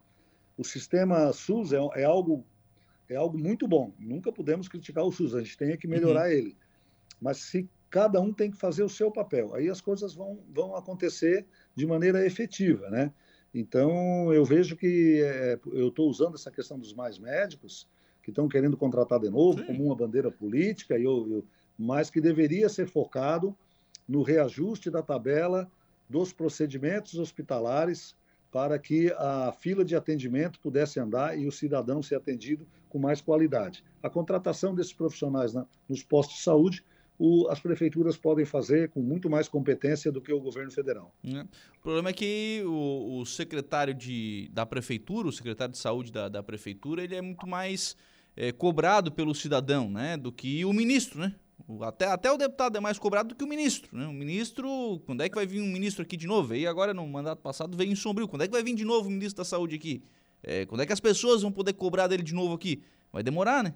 o 0.57 0.65
sistema 0.65 1.33
SUS 1.33 1.73
é, 1.73 1.79
é 1.95 2.05
algo 2.05 2.45
é 3.09 3.17
algo 3.17 3.39
muito 3.39 3.69
bom. 3.69 3.93
Nunca 3.99 4.33
podemos 4.33 4.67
criticar 4.67 5.05
o 5.05 5.13
SUS, 5.13 5.35
a 5.35 5.41
gente 5.41 5.59
tem 5.59 5.77
que 5.77 5.87
melhorar 5.87 6.25
uhum. 6.25 6.33
ele. 6.33 6.57
Mas 7.21 7.37
se 7.37 7.69
cada 7.95 8.21
um 8.21 8.33
tem 8.33 8.51
que 8.51 8.57
fazer 8.57 8.83
o 8.83 8.89
seu 8.89 9.09
papel, 9.09 9.55
aí 9.55 9.71
as 9.71 9.81
coisas 9.81 10.13
vão, 10.13 10.41
vão 10.53 10.75
acontecer 10.75 11.47
de 11.77 11.87
maneira 11.87 12.27
efetiva, 12.27 12.91
né? 12.91 13.13
Então, 13.55 14.35
eu 14.35 14.45
vejo 14.45 14.77
que 14.77 15.23
é, 15.23 15.61
eu 15.67 15.91
estou 15.91 16.11
usando 16.11 16.35
essa 16.35 16.51
questão 16.51 16.77
dos 16.77 16.93
mais 16.93 17.21
médicos, 17.21 17.87
que 18.21 18.33
estão 18.33 18.49
querendo 18.49 18.77
contratar 18.77 19.21
de 19.21 19.31
novo 19.31 19.61
Sim. 19.61 19.67
como 19.67 19.85
uma 19.85 19.95
bandeira 19.95 20.29
política, 20.29 20.99
e 20.99 21.05
eu, 21.05 21.31
eu, 21.31 21.45
mas 21.79 22.11
que 22.11 22.21
deveria 22.21 22.69
ser 22.69 22.89
focado 22.89 23.57
no 24.09 24.23
reajuste 24.23 24.91
da 24.91 25.01
tabela 25.01 25.71
dos 26.11 26.33
procedimentos 26.33 27.17
hospitalares 27.17 28.17
para 28.51 28.77
que 28.77 29.13
a 29.17 29.53
fila 29.53 29.85
de 29.85 29.95
atendimento 29.95 30.59
pudesse 30.59 30.99
andar 30.99 31.39
e 31.39 31.47
o 31.47 31.53
cidadão 31.53 32.03
ser 32.03 32.17
atendido 32.17 32.67
com 32.89 32.99
mais 32.99 33.21
qualidade. 33.21 33.85
A 34.03 34.11
contratação 34.11 34.75
desses 34.75 34.93
profissionais 34.93 35.55
na, 35.55 35.65
nos 35.89 36.03
postos 36.03 36.39
de 36.39 36.43
saúde 36.43 36.85
o, 37.19 37.49
as 37.49 37.61
prefeituras 37.61 38.17
podem 38.17 38.45
fazer 38.45 38.91
com 38.91 39.01
muito 39.01 39.31
mais 39.31 39.49
competência 39.49 40.11
do 40.11 40.21
que 40.21 40.33
o 40.33 40.41
governo 40.41 40.71
federal. 40.71 41.15
É. 41.25 41.43
O 41.79 41.83
problema 41.83 42.11
é 42.11 42.13
que 42.13 42.63
o, 42.67 43.21
o, 43.21 43.27
secretário 43.27 43.95
de, 43.95 44.49
da 44.53 44.67
prefeitura, 44.67 45.29
o 45.29 45.33
secretário 45.33 45.73
de 45.73 45.79
saúde 45.79 46.11
da, 46.11 46.29
da 46.29 46.43
prefeitura, 46.43 47.03
ele 47.03 47.15
é 47.15 47.23
muito 47.23 47.47
mais 47.47 47.97
é, 48.37 48.51
cobrado 48.53 49.13
pelo 49.13 49.35
cidadão 49.35 49.89
né, 49.89 50.17
do 50.17 50.33
que 50.33 50.65
o 50.65 50.73
ministro, 50.73 51.21
né? 51.21 51.35
Até, 51.81 52.07
até 52.07 52.31
o 52.31 52.37
deputado 52.37 52.77
é 52.77 52.81
mais 52.81 52.99
cobrado 52.99 53.31
do 53.31 53.35
que 53.35 53.45
o 53.45 53.47
ministro. 53.47 53.97
Né? 53.97 54.07
O 54.07 54.13
ministro, 54.13 55.01
quando 55.07 55.23
é 55.23 55.29
que 55.29 55.35
vai 55.35 55.47
vir 55.47 55.61
um 55.61 55.67
ministro 55.67 56.03
aqui 56.03 56.17
de 56.17 56.27
novo? 56.27 56.55
E 56.55 56.67
agora 56.67 56.93
no 56.93 57.07
mandato 57.07 57.41
passado 57.41 57.77
veio 57.77 57.91
em 57.91 57.95
Sombrio. 57.95 58.29
Quando 58.29 58.43
é 58.43 58.47
que 58.47 58.53
vai 58.53 58.63
vir 58.63 58.75
de 58.75 58.85
novo 58.85 59.09
o 59.09 59.11
ministro 59.11 59.39
da 59.39 59.45
Saúde 59.45 59.77
aqui? 59.77 60.03
É, 60.43 60.67
quando 60.67 60.83
é 60.83 60.87
que 60.87 60.93
as 60.93 61.01
pessoas 61.01 61.41
vão 61.41 61.51
poder 61.51 61.73
cobrar 61.73 62.07
dele 62.07 62.23
de 62.23 62.35
novo 62.35 62.53
aqui? 62.53 62.83
Vai 63.11 63.23
demorar, 63.23 63.63
né? 63.63 63.75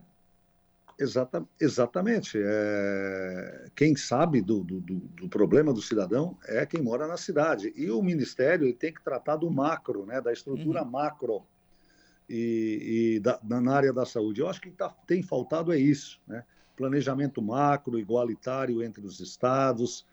Exata, 0.98 1.46
exatamente. 1.60 2.38
É, 2.42 3.66
quem 3.76 3.94
sabe 3.94 4.42
do, 4.42 4.64
do, 4.64 4.80
do, 4.80 5.28
problema 5.28 5.72
do 5.72 5.80
cidadão 5.80 6.36
é 6.44 6.66
quem 6.66 6.82
mora 6.82 7.06
na 7.06 7.16
cidade. 7.16 7.72
E 7.76 7.88
o 7.90 8.02
Ministério 8.02 8.72
tem 8.74 8.92
que 8.92 9.02
tratar 9.02 9.36
do 9.36 9.48
macro, 9.48 10.04
né, 10.04 10.20
da 10.20 10.32
estrutura 10.32 10.82
uhum. 10.82 10.90
macro 10.90 11.46
e, 12.28 13.14
e 13.14 13.20
da, 13.20 13.38
na 13.42 13.72
área 13.72 13.92
da 13.92 14.04
saúde. 14.04 14.40
Eu 14.40 14.48
acho 14.48 14.60
que 14.60 14.70
tá, 14.70 14.90
tem 15.06 15.22
faltado 15.22 15.72
é 15.72 15.78
isso. 15.78 16.20
Né? 16.26 16.44
planejamento 16.78 17.42
macro, 17.42 17.98
igualitário 17.98 18.84
entre 18.84 19.04
os 19.04 19.18
estados, 19.18 20.06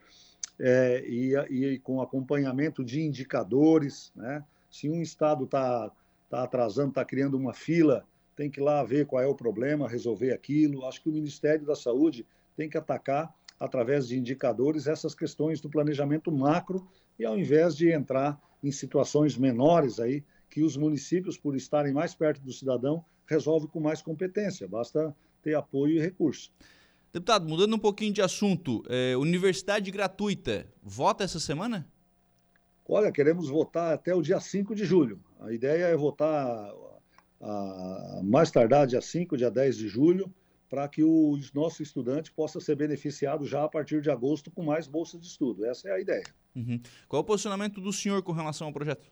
é, 0.60 1.06
e, 1.08 1.36
e, 1.52 1.80
com 1.80 2.02
acompanhamento 2.02 2.84
de 2.84 3.02
indicadores. 3.02 4.12
Né? 4.16 4.44
Se 4.72 4.90
um 4.90 5.00
estado 5.00 5.44
está 5.44 5.92
tá 6.28 6.44
atrasando, 6.44 6.90
está 6.90 7.06
criando 7.06 7.38
uma 7.38 7.54
fila, 7.54 8.04
tem 8.36 8.50
que 8.50 8.60
ir 8.60 8.64
lá 8.64 8.84
ver 8.84 9.06
qual 9.06 9.22
é 9.22 9.28
o 9.28 9.36
problema, 9.36 9.88
resolver 9.88 10.34
aquilo. 10.34 10.86
Acho 10.86 11.02
que 11.02 11.10
o 11.10 11.14
Ministério 11.14 11.66
da 11.66 11.76
Saúde 11.76 12.26
tem 12.56 12.70
que 12.70 12.78
atacar, 12.78 13.34
através 13.60 14.08
de 14.08 14.18
indicadores, 14.18 14.88
essas 14.88 15.16
questões 15.16 15.62
do 15.62 15.70
planejamento 15.70 16.32
macro, 16.32 16.88
e 17.18 17.26
ao 17.26 17.38
invés 17.38 17.76
de 17.76 17.90
entrar 17.92 18.40
em 18.64 18.72
situações 18.72 19.38
menores 19.38 20.00
aí, 20.00 20.24
que 20.50 20.62
os 20.62 20.76
municípios, 20.76 21.38
por 21.38 21.56
estarem 21.56 21.94
mais 21.94 22.14
perto 22.14 22.42
do 22.42 22.52
cidadão, 22.52 23.04
resolvem 23.26 23.70
com 23.70 23.80
mais 23.80 24.02
competência. 24.02 24.68
Basta 24.68 25.16
ter 25.42 25.56
apoio 25.56 25.98
e 25.98 26.00
recurso. 26.00 26.52
Deputado, 27.14 27.48
mudando 27.48 27.76
um 27.76 27.80
pouquinho 27.80 28.12
de 28.12 28.22
assunto, 28.22 28.84
é, 28.90 29.16
universidade 29.16 29.90
gratuita, 29.90 30.68
vota 30.84 31.24
essa 31.24 31.40
semana? 31.40 31.88
Olha, 32.88 33.12
queremos 33.12 33.48
votar 33.48 33.94
até 33.94 34.14
o 34.14 34.22
dia 34.22 34.40
5 34.40 34.76
de 34.76 34.86
julho. 34.86 35.20
A 35.40 35.52
ideia 35.52 35.86
é 35.86 35.96
votar 35.96 36.72
a, 37.46 38.22
mais 38.24 38.50
tardar 38.50 38.88
dia 38.88 39.02
5, 39.02 39.38
dia 39.38 39.52
10 39.52 39.78
de 39.78 39.88
julho, 39.88 40.34
para 40.70 40.88
que 40.88 41.04
o 41.04 41.40
nosso 41.54 41.84
estudante 41.84 42.32
possa 42.32 42.60
ser 42.60 42.76
beneficiado 42.76 43.46
já 43.46 43.64
a 43.64 43.70
partir 43.70 44.02
de 44.02 44.10
agosto 44.10 44.50
com 44.50 44.64
mais 44.64 44.88
bolsa 44.88 45.18
de 45.18 45.28
estudo. 45.28 45.66
Essa 45.66 45.90
é 45.90 45.92
a 45.94 46.00
ideia. 46.00 46.26
Uhum. 46.56 46.82
Qual 47.08 47.20
é 47.20 47.24
o 47.24 47.26
posicionamento 47.26 47.80
do 47.80 47.94
senhor 47.94 48.24
com 48.24 48.32
relação 48.32 48.68
ao 48.68 48.74
projeto? 48.74 49.06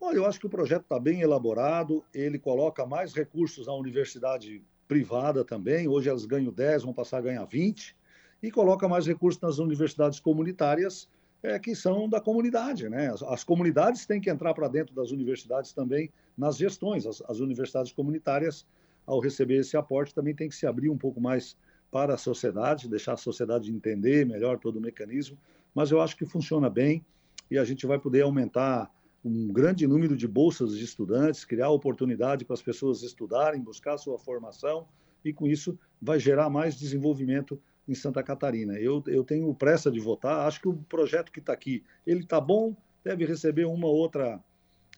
Olha, 0.00 0.16
eu 0.16 0.26
acho 0.26 0.40
que 0.40 0.46
o 0.46 0.50
projeto 0.50 0.82
está 0.82 0.98
bem 0.98 1.20
elaborado, 1.20 2.04
ele 2.12 2.38
coloca 2.38 2.86
mais 2.86 3.14
recursos 3.14 3.66
na 3.66 3.74
universidade 3.74 4.62
privada 4.86 5.44
também, 5.44 5.88
hoje 5.88 6.08
elas 6.08 6.24
ganham 6.24 6.52
10, 6.52 6.84
vão 6.84 6.92
passar 6.92 7.18
a 7.18 7.22
ganhar 7.22 7.44
20, 7.44 7.96
e 8.42 8.50
coloca 8.50 8.86
mais 8.88 9.06
recursos 9.06 9.40
nas 9.40 9.58
universidades 9.58 10.20
comunitárias, 10.20 11.08
é, 11.46 11.60
que 11.60 11.76
são 11.76 12.08
da 12.08 12.20
comunidade. 12.20 12.88
Né? 12.88 13.08
As, 13.08 13.22
as 13.22 13.44
comunidades 13.44 14.04
têm 14.04 14.20
que 14.20 14.28
entrar 14.28 14.52
para 14.52 14.66
dentro 14.66 14.92
das 14.94 15.12
universidades 15.12 15.72
também 15.72 16.10
nas 16.36 16.56
gestões. 16.56 17.06
As, 17.06 17.22
as, 17.28 17.38
universidades 17.38 17.92
comunitárias, 17.92 18.66
ao 19.06 19.20
receber 19.20 19.58
esse 19.58 19.76
aporte, 19.76 20.12
também 20.12 20.34
têm 20.34 20.48
que 20.48 20.56
se 20.56 20.66
abrir 20.66 20.90
um 20.90 20.98
pouco 20.98 21.20
mais 21.20 21.56
para 21.88 22.14
a 22.14 22.18
sociedade, 22.18 22.88
deixar 22.88 23.12
a 23.12 23.16
sociedade 23.16 23.70
entender 23.70 24.26
melhor 24.26 24.58
todo 24.58 24.76
o 24.76 24.80
mecanismo. 24.80 25.38
Mas 25.72 25.92
eu 25.92 26.00
acho 26.00 26.16
que 26.16 26.26
funciona 26.26 26.68
bem 26.68 27.04
e 27.48 27.56
a 27.56 27.64
gente 27.64 27.86
vai 27.86 27.98
poder 27.98 28.22
aumentar 28.22 28.90
um 29.24 29.46
grande 29.46 29.86
número 29.86 30.16
de 30.16 30.26
bolsas 30.26 30.76
de 30.76 30.84
estudantes, 30.84 31.44
criar 31.44 31.70
oportunidade 31.70 32.44
para 32.44 32.54
as 32.54 32.62
pessoas 32.62 33.02
estudarem, 33.02 33.60
buscar 33.60 33.98
sua 33.98 34.18
formação, 34.18 34.86
e 35.24 35.32
com 35.32 35.46
isso 35.46 35.78
vai 36.00 36.18
gerar 36.18 36.48
mais 36.50 36.76
desenvolvimento 36.76 37.60
em 37.88 37.94
Santa 37.94 38.22
Catarina. 38.22 38.74
Eu, 38.74 39.02
eu 39.06 39.22
tenho 39.22 39.54
pressa 39.54 39.90
de 39.90 40.00
votar, 40.00 40.46
acho 40.46 40.60
que 40.60 40.68
o 40.68 40.74
projeto 40.74 41.30
que 41.30 41.40
está 41.40 41.52
aqui, 41.52 41.82
ele 42.06 42.20
está 42.20 42.40
bom, 42.40 42.74
deve 43.04 43.24
receber 43.24 43.64
uma 43.64 43.86
outra 43.86 44.40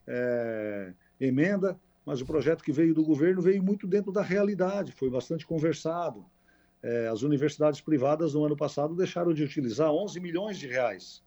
é, 0.06 0.92
emenda, 1.20 1.78
mas 2.04 2.20
o 2.20 2.26
projeto 2.26 2.64
que 2.64 2.72
veio 2.72 2.94
do 2.94 3.04
governo 3.04 3.42
veio 3.42 3.62
muito 3.62 3.86
dentro 3.86 4.10
da 4.10 4.22
realidade, 4.22 4.92
foi 4.92 5.10
bastante 5.10 5.46
conversado. 5.46 6.24
É, 6.82 7.08
as 7.08 7.22
universidades 7.22 7.80
privadas 7.80 8.34
no 8.34 8.44
ano 8.44 8.56
passado 8.56 8.94
deixaram 8.94 9.34
de 9.34 9.42
utilizar 9.42 9.90
11 9.90 10.18
milhões 10.20 10.58
de 10.58 10.66
reais. 10.66 11.22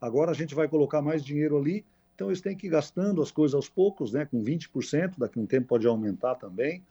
Agora 0.00 0.30
a 0.32 0.34
gente 0.34 0.54
vai 0.54 0.66
colocar 0.66 1.00
mais 1.00 1.24
dinheiro 1.24 1.56
ali, 1.56 1.84
então 2.14 2.28
eles 2.28 2.40
têm 2.40 2.56
que 2.56 2.66
ir 2.66 2.70
gastando 2.70 3.22
as 3.22 3.30
coisas 3.30 3.54
aos 3.54 3.68
poucos, 3.68 4.12
né, 4.12 4.24
com 4.24 4.42
20%, 4.42 5.18
daqui 5.18 5.38
a 5.38 5.42
um 5.42 5.46
tempo 5.46 5.68
pode 5.68 5.86
aumentar 5.86 6.34
também. 6.34 6.82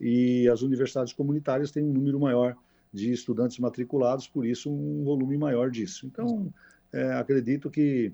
E 0.00 0.48
as 0.48 0.62
universidades 0.62 1.12
comunitárias 1.12 1.70
têm 1.70 1.84
um 1.84 1.92
número 1.92 2.18
maior 2.18 2.56
de 2.92 3.10
estudantes 3.10 3.58
matriculados, 3.58 4.28
por 4.28 4.46
isso 4.46 4.70
um 4.70 5.02
volume 5.04 5.38
maior 5.38 5.70
disso. 5.70 6.06
Então, 6.06 6.52
é, 6.92 7.12
acredito 7.12 7.70
que, 7.70 8.12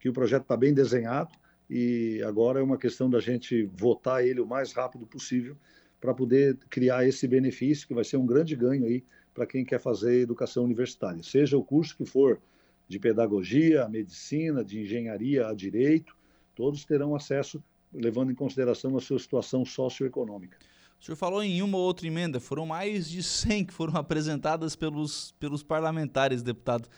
que 0.00 0.08
o 0.08 0.12
projeto 0.12 0.42
está 0.42 0.56
bem 0.56 0.72
desenhado, 0.72 1.30
e 1.68 2.22
agora 2.26 2.60
é 2.60 2.62
uma 2.62 2.78
questão 2.78 3.08
da 3.08 3.20
gente 3.20 3.64
votar 3.74 4.24
ele 4.24 4.40
o 4.40 4.46
mais 4.46 4.72
rápido 4.72 5.06
possível 5.06 5.56
para 6.00 6.12
poder 6.12 6.56
criar 6.68 7.06
esse 7.06 7.26
benefício 7.26 7.88
que 7.88 7.94
vai 7.94 8.04
ser 8.04 8.18
um 8.18 8.26
grande 8.26 8.54
ganho 8.54 8.84
aí 8.84 9.02
para 9.32 9.46
quem 9.46 9.64
quer 9.64 9.80
fazer 9.80 10.20
educação 10.20 10.64
universitária, 10.64 11.22
seja 11.22 11.56
o 11.56 11.64
curso 11.64 11.96
que 11.96 12.04
for 12.04 12.40
de 12.86 12.98
pedagogia, 12.98 13.88
medicina, 13.88 14.64
de 14.64 14.80
engenharia 14.80 15.48
a 15.48 15.54
direito, 15.54 16.14
todos 16.54 16.84
terão 16.84 17.16
acesso 17.16 17.62
levando 17.92 18.30
em 18.30 18.34
consideração 18.34 18.96
a 18.96 19.00
sua 19.00 19.18
situação 19.18 19.64
socioeconômica. 19.64 20.58
O 21.04 21.06
senhor 21.06 21.16
falou 21.16 21.42
em 21.42 21.60
uma 21.60 21.76
ou 21.76 21.84
outra 21.84 22.06
emenda, 22.06 22.40
foram 22.40 22.64
mais 22.64 23.06
de 23.06 23.22
100 23.22 23.66
que 23.66 23.74
foram 23.74 23.92
apresentadas 24.00 24.74
pelos, 24.74 25.32
pelos 25.32 25.62
parlamentares, 25.62 26.42
deputado. 26.42 26.88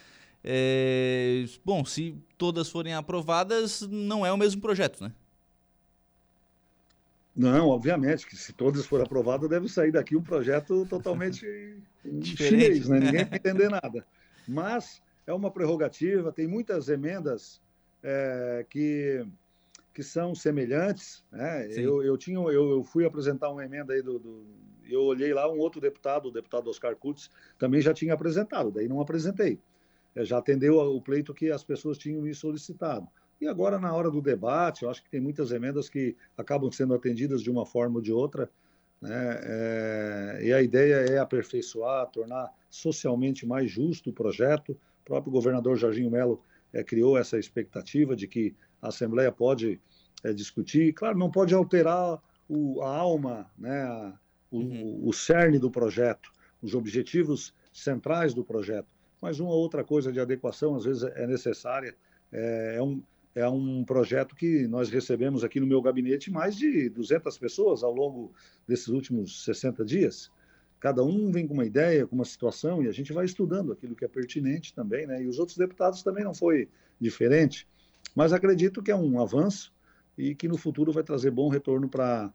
É, 0.45 1.45
bom, 1.65 1.85
se 1.85 2.17
todas 2.39 2.69
forem 2.69 2.95
aprovadas, 2.95 3.81
não 3.81 4.25
é 4.25 4.31
o 4.31 4.37
mesmo 4.37 4.61
projeto, 4.61 5.03
né? 5.03 5.13
Não, 7.35 7.67
obviamente, 7.71 8.29
que 8.29 8.37
se 8.37 8.53
todas 8.53 8.87
forem 8.87 9.05
aprovadas, 9.05 9.51
deve 9.51 9.69
sair 9.69 9.91
daqui 9.91 10.15
um 10.15 10.23
projeto 10.23 10.87
totalmente 10.89 11.45
chinês, 12.23 12.89
né? 12.89 13.01
Ninguém 13.01 13.25
vai 13.25 13.39
entender 13.39 13.69
nada. 13.69 14.07
Mas 14.47 15.03
é 15.27 15.35
uma 15.35 15.51
prerrogativa, 15.51 16.31
tem 16.31 16.47
muitas 16.47 16.89
emendas 16.89 17.61
é, 18.05 18.65
que, 18.71 19.27
que 19.97 20.03
são 20.03 20.35
semelhantes. 20.35 21.25
Né? 21.33 21.69
Eu, 21.73 22.03
eu, 22.03 22.19
tinha, 22.19 22.37
eu, 22.37 22.71
eu, 22.71 22.85
fui 22.85 23.07
apresentar 23.07 23.49
uma 23.49 23.65
emenda 23.65 23.95
aí 23.95 24.03
do, 24.03 24.19
do, 24.19 24.47
Eu 24.87 25.01
olhei 25.01 25.33
lá, 25.33 25.51
um 25.51 25.57
outro 25.57 25.81
deputado, 25.81 26.27
o 26.27 26.31
deputado 26.31 26.69
Oscar 26.69 26.95
Kurtz, 26.95 27.31
também 27.59 27.81
já 27.81 27.95
tinha 27.95 28.13
apresentado, 28.13 28.71
daí 28.71 28.87
não 28.87 29.01
apresentei. 29.01 29.59
É, 30.15 30.23
já 30.23 30.37
atendeu 30.37 30.77
o 30.77 31.01
pleito 31.01 31.33
que 31.33 31.51
as 31.51 31.65
pessoas 31.65 31.97
tinham 31.97 32.21
me 32.21 32.35
solicitado. 32.35 33.09
E 33.41 33.49
agora, 33.49 33.79
na 33.79 33.91
hora 33.95 34.11
do 34.11 34.21
debate, 34.21 34.83
eu 34.83 34.91
acho 34.91 35.03
que 35.03 35.09
tem 35.09 35.19
muitas 35.19 35.51
emendas 35.51 35.89
que 35.89 36.15
acabam 36.37 36.71
sendo 36.71 36.93
atendidas 36.93 37.41
de 37.41 37.51
uma 37.51 37.65
forma 37.65 37.97
ou 37.97 38.03
de 38.03 38.13
outra. 38.13 38.51
Né? 39.01 39.41
É, 39.45 40.41
e 40.43 40.53
a 40.53 40.61
ideia 40.61 40.97
é 40.97 41.19
aperfeiçoar, 41.19 42.07
tornar 42.11 42.53
socialmente 42.69 43.47
mais 43.47 43.71
justo 43.71 44.11
o 44.11 44.13
projeto. 44.13 44.73
O 44.73 45.05
próprio 45.07 45.33
governador 45.33 45.75
Jorginho 45.79 46.11
Melo 46.11 46.43
é, 46.71 46.85
criou 46.85 47.17
essa 47.17 47.39
expectativa 47.39 48.15
de 48.15 48.29
que 48.29 48.55
a 48.81 48.89
Assembleia 48.89 49.33
pode 49.33 49.81
é, 50.25 50.33
discutir. 50.33 50.93
Claro, 50.93 51.19
não 51.19 51.31
pode 51.31 51.55
alterar 51.55 52.21
o, 52.49 52.83
a 52.83 52.97
alma, 52.97 53.51
né? 53.59 53.83
A, 53.83 54.19
o, 54.51 54.59
uhum. 54.59 55.01
o 55.09 55.13
cerne 55.13 55.59
do 55.59 55.71
projeto, 55.71 56.31
os 56.63 56.75
objetivos 56.75 57.53
centrais 57.73 58.33
do 58.33 58.45
projeto 58.45 58.97
mas 59.21 59.41
uma 59.41 59.53
outra 59.53 59.83
coisa 59.83 60.13
de 60.13 60.21
adequação 60.21 60.77
às 60.77 60.85
vezes 60.85 61.03
é 61.03 61.27
necessária. 61.27 61.95
É, 62.33 62.77
é, 62.77 62.83
um, 62.83 63.03
é 63.35 63.49
um 63.49 63.85
projeto 63.85 64.35
que 64.35 64.67
nós 64.67 64.89
recebemos 64.89 65.45
aqui 65.45 65.61
no 65.61 65.67
meu 65.67 65.81
gabinete 65.81 66.31
mais 66.31 66.57
de 66.57 66.89
200 66.89 67.37
pessoas 67.39 67.83
ao 67.83 67.93
longo 67.93 68.33
desses 68.67 68.89
últimos 68.89 69.45
60 69.45 69.85
dias. 69.85 70.31
Cada 70.79 71.03
um 71.03 71.31
vem 71.33 71.47
com 71.47 71.55
uma 71.55 71.65
ideia, 71.65 72.07
com 72.07 72.15
uma 72.15 72.25
situação, 72.25 72.83
e 72.83 72.89
a 72.89 72.93
gente 72.93 73.13
vai 73.13 73.25
estudando 73.25 73.73
aquilo 73.73 73.97
que 73.97 74.05
é 74.05 74.09
pertinente 74.09 74.75
também, 74.75 75.07
né? 75.07 75.23
E 75.23 75.27
os 75.27 75.39
outros 75.39 75.57
deputados 75.57 76.03
também 76.03 76.23
não 76.23 76.35
foi 76.35 76.69
diferente, 77.01 77.67
mas 78.17 78.33
acredito 78.33 78.83
que 78.83 78.91
é 78.91 78.97
um 78.97 79.21
avanço 79.21 79.73
e 80.17 80.35
que 80.35 80.49
no 80.49 80.57
futuro 80.57 80.91
vai 80.91 81.05
trazer 81.05 81.31
bom 81.31 81.49
retorno 81.49 81.89
para 81.89 82.33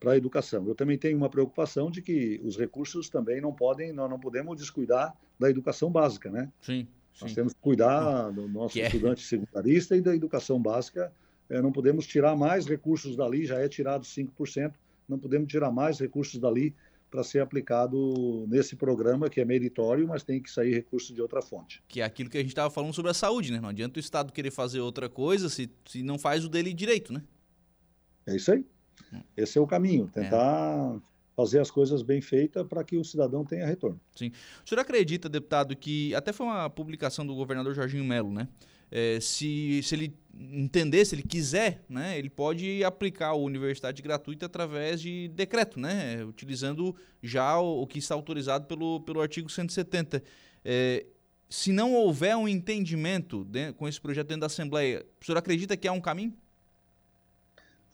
para 0.00 0.12
a 0.12 0.16
educação. 0.16 0.64
Eu 0.66 0.76
também 0.76 0.96
tenho 0.96 1.16
uma 1.16 1.28
preocupação 1.28 1.90
de 1.90 2.00
que 2.00 2.40
os 2.44 2.56
recursos 2.56 3.08
também 3.08 3.40
não 3.40 3.52
podem, 3.52 3.92
nós 3.92 4.08
não 4.08 4.18
podemos 4.18 4.56
descuidar 4.56 5.12
da 5.38 5.50
educação 5.50 5.90
básica, 5.90 6.30
né? 6.30 6.52
Sim. 6.60 6.86
Nós 7.20 7.34
temos 7.34 7.52
que 7.52 7.58
cuidar 7.60 8.30
do 8.30 8.46
nosso 8.46 8.74
que 8.74 8.80
é. 8.80 8.86
estudante 8.86 9.24
é. 9.24 9.26
secundarista 9.26 9.96
e 9.96 10.00
da 10.00 10.14
educação 10.14 10.62
básica. 10.62 11.12
É, 11.50 11.60
não 11.60 11.72
podemos 11.72 12.06
tirar 12.06 12.36
mais 12.36 12.64
recursos 12.64 13.16
dali, 13.16 13.44
já 13.44 13.58
é 13.58 13.68
tirado 13.68 14.04
5%, 14.04 14.72
não 15.08 15.18
podemos 15.18 15.48
tirar 15.50 15.72
mais 15.72 15.98
recursos 15.98 16.38
dali 16.38 16.72
para 17.10 17.24
ser 17.24 17.40
aplicado 17.40 18.46
nesse 18.48 18.76
programa 18.76 19.30
que 19.30 19.40
é 19.40 19.44
meritório, 19.44 20.06
mas 20.06 20.22
tem 20.22 20.42
que 20.42 20.50
sair 20.50 20.74
recurso 20.74 21.14
de 21.14 21.22
outra 21.22 21.40
fonte. 21.40 21.82
Que 21.88 22.00
é 22.00 22.04
aquilo 22.04 22.28
que 22.28 22.36
a 22.36 22.40
gente 22.40 22.50
estava 22.50 22.70
falando 22.70 22.92
sobre 22.92 23.10
a 23.10 23.14
saúde, 23.14 23.52
né? 23.52 23.60
Não 23.60 23.68
adianta 23.68 23.98
o 23.98 24.00
Estado 24.00 24.32
querer 24.32 24.50
fazer 24.50 24.80
outra 24.80 25.08
coisa 25.08 25.48
se, 25.48 25.70
se 25.86 26.02
não 26.02 26.18
faz 26.18 26.44
o 26.44 26.48
dele 26.48 26.72
direito, 26.72 27.12
né? 27.12 27.22
É 28.26 28.36
isso 28.36 28.52
aí. 28.52 28.64
Esse 29.36 29.58
é 29.58 29.60
o 29.60 29.66
caminho, 29.66 30.10
é. 30.14 30.22
tentar 30.22 30.96
é. 30.96 31.00
fazer 31.34 31.60
as 31.60 31.70
coisas 31.70 32.02
bem 32.02 32.20
feitas 32.20 32.66
para 32.66 32.84
que 32.84 32.96
o 32.96 33.04
cidadão 33.04 33.44
tenha 33.44 33.66
retorno. 33.66 33.98
Sim. 34.14 34.30
O 34.64 34.68
senhor 34.68 34.80
acredita, 34.80 35.28
deputado, 35.28 35.74
que 35.74 36.14
até 36.14 36.32
foi 36.32 36.46
uma 36.46 36.68
publicação 36.68 37.26
do 37.26 37.34
governador 37.34 37.74
Jorginho 37.74 38.04
Melo, 38.04 38.30
né? 38.30 38.48
É, 38.90 39.18
se, 39.20 39.82
se 39.82 39.94
ele 39.94 40.16
entender, 40.34 41.04
se 41.04 41.14
ele 41.14 41.22
quiser, 41.22 41.82
né, 41.88 42.18
ele 42.18 42.30
pode 42.30 42.82
aplicar 42.84 43.28
a 43.28 43.34
universidade 43.34 44.00
gratuita 44.00 44.46
através 44.46 45.00
de 45.00 45.28
decreto, 45.28 45.80
né, 45.80 46.24
utilizando 46.24 46.94
já 47.22 47.58
o, 47.58 47.82
o 47.82 47.86
que 47.86 47.98
está 47.98 48.14
autorizado 48.14 48.66
pelo, 48.66 49.00
pelo 49.00 49.20
artigo 49.20 49.48
170. 49.50 50.22
É, 50.64 51.06
se 51.48 51.72
não 51.72 51.94
houver 51.94 52.36
um 52.36 52.46
entendimento 52.46 53.44
de, 53.44 53.72
com 53.72 53.88
esse 53.88 54.00
projeto 54.00 54.28
dentro 54.28 54.42
da 54.42 54.46
Assembleia, 54.46 55.04
o 55.20 55.24
senhor 55.24 55.38
acredita 55.38 55.76
que 55.76 55.88
é 55.88 55.92
um 55.92 56.00
caminho? 56.00 56.34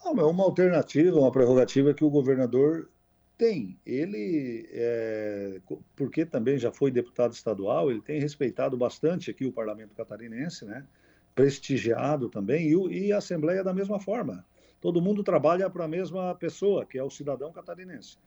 Não, 0.05 0.18
é 0.18 0.24
uma 0.24 0.45
alternativa, 0.45 1.18
uma 1.18 1.32
prerrogativa 1.32 1.95
que 1.95 2.05
o 2.05 2.11
governador 2.11 2.90
tem. 3.37 3.78
Ele, 3.85 4.68
é, 4.70 5.61
porque 5.97 6.24
também 6.24 6.59
já 6.59 6.72
foi 6.72 6.91
deputado 6.91 7.32
estadual, 7.32 7.91
ele 7.91 8.01
tem 8.01 8.20
respeitado 8.20 8.76
bastante 8.76 9.30
aqui 9.30 9.45
o 9.47 9.53
parlamento 9.53 9.95
catarinense, 9.95 10.64
né? 10.64 10.87
prestigiado 11.35 12.28
também, 12.28 12.68
e, 12.68 13.07
e 13.07 13.12
a 13.12 13.18
Assembleia 13.18 13.64
da 13.64 13.74
mesma 13.74 13.99
forma. 13.99 14.45
Todo 14.80 15.03
mundo 15.03 15.24
trabalha 15.24 15.68
para 15.68 15.85
a 15.85 15.89
mesma 15.89 16.35
pessoa, 16.35 16.87
que 16.87 16.99
é 16.99 17.03
o 17.03 17.11
cidadão 17.11 17.53
catarinense. 17.53 18.18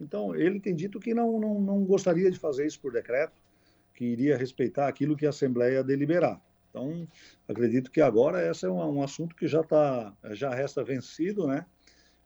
Então, 0.00 0.34
ele 0.34 0.60
tem 0.60 0.74
dito 0.74 1.00
que 1.00 1.12
não, 1.12 1.38
não, 1.38 1.60
não 1.60 1.84
gostaria 1.84 2.30
de 2.30 2.38
fazer 2.38 2.66
isso 2.66 2.80
por 2.80 2.92
decreto, 2.92 3.40
que 3.94 4.04
iria 4.04 4.36
respeitar 4.36 4.88
aquilo 4.88 5.16
que 5.16 5.26
a 5.26 5.30
Assembleia 5.30 5.82
deliberar. 5.82 6.40
Então, 6.70 7.08
acredito 7.48 7.90
que 7.90 8.00
agora 8.00 8.46
esse 8.50 8.66
é 8.66 8.70
um, 8.70 8.98
um 8.98 9.02
assunto 9.02 9.34
que 9.34 9.48
já 9.48 9.62
tá, 9.62 10.14
já 10.32 10.54
resta 10.54 10.84
vencido, 10.84 11.46
né? 11.46 11.64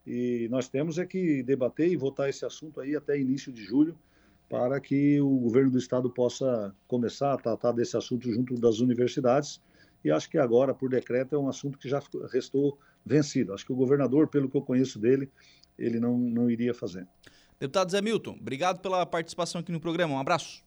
E 0.05 0.47
nós 0.49 0.67
temos 0.67 0.97
é 0.97 1.05
que 1.05 1.43
debater 1.43 1.91
e 1.91 1.95
votar 1.95 2.29
esse 2.29 2.45
assunto 2.45 2.79
aí 2.79 2.95
até 2.95 3.19
início 3.19 3.51
de 3.51 3.63
julho, 3.63 3.97
para 4.49 4.79
que 4.79 5.21
o 5.21 5.37
governo 5.37 5.71
do 5.71 5.77
estado 5.77 6.09
possa 6.09 6.75
começar 6.87 7.33
a 7.33 7.37
tratar 7.37 7.71
desse 7.71 7.95
assunto 7.95 8.29
junto 8.31 8.55
das 8.55 8.79
universidades. 8.79 9.61
E 10.03 10.11
acho 10.11 10.29
que 10.29 10.37
agora, 10.37 10.73
por 10.73 10.89
decreto, 10.89 11.35
é 11.35 11.39
um 11.39 11.47
assunto 11.47 11.77
que 11.77 11.87
já 11.87 12.01
restou 12.31 12.77
vencido. 13.05 13.53
Acho 13.53 13.65
que 13.65 13.71
o 13.71 13.75
governador, 13.75 14.27
pelo 14.27 14.49
que 14.49 14.57
eu 14.57 14.61
conheço 14.61 14.99
dele, 14.99 15.29
ele 15.77 15.99
não, 15.99 16.17
não 16.17 16.49
iria 16.49 16.73
fazer. 16.73 17.07
Deputado 17.59 17.91
Zé 17.91 18.01
Milton, 18.01 18.37
obrigado 18.39 18.81
pela 18.81 19.05
participação 19.05 19.61
aqui 19.61 19.71
no 19.71 19.79
programa. 19.79 20.15
Um 20.15 20.19
abraço. 20.19 20.63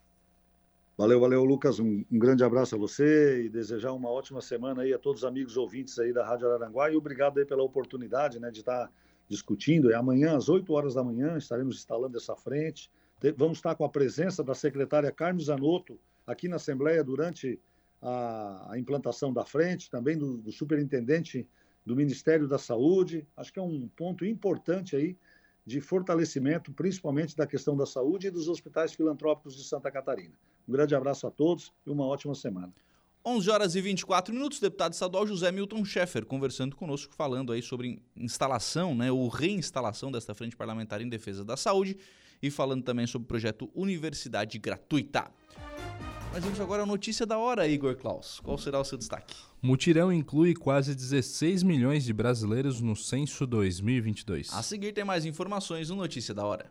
Valeu, 0.97 1.19
valeu, 1.19 1.45
Lucas. 1.45 1.81
Um, 1.81 2.05
um, 2.11 2.19
grande 2.19 2.45
abraço 2.45 2.77
a 2.77 2.79
você 2.79 3.47
e 3.47 3.49
desejar 3.49 3.93
uma 3.93 4.09
ótima 4.09 4.41
semana 4.41 4.83
aí 4.83 4.95
a 4.95 4.99
todos 4.99 5.23
os 5.23 5.29
amigos 5.29 5.57
ouvintes 5.57 5.99
aí 5.99 6.13
da 6.13 6.25
Rádio 6.25 6.49
Araranguá 6.49 6.91
e 6.91 6.97
obrigado 6.97 7.39
aí 7.39 7.45
pela 7.45 7.65
oportunidade, 7.65 8.39
né, 8.39 8.49
de 8.49 8.61
estar 8.61 8.89
discutindo. 9.29 9.91
É 9.91 9.95
amanhã 9.95 10.37
às 10.37 10.49
8 10.49 10.73
horas 10.73 10.95
da 10.95 11.05
manhã 11.05 11.37
estaremos 11.37 11.77
instalando 11.77 12.17
essa 12.17 12.37
frente. 12.37 12.91
Vamos 13.37 13.59
estar 13.59 13.75
com 13.75 13.85
a 13.85 13.89
presença 13.89 14.43
da 14.43 14.55
secretária 14.55 15.11
Carmen 15.11 15.45
Zanotto 15.45 15.99
aqui 16.27 16.49
na 16.49 16.57
Assembleia 16.57 17.03
durante 17.03 17.61
a, 18.03 18.73
a 18.73 18.79
implantação 18.79 19.33
da 19.33 19.45
frente, 19.45 19.91
também 19.91 20.17
do, 20.17 20.39
do 20.39 20.53
superintendente 20.53 21.49
do 21.85 21.97
Ministério 21.97 22.47
da 22.47 22.59
Saúde. 22.59 23.27
Acho 23.37 23.53
que 23.53 23.59
é 23.59 23.63
um 23.63 23.89
ponto 23.97 24.25
importante 24.25 24.95
aí 24.97 25.17
de 25.67 25.81
fortalecimento, 25.81 26.73
principalmente 26.73 27.37
da 27.37 27.47
questão 27.47 27.77
da 27.77 27.87
saúde 27.87 28.27
e 28.27 28.31
dos 28.31 28.49
hospitais 28.49 28.93
filantrópicos 28.93 29.57
de 29.57 29.65
Santa 29.65 29.91
Catarina. 29.91 30.35
Um 30.69 30.73
grande 30.73 30.95
abraço 30.95 31.27
a 31.27 31.31
todos 31.31 31.73
e 31.87 31.91
uma 31.91 32.05
ótima 32.05 32.35
semana. 32.35 32.73
11 33.27 33.51
horas 33.51 33.75
e 33.75 33.81
24 33.81 34.35
minutos, 34.35 34.61
deputado 34.61 34.93
estadual 34.93 35.27
José 35.27 35.51
Milton 35.51 35.83
Schaeffer 35.83 36.27
conversando 36.27 36.77
conosco, 36.77 37.15
falando 37.15 37.53
aí 37.53 37.63
sobre 37.63 38.03
instalação, 38.15 38.95
né, 38.95 39.11
ou 39.11 39.27
reinstalação 39.29 40.13
desta 40.13 40.35
frente 40.35 40.55
parlamentar 40.55 41.01
em 41.01 41.09
defesa 41.09 41.43
da 41.43 41.57
saúde 41.57 41.97
e 42.43 42.51
falando 42.51 42.83
também 42.83 43.07
sobre 43.07 43.25
o 43.25 43.29
projeto 43.29 43.71
Universidade 43.75 44.59
Gratuita. 44.59 45.31
Mas 46.35 46.45
vamos 46.45 46.61
agora 46.61 46.83
à 46.83 46.87
notícia 46.87 47.25
da 47.25 47.39
hora, 47.39 47.67
Igor 47.67 47.97
Klaus. 47.97 48.41
Qual 48.41 48.59
será 48.59 48.79
o 48.79 48.85
seu 48.85 48.99
destaque? 48.99 49.35
Mutirão 49.63 50.13
inclui 50.13 50.53
quase 50.53 50.95
16 50.95 51.63
milhões 51.63 52.05
de 52.05 52.13
brasileiros 52.13 52.83
no 52.83 52.95
censo 52.95 53.47
2022. 53.47 54.53
A 54.53 54.63
seguir 54.63 54.93
tem 54.93 55.05
mais 55.05 55.25
informações 55.25 55.89
no 55.89 55.97
Notícia 55.97 56.35
da 56.35 56.45
Hora. 56.45 56.71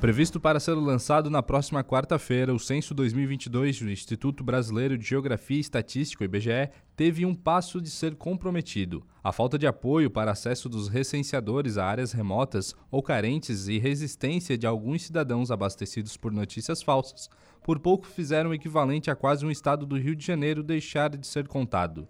Previsto 0.00 0.38
para 0.38 0.60
ser 0.60 0.74
lançado 0.74 1.30
na 1.30 1.42
próxima 1.42 1.82
quarta-feira, 1.82 2.52
o 2.54 2.58
Censo 2.58 2.92
2022 2.92 3.80
do 3.80 3.90
Instituto 3.90 4.44
Brasileiro 4.44 4.98
de 4.98 5.06
Geografia 5.06 5.56
e 5.56 5.60
Estatística, 5.60 6.22
IBGE, 6.22 6.70
teve 6.94 7.24
um 7.24 7.34
passo 7.34 7.80
de 7.80 7.88
ser 7.88 8.14
comprometido. 8.14 9.02
A 9.24 9.32
falta 9.32 9.58
de 9.58 9.66
apoio 9.66 10.10
para 10.10 10.32
acesso 10.32 10.68
dos 10.68 10.88
recenseadores 10.88 11.78
a 11.78 11.86
áreas 11.86 12.12
remotas 12.12 12.74
ou 12.90 13.02
carentes 13.02 13.68
e 13.68 13.78
resistência 13.78 14.58
de 14.58 14.66
alguns 14.66 15.02
cidadãos 15.02 15.50
abastecidos 15.50 16.14
por 16.14 16.30
notícias 16.30 16.82
falsas, 16.82 17.30
por 17.62 17.78
pouco 17.78 18.06
fizeram 18.06 18.50
o 18.50 18.54
equivalente 18.54 19.10
a 19.10 19.16
quase 19.16 19.46
um 19.46 19.50
estado 19.50 19.86
do 19.86 19.98
Rio 19.98 20.14
de 20.14 20.26
Janeiro 20.26 20.62
deixar 20.62 21.16
de 21.16 21.26
ser 21.26 21.48
contado. 21.48 22.06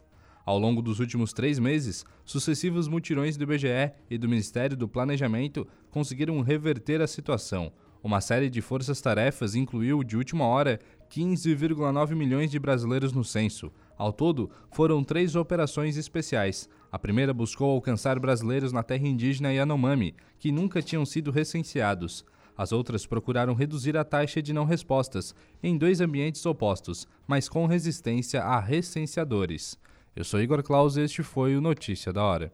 Ao 0.46 0.60
longo 0.60 0.80
dos 0.80 1.00
últimos 1.00 1.32
três 1.32 1.58
meses, 1.58 2.04
sucessivos 2.24 2.86
mutirões 2.86 3.36
do 3.36 3.42
IBGE 3.42 3.90
e 4.08 4.16
do 4.16 4.28
Ministério 4.28 4.76
do 4.76 4.86
Planejamento 4.86 5.66
conseguiram 5.90 6.40
reverter 6.40 7.00
a 7.02 7.08
situação. 7.08 7.72
Uma 8.00 8.20
série 8.20 8.48
de 8.48 8.60
forças-tarefas 8.60 9.56
incluiu, 9.56 10.04
de 10.04 10.16
última 10.16 10.46
hora, 10.46 10.78
15,9 11.10 12.14
milhões 12.14 12.48
de 12.48 12.60
brasileiros 12.60 13.12
no 13.12 13.24
censo. 13.24 13.72
Ao 13.98 14.12
todo, 14.12 14.48
foram 14.70 15.02
três 15.02 15.34
operações 15.34 15.96
especiais. 15.96 16.68
A 16.92 16.98
primeira 16.98 17.34
buscou 17.34 17.68
alcançar 17.68 18.16
brasileiros 18.20 18.72
na 18.72 18.84
terra 18.84 19.08
indígena 19.08 19.52
Yanomami, 19.52 20.14
que 20.38 20.52
nunca 20.52 20.80
tinham 20.80 21.04
sido 21.04 21.32
recenseados. 21.32 22.24
As 22.56 22.70
outras 22.70 23.04
procuraram 23.04 23.52
reduzir 23.52 23.96
a 23.96 24.04
taxa 24.04 24.40
de 24.40 24.52
não 24.52 24.64
respostas, 24.64 25.34
em 25.60 25.76
dois 25.76 26.00
ambientes 26.00 26.46
opostos, 26.46 27.04
mas 27.26 27.48
com 27.48 27.66
resistência 27.66 28.44
a 28.44 28.60
recenseadores. 28.60 29.76
Eu 30.16 30.24
sou 30.24 30.40
Igor 30.40 30.62
Claus 30.62 30.96
e 30.96 31.02
este 31.02 31.22
foi 31.22 31.54
o 31.54 31.60
Notícia 31.60 32.10
da 32.10 32.24
Hora. 32.24 32.50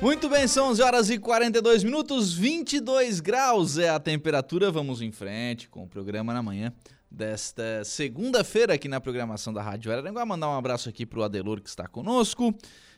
Muito 0.00 0.28
bem, 0.28 0.46
são 0.46 0.70
11 0.70 0.80
horas 0.80 1.10
e 1.10 1.18
42 1.18 1.82
minutos, 1.82 2.32
22 2.32 3.18
graus 3.18 3.78
é 3.78 3.88
a 3.88 3.98
temperatura. 3.98 4.70
Vamos 4.70 5.02
em 5.02 5.10
frente 5.10 5.68
com 5.68 5.82
o 5.82 5.88
programa 5.88 6.32
na 6.32 6.40
manhã 6.40 6.72
desta 7.10 7.82
segunda-feira 7.84 8.74
aqui 8.74 8.86
na 8.86 9.00
programação 9.00 9.52
da 9.52 9.60
Rádio 9.60 9.90
Araranguá. 9.90 10.24
Mandar 10.24 10.50
um 10.50 10.56
abraço 10.56 10.88
aqui 10.88 11.04
para 11.04 11.18
o 11.18 11.22
Adelor 11.24 11.60
que 11.60 11.68
está 11.68 11.88
conosco. 11.88 12.54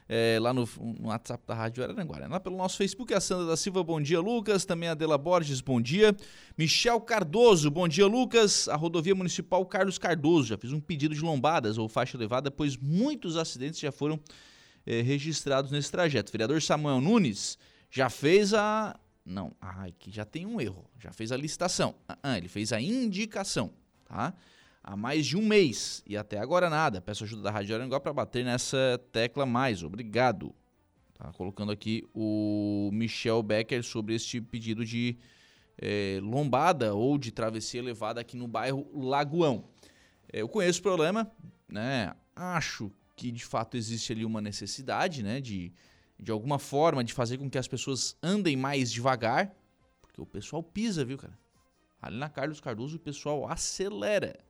É, 0.06 0.38
lá 0.40 0.52
no, 0.52 0.68
no, 0.98 1.08
WhatsApp 1.08 1.42
da 1.46 1.54
Rádio 1.54 1.82
Araranguá. 1.82 2.18
Né? 2.18 2.26
Lá 2.26 2.38
pelo 2.38 2.56
nosso 2.56 2.76
Facebook, 2.76 3.14
a 3.14 3.20
Sandra 3.20 3.46
da 3.46 3.56
Silva, 3.56 3.82
bom 3.82 3.98
dia, 3.98 4.20
Lucas. 4.20 4.66
Também 4.66 4.90
a 4.90 4.92
Adela 4.92 5.16
Borges, 5.16 5.62
bom 5.62 5.80
dia. 5.80 6.14
Michel 6.58 7.00
Cardoso, 7.00 7.70
bom 7.70 7.88
dia, 7.88 8.06
Lucas. 8.06 8.68
A 8.68 8.76
rodovia 8.76 9.14
municipal 9.14 9.64
Carlos 9.64 9.96
Cardoso, 9.96 10.48
já 10.48 10.58
fiz 10.58 10.70
um 10.70 10.80
pedido 10.80 11.14
de 11.14 11.22
lombadas 11.22 11.78
ou 11.78 11.88
faixa 11.88 12.18
elevada, 12.18 12.50
pois 12.50 12.76
muitos 12.76 13.38
acidentes 13.38 13.80
já 13.80 13.90
foram 13.90 14.20
é, 14.86 15.00
registrados 15.00 15.70
nesse 15.70 15.90
trajeto. 15.90 16.30
O 16.30 16.32
vereador 16.32 16.60
Samuel 16.62 17.00
Nunes 17.00 17.58
já 17.90 18.08
fez 18.08 18.54
a. 18.54 18.98
Não, 19.24 19.52
ai, 19.60 19.94
que 19.98 20.10
já 20.10 20.24
tem 20.24 20.46
um 20.46 20.60
erro. 20.60 20.88
Já 20.98 21.12
fez 21.12 21.30
a 21.32 21.36
licitação. 21.36 21.94
Ah, 22.08 22.18
ah 22.22 22.38
ele 22.38 22.48
fez 22.48 22.72
a 22.72 22.80
indicação 22.80 23.72
tá? 24.10 24.34
Há 24.82 24.96
mais 24.96 25.26
de 25.26 25.36
um 25.36 25.46
mês 25.46 26.02
e 26.06 26.16
até 26.16 26.38
agora 26.38 26.68
nada. 26.68 27.00
Peço 27.00 27.24
ajuda 27.24 27.42
da 27.42 27.50
Rádio 27.50 27.74
Aranguá 27.74 28.00
para 28.00 28.12
bater 28.12 28.44
nessa 28.44 29.00
tecla 29.12 29.46
mais. 29.46 29.82
Obrigado. 29.82 30.54
Tá 31.14 31.32
colocando 31.32 31.70
aqui 31.70 32.08
o 32.14 32.90
Michel 32.92 33.42
Becker 33.42 33.82
sobre 33.84 34.14
este 34.14 34.40
pedido 34.40 34.84
de 34.84 35.16
é, 35.78 36.18
lombada 36.22 36.94
ou 36.94 37.18
de 37.18 37.30
travessia 37.30 37.80
elevada 37.80 38.20
aqui 38.20 38.36
no 38.36 38.48
bairro 38.48 38.88
Lagoão. 38.92 39.64
É, 40.32 40.40
eu 40.40 40.48
conheço 40.48 40.80
o 40.80 40.82
problema, 40.82 41.30
né? 41.68 42.14
Acho 42.34 42.90
que 43.20 43.30
de 43.30 43.44
fato 43.44 43.76
existe 43.76 44.14
ali 44.14 44.24
uma 44.24 44.40
necessidade, 44.40 45.22
né? 45.22 45.42
De, 45.42 45.70
de 46.18 46.32
alguma 46.32 46.58
forma 46.58 47.04
de 47.04 47.12
fazer 47.12 47.36
com 47.36 47.50
que 47.50 47.58
as 47.58 47.68
pessoas 47.68 48.16
andem 48.22 48.56
mais 48.56 48.90
devagar, 48.90 49.54
porque 50.00 50.18
o 50.22 50.24
pessoal 50.24 50.62
pisa, 50.62 51.04
viu, 51.04 51.18
cara? 51.18 51.38
Ali 52.00 52.16
na 52.16 52.30
Carlos 52.30 52.62
Cardoso 52.62 52.96
o 52.96 52.98
pessoal 52.98 53.46
acelera. 53.46 54.40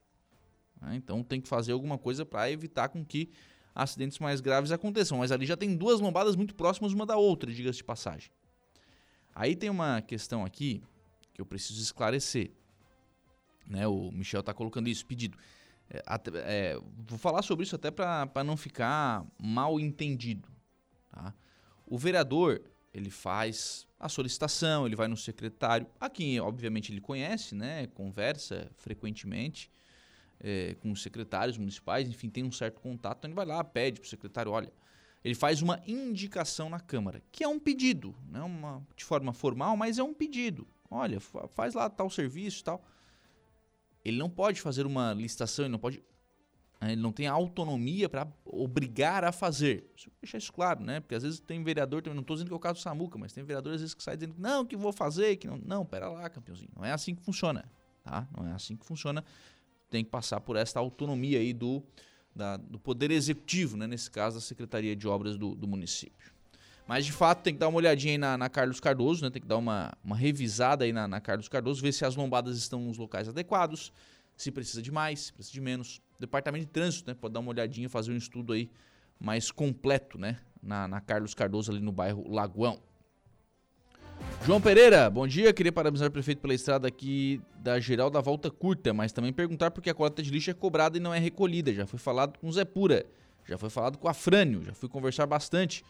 Né? 0.81 0.95
Então 0.95 1.21
tem 1.25 1.41
que 1.41 1.49
fazer 1.49 1.73
alguma 1.73 1.99
coisa 1.99 2.25
para 2.25 2.49
evitar 2.49 2.89
com 2.91 3.05
que 3.05 3.29
acidentes 3.75 4.21
mais 4.21 4.41
graves 4.41 4.71
aconteçam. 4.71 5.19
Mas 5.19 5.33
ali 5.33 5.47
já 5.47 5.57
tem 5.57 5.77
duas 5.77 5.99
lombadas 5.99 6.37
muito 6.37 6.55
próximas 6.55 6.93
uma 6.93 7.05
da 7.05 7.17
outra, 7.17 7.53
diga-se 7.53 7.79
de 7.79 7.85
passagem. 7.85 8.31
Aí 9.35 9.57
tem 9.57 9.69
uma 9.69 10.01
questão 10.01 10.45
aqui 10.45 10.81
que 11.35 11.41
eu 11.41 11.47
preciso 11.47 11.83
esclarecer. 11.83 12.53
Né? 13.67 13.89
O 13.89 14.13
Michel 14.13 14.41
está 14.41 14.55
colocando 14.55 14.89
isso, 14.89 15.05
pedido. 15.05 15.37
É, 15.91 16.03
é, 16.45 16.79
vou 17.07 17.19
falar 17.19 17.43
sobre 17.43 17.65
isso 17.65 17.75
até 17.75 17.91
para 17.91 18.45
não 18.45 18.57
ficar 18.57 19.27
mal 19.43 19.81
entendido. 19.81 20.49
Tá? 21.11 21.35
O 21.87 21.99
vereador 21.99 22.63
ele 22.95 23.11
faz 23.11 23.87
a 23.99 24.09
solicitação, 24.09 24.87
ele 24.87 24.97
vai 24.97 25.09
no 25.09 25.17
secretário, 25.17 25.87
a 26.01 26.09
quem 26.09 26.41
obviamente 26.41 26.93
ele 26.93 27.01
conhece, 27.01 27.55
né, 27.55 27.87
conversa 27.89 28.71
frequentemente 28.77 29.71
é, 30.41 30.75
com 30.81 30.91
os 30.91 31.03
secretários 31.03 31.59
municipais, 31.59 32.09
enfim, 32.09 32.31
tem 32.31 32.43
um 32.43 32.51
certo 32.51 32.81
contato, 32.81 33.19
então 33.19 33.29
ele 33.29 33.35
vai 33.35 33.45
lá, 33.45 33.63
pede 33.63 34.01
para 34.01 34.07
o 34.07 34.11
secretário, 34.11 34.51
olha, 34.51 34.73
ele 35.23 35.35
faz 35.35 35.61
uma 35.61 35.81
indicação 35.87 36.71
na 36.71 36.81
Câmara, 36.81 37.23
que 37.31 37.45
é 37.45 37.49
um 37.49 37.59
pedido, 37.59 38.17
não 38.27 38.47
uma, 38.47 38.87
de 38.97 39.05
forma 39.05 39.33
formal, 39.33 39.77
mas 39.77 39.99
é 39.99 40.03
um 40.03 40.15
pedido. 40.15 40.67
Olha, 40.91 41.21
faz 41.21 41.75
lá 41.75 41.89
tal 41.89 42.11
serviço 42.11 42.61
e 42.61 42.65
tal. 42.65 42.83
Ele 44.05 44.17
não 44.17 44.31
pode 44.31 44.61
fazer 44.61 44.87
uma 44.87 45.13
licitação, 45.13 45.65
ele 45.65 45.73
não 45.73 45.79
pode 45.79 46.03
né? 46.81 46.93
Ele 46.93 47.01
não 47.01 47.13
tem 47.13 47.27
autonomia 47.27 48.09
para 48.09 48.27
obrigar 48.45 49.23
a 49.23 49.31
fazer. 49.31 49.91
Deixa 49.95 50.11
deixar 50.21 50.39
isso 50.39 50.53
claro, 50.53 50.83
né? 50.83 51.01
Porque 51.01 51.15
às 51.15 51.23
vezes 51.23 51.39
tem 51.39 51.63
vereador, 51.63 52.01
também 52.01 52.15
não 52.15 52.23
estou 52.23 52.35
dizendo 52.35 52.49
que 52.49 52.55
é 52.55 52.57
o 52.57 52.61
caso 52.61 52.81
do 52.81 52.83
Samuca, 52.83 53.19
mas 53.19 53.33
tem 53.33 53.45
vereador 53.45 53.75
às 53.75 53.81
vezes 53.81 53.95
que 53.95 54.03
sai 54.03 54.17
dizendo, 54.17 54.35
não, 54.39 54.65
que 54.65 54.77
vou 54.77 54.93
fazer, 54.93 55.37
que 55.37 55.47
não. 55.47 55.59
Não, 55.59 55.85
pera 55.85 56.09
lá, 56.09 56.29
campeãozinho. 56.31 56.71
Não 56.75 56.85
é 56.85 56.93
assim 56.93 57.15
que 57.15 57.23
funciona, 57.23 57.71
tá? 58.03 58.27
Não 58.37 58.47
é 58.47 58.53
assim 58.53 58.77
que 58.77 58.87
funciona. 58.87 59.23
Tem 59.91 60.03
que 60.03 60.11
passar 60.11 60.41
por 60.41 60.57
esta 60.57 60.81
autonomia 60.81 61.39
aí 61.39 61.53
do, 61.53 61.83
da, 62.35 62.57
do 62.57 62.79
poder 62.79 63.11
executivo, 63.11 63.77
né? 63.77 63.87
Nesse 63.87 64.11
caso, 64.11 64.37
da 64.37 64.41
Secretaria 64.41 64.97
de 64.97 65.07
Obras 65.07 65.37
do, 65.37 65.55
do 65.55 65.69
município. 65.69 66.33
Mas 66.91 67.07
de 67.07 67.13
fato 67.13 67.45
tem 67.45 67.55
que 67.55 67.61
dar 67.61 67.69
uma 67.69 67.77
olhadinha 67.79 68.15
aí 68.15 68.19
na, 68.19 68.37
na, 68.37 68.49
Carlos 68.49 68.81
Cardoso, 68.81 69.23
né? 69.23 69.31
Tem 69.31 69.41
que 69.41 69.47
dar 69.47 69.59
uma, 69.59 69.93
uma 70.03 70.17
revisada 70.17 70.85
aí 70.85 70.93
na, 70.93 71.07
na 71.07 71.21
Carlos 71.21 71.49
Cardoso, 71.49 71.81
ver 71.81 71.93
se 71.93 72.05
as 72.05 72.17
lombadas 72.17 72.59
estão 72.59 72.81
nos 72.81 72.99
locais 72.99 73.29
adequados, 73.29 73.93
se 74.37 74.51
precisa 74.51 74.83
de 74.83 74.91
mais, 74.91 75.21
se 75.21 75.33
precisa 75.33 75.53
de 75.53 75.61
menos. 75.61 76.03
Departamento 76.19 76.65
de 76.65 76.73
Trânsito, 76.73 77.09
né? 77.09 77.15
Pode 77.15 77.33
dar 77.33 77.39
uma 77.39 77.51
olhadinha, 77.51 77.89
fazer 77.89 78.11
um 78.11 78.17
estudo 78.17 78.55
aí 78.55 78.69
mais 79.21 79.53
completo, 79.53 80.19
né? 80.19 80.39
Na, 80.61 80.89
na 80.89 81.01
Carlos 81.01 81.33
Cardoso, 81.33 81.71
ali 81.71 81.81
no 81.81 81.93
bairro 81.93 82.29
Lagoão. 82.29 82.83
João 84.45 84.61
Pereira, 84.61 85.09
bom 85.09 85.29
dia. 85.29 85.53
Queria 85.53 85.71
parabenizar 85.71 86.09
o 86.09 86.11
prefeito 86.11 86.41
pela 86.41 86.55
estrada 86.55 86.89
aqui 86.89 87.41
da 87.61 87.79
Geral 87.79 88.11
da 88.11 88.21
Volta 88.21 88.51
Curta, 88.51 88.93
mas 88.93 89.13
também 89.13 89.33
perguntar 89.33 89.71
por 89.71 89.81
que 89.81 89.91
a 89.91 89.95
coleta 89.95 90.25
de 90.25 90.31
lixo 90.33 90.51
é 90.51 90.55
cobrada 90.55 90.97
e 90.97 91.01
não 91.01 91.15
é 91.15 91.21
recolhida. 91.21 91.73
Já 91.73 91.87
foi 91.87 92.01
falado 92.01 92.37
com 92.37 92.49
o 92.49 92.53
Zé 92.53 92.65
Pura, 92.65 93.07
já 93.49 93.57
foi 93.57 93.71
falado 93.71 93.97
com 93.97 94.09
a 94.09 94.13
Frânio, 94.13 94.65
já 94.65 94.75
fui 94.75 94.89
conversar 94.89 95.25
bastante. 95.27 95.85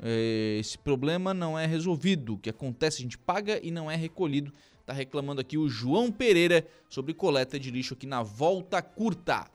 É, 0.00 0.56
esse 0.58 0.78
problema 0.78 1.32
não 1.32 1.58
é 1.58 1.66
resolvido. 1.66 2.34
O 2.34 2.38
que 2.38 2.50
acontece, 2.50 2.98
a 2.98 3.02
gente 3.02 3.18
paga 3.18 3.60
e 3.62 3.70
não 3.70 3.90
é 3.90 3.96
recolhido. 3.96 4.52
Tá 4.84 4.92
reclamando 4.92 5.40
aqui 5.40 5.56
o 5.56 5.68
João 5.68 6.12
Pereira 6.12 6.66
sobre 6.88 7.14
coleta 7.14 7.58
de 7.58 7.70
lixo 7.70 7.94
aqui 7.94 8.06
na 8.06 8.22
Volta 8.22 8.82
Curta. 8.82 9.50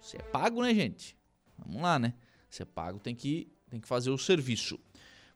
Você 0.00 0.16
é 0.16 0.22
pago, 0.22 0.62
né, 0.62 0.74
gente? 0.74 1.16
Vamos 1.58 1.82
lá, 1.82 1.98
né? 1.98 2.14
Você 2.48 2.62
é 2.62 2.66
pago, 2.66 2.98
tem 2.98 3.14
que, 3.14 3.48
tem 3.68 3.78
que 3.78 3.86
fazer 3.86 4.10
o 4.10 4.16
serviço. 4.16 4.78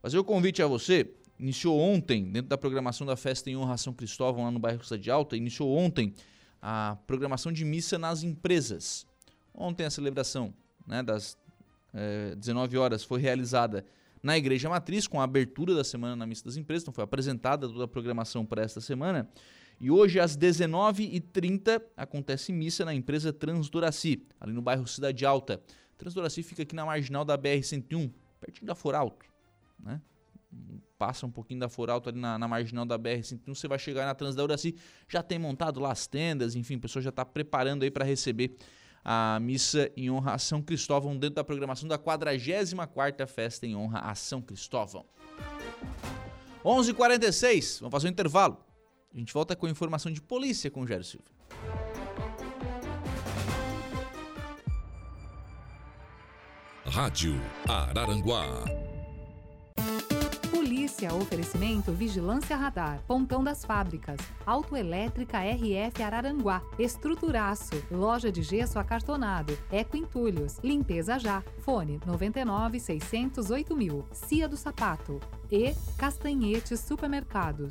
Fazer 0.00 0.18
o 0.18 0.24
convite 0.24 0.62
a 0.62 0.66
você, 0.66 1.10
iniciou 1.38 1.78
ontem, 1.78 2.24
dentro 2.24 2.48
da 2.48 2.56
programação 2.56 3.06
da 3.06 3.16
festa 3.16 3.50
em 3.50 3.56
honra 3.56 3.74
a 3.74 3.78
São 3.78 3.92
Cristóvão, 3.92 4.44
lá 4.44 4.50
no 4.50 4.58
bairro 4.58 4.82
Cidade 4.82 5.10
Alta, 5.10 5.36
iniciou 5.36 5.76
ontem 5.76 6.14
a 6.60 6.96
programação 7.06 7.52
de 7.52 7.64
missa 7.64 7.98
nas 7.98 8.22
empresas. 8.22 9.06
Ontem 9.54 9.84
a 9.84 9.90
celebração 9.90 10.54
né, 10.86 11.02
das 11.02 11.36
é, 11.92 12.34
19 12.34 12.76
horas 12.76 13.04
foi 13.04 13.20
realizada 13.20 13.84
na 14.24 14.38
Igreja 14.38 14.70
Matriz, 14.70 15.06
com 15.06 15.20
a 15.20 15.24
abertura 15.24 15.74
da 15.74 15.84
semana 15.84 16.16
na 16.16 16.26
Missa 16.26 16.46
das 16.46 16.56
Empresas, 16.56 16.82
então 16.82 16.94
foi 16.94 17.04
apresentada 17.04 17.68
toda 17.68 17.84
a 17.84 17.88
programação 17.88 18.44
para 18.46 18.62
esta 18.62 18.80
semana. 18.80 19.28
E 19.78 19.90
hoje, 19.90 20.18
às 20.18 20.34
19h30, 20.34 21.82
acontece 21.94 22.50
missa 22.50 22.86
na 22.86 22.94
empresa 22.94 23.34
Transdoraci, 23.34 24.26
ali 24.40 24.54
no 24.54 24.62
bairro 24.62 24.86
Cidade 24.86 25.26
Alta. 25.26 25.62
Transdoraci 25.98 26.42
fica 26.42 26.62
aqui 26.62 26.74
na 26.74 26.86
marginal 26.86 27.22
da 27.22 27.36
BR-101, 27.36 28.10
pertinho 28.40 28.66
da 28.66 28.74
Foralto. 28.74 29.26
Né? 29.78 30.00
Passa 30.96 31.26
um 31.26 31.30
pouquinho 31.30 31.60
da 31.60 31.68
Foralto 31.68 32.08
ali 32.08 32.18
na, 32.18 32.38
na 32.38 32.48
marginal 32.48 32.86
da 32.86 32.98
BR-101, 32.98 33.54
você 33.54 33.68
vai 33.68 33.78
chegar 33.78 34.06
na 34.06 34.14
Transdoraci, 34.14 34.74
já 35.06 35.22
tem 35.22 35.38
montado 35.38 35.80
lá 35.80 35.92
as 35.92 36.06
tendas, 36.06 36.56
enfim, 36.56 36.76
a 36.76 36.80
pessoa 36.80 37.02
já 37.02 37.10
está 37.10 37.26
preparando 37.26 37.82
aí 37.82 37.90
para 37.90 38.06
receber 38.06 38.56
a 39.04 39.38
missa 39.40 39.90
em 39.96 40.10
honra 40.10 40.32
a 40.34 40.38
São 40.38 40.62
Cristóvão 40.62 41.16
dentro 41.16 41.36
da 41.36 41.44
programação 41.44 41.88
da 41.88 41.98
44ª 41.98 43.26
Festa 43.26 43.66
em 43.66 43.76
honra 43.76 44.00
a 44.00 44.14
São 44.14 44.40
Cristóvão. 44.40 45.04
11h46, 46.64 47.80
vamos 47.80 47.92
fazer 47.92 48.08
um 48.08 48.10
intervalo. 48.10 48.56
A 49.14 49.18
gente 49.18 49.32
volta 49.32 49.54
com 49.54 49.68
informação 49.68 50.10
de 50.10 50.22
polícia 50.22 50.70
com 50.70 50.80
o 50.80 50.86
Jairo 50.86 51.04
Silva. 51.04 51.26
Rádio 56.86 57.40
Araranguá. 57.68 58.64
Polícia, 60.84 61.14
oferecimento 61.14 61.92
Vigilância 61.92 62.54
Radar, 62.54 63.02
Pontão 63.06 63.42
das 63.42 63.64
Fábricas, 63.64 64.20
Autoelétrica 64.44 65.38
RF 65.38 66.02
Araranguá, 66.02 66.62
Estruturaço, 66.78 67.72
Loja 67.90 68.30
de 68.30 68.42
Gesso 68.42 68.78
Acartonado, 68.78 69.56
Eco 69.72 69.96
Entulhos, 69.96 70.58
Limpeza 70.62 71.18
Já, 71.18 71.42
Fone 71.60 71.98
99 72.04 72.78
608 72.78 73.74
mil, 73.74 74.06
Cia 74.12 74.46
do 74.46 74.58
Sapato 74.58 75.18
e 75.50 75.74
Castanhetes 75.96 76.80
Supermercados. 76.80 77.68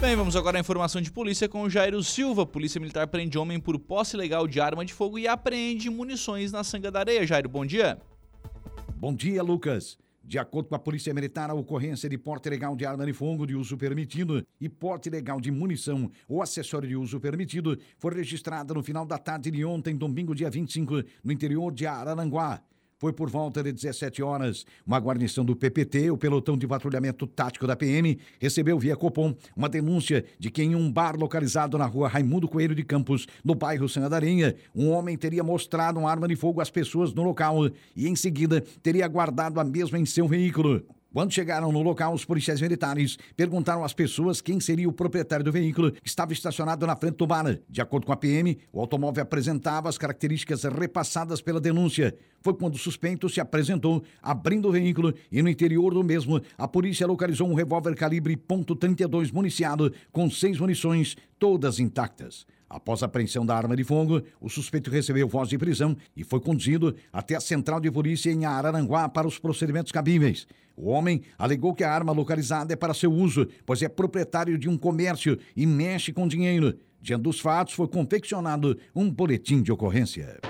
Bem, 0.00 0.16
vamos 0.16 0.34
agora 0.34 0.56
à 0.56 0.60
informação 0.60 1.02
de 1.02 1.12
polícia 1.12 1.46
com 1.46 1.60
o 1.60 1.68
Jairo 1.68 2.02
Silva. 2.02 2.46
Polícia 2.46 2.80
Militar 2.80 3.06
prende 3.06 3.36
homem 3.36 3.60
por 3.60 3.78
posse 3.78 4.16
legal 4.16 4.48
de 4.48 4.62
arma 4.62 4.82
de 4.82 4.94
fogo 4.94 5.18
e 5.18 5.28
apreende 5.28 5.90
munições 5.90 6.50
na 6.50 6.64
Sanga 6.64 6.90
da 6.90 7.00
Areia. 7.00 7.26
Jairo, 7.26 7.50
bom 7.50 7.66
dia. 7.66 8.00
Bom 8.96 9.14
dia, 9.14 9.42
Lucas. 9.42 9.98
De 10.24 10.38
acordo 10.38 10.68
com 10.68 10.74
a 10.74 10.78
Polícia 10.78 11.12
Militar, 11.12 11.50
a 11.50 11.54
ocorrência 11.54 12.08
de 12.08 12.16
porte 12.16 12.48
legal 12.48 12.76
de 12.76 12.86
arma 12.86 13.04
de 13.04 13.12
fogo 13.12 13.44
de 13.44 13.56
uso 13.56 13.76
permitido 13.76 14.46
e 14.60 14.68
porte 14.68 15.10
legal 15.10 15.40
de 15.40 15.50
munição 15.50 16.10
ou 16.28 16.40
acessório 16.40 16.88
de 16.88 16.96
uso 16.96 17.18
permitido 17.18 17.76
foi 17.98 18.14
registrada 18.14 18.72
no 18.72 18.82
final 18.82 19.04
da 19.04 19.18
tarde 19.18 19.50
de 19.50 19.64
ontem, 19.64 19.96
domingo, 19.96 20.34
dia 20.34 20.48
25, 20.48 21.02
no 21.24 21.32
interior 21.32 21.72
de 21.72 21.86
Araranguá. 21.86 22.62
Foi 23.02 23.12
por 23.12 23.28
volta 23.28 23.64
de 23.64 23.72
17 23.72 24.22
horas. 24.22 24.64
Uma 24.86 25.00
guarnição 25.00 25.44
do 25.44 25.56
PPT, 25.56 26.12
o 26.12 26.16
pelotão 26.16 26.56
de 26.56 26.68
patrulhamento 26.68 27.26
tático 27.26 27.66
da 27.66 27.74
PM, 27.74 28.16
recebeu 28.38 28.78
via 28.78 28.94
Copom 28.94 29.34
uma 29.56 29.68
denúncia 29.68 30.24
de 30.38 30.52
que 30.52 30.62
em 30.62 30.76
um 30.76 30.88
bar 30.88 31.16
localizado 31.18 31.76
na 31.76 31.84
rua 31.84 32.06
Raimundo 32.06 32.46
Coelho 32.46 32.76
de 32.76 32.84
Campos, 32.84 33.26
no 33.42 33.56
bairro 33.56 33.88
Sena 33.88 34.08
da 34.08 34.14
Arenha, 34.14 34.54
um 34.72 34.88
homem 34.88 35.16
teria 35.16 35.42
mostrado 35.42 35.98
uma 35.98 36.08
arma 36.08 36.28
de 36.28 36.36
fogo 36.36 36.60
às 36.60 36.70
pessoas 36.70 37.12
no 37.12 37.24
local 37.24 37.68
e, 37.96 38.06
em 38.06 38.14
seguida, 38.14 38.60
teria 38.80 39.08
guardado 39.08 39.58
a 39.58 39.64
mesma 39.64 39.98
em 39.98 40.06
seu 40.06 40.28
veículo. 40.28 40.86
Quando 41.12 41.30
chegaram 41.30 41.70
no 41.70 41.82
local, 41.82 42.14
os 42.14 42.24
policiais 42.24 42.62
militares 42.62 43.18
perguntaram 43.36 43.84
às 43.84 43.92
pessoas 43.92 44.40
quem 44.40 44.58
seria 44.58 44.88
o 44.88 44.92
proprietário 44.94 45.44
do 45.44 45.52
veículo 45.52 45.92
que 45.92 46.08
estava 46.08 46.32
estacionado 46.32 46.86
na 46.86 46.96
frente 46.96 47.16
do 47.16 47.26
bar. 47.26 47.58
De 47.68 47.82
acordo 47.82 48.06
com 48.06 48.12
a 48.12 48.16
PM, 48.16 48.56
o 48.72 48.80
automóvel 48.80 49.22
apresentava 49.22 49.90
as 49.90 49.98
características 49.98 50.64
repassadas 50.64 51.42
pela 51.42 51.60
denúncia. 51.60 52.16
Foi 52.40 52.54
quando 52.54 52.76
o 52.76 52.78
suspeito 52.78 53.28
se 53.28 53.42
apresentou, 53.42 54.02
abrindo 54.22 54.68
o 54.68 54.72
veículo 54.72 55.12
e 55.30 55.42
no 55.42 55.50
interior 55.50 55.92
do 55.92 56.02
mesmo, 56.02 56.40
a 56.56 56.66
polícia 56.66 57.06
localizou 57.06 57.46
um 57.46 57.54
revólver 57.54 57.94
calibre 57.94 58.34
.32 58.34 59.30
municiado 59.34 59.92
com 60.10 60.30
seis 60.30 60.58
munições, 60.58 61.14
todas 61.38 61.78
intactas. 61.78 62.46
Após 62.72 63.02
a 63.02 63.06
apreensão 63.06 63.44
da 63.44 63.54
arma 63.54 63.76
de 63.76 63.84
fogo, 63.84 64.22
o 64.40 64.48
suspeito 64.48 64.90
recebeu 64.90 65.28
voz 65.28 65.46
de 65.46 65.58
prisão 65.58 65.94
e 66.16 66.24
foi 66.24 66.40
conduzido 66.40 66.96
até 67.12 67.36
a 67.36 67.40
central 67.40 67.78
de 67.78 67.90
polícia 67.90 68.32
em 68.32 68.46
Araranguá 68.46 69.10
para 69.10 69.28
os 69.28 69.38
procedimentos 69.38 69.92
cabíveis. 69.92 70.46
O 70.74 70.88
homem 70.88 71.20
alegou 71.38 71.74
que 71.74 71.84
a 71.84 71.92
arma 71.92 72.12
localizada 72.12 72.72
é 72.72 72.76
para 72.76 72.94
seu 72.94 73.12
uso, 73.12 73.46
pois 73.66 73.82
é 73.82 73.90
proprietário 73.90 74.56
de 74.56 74.70
um 74.70 74.78
comércio 74.78 75.38
e 75.54 75.66
mexe 75.66 76.14
com 76.14 76.26
dinheiro. 76.26 76.78
Diante 76.98 77.24
dos 77.24 77.40
fatos, 77.40 77.74
foi 77.74 77.88
confeccionado 77.88 78.78
um 78.96 79.10
boletim 79.10 79.60
de 79.60 79.70
ocorrência. 79.70 80.40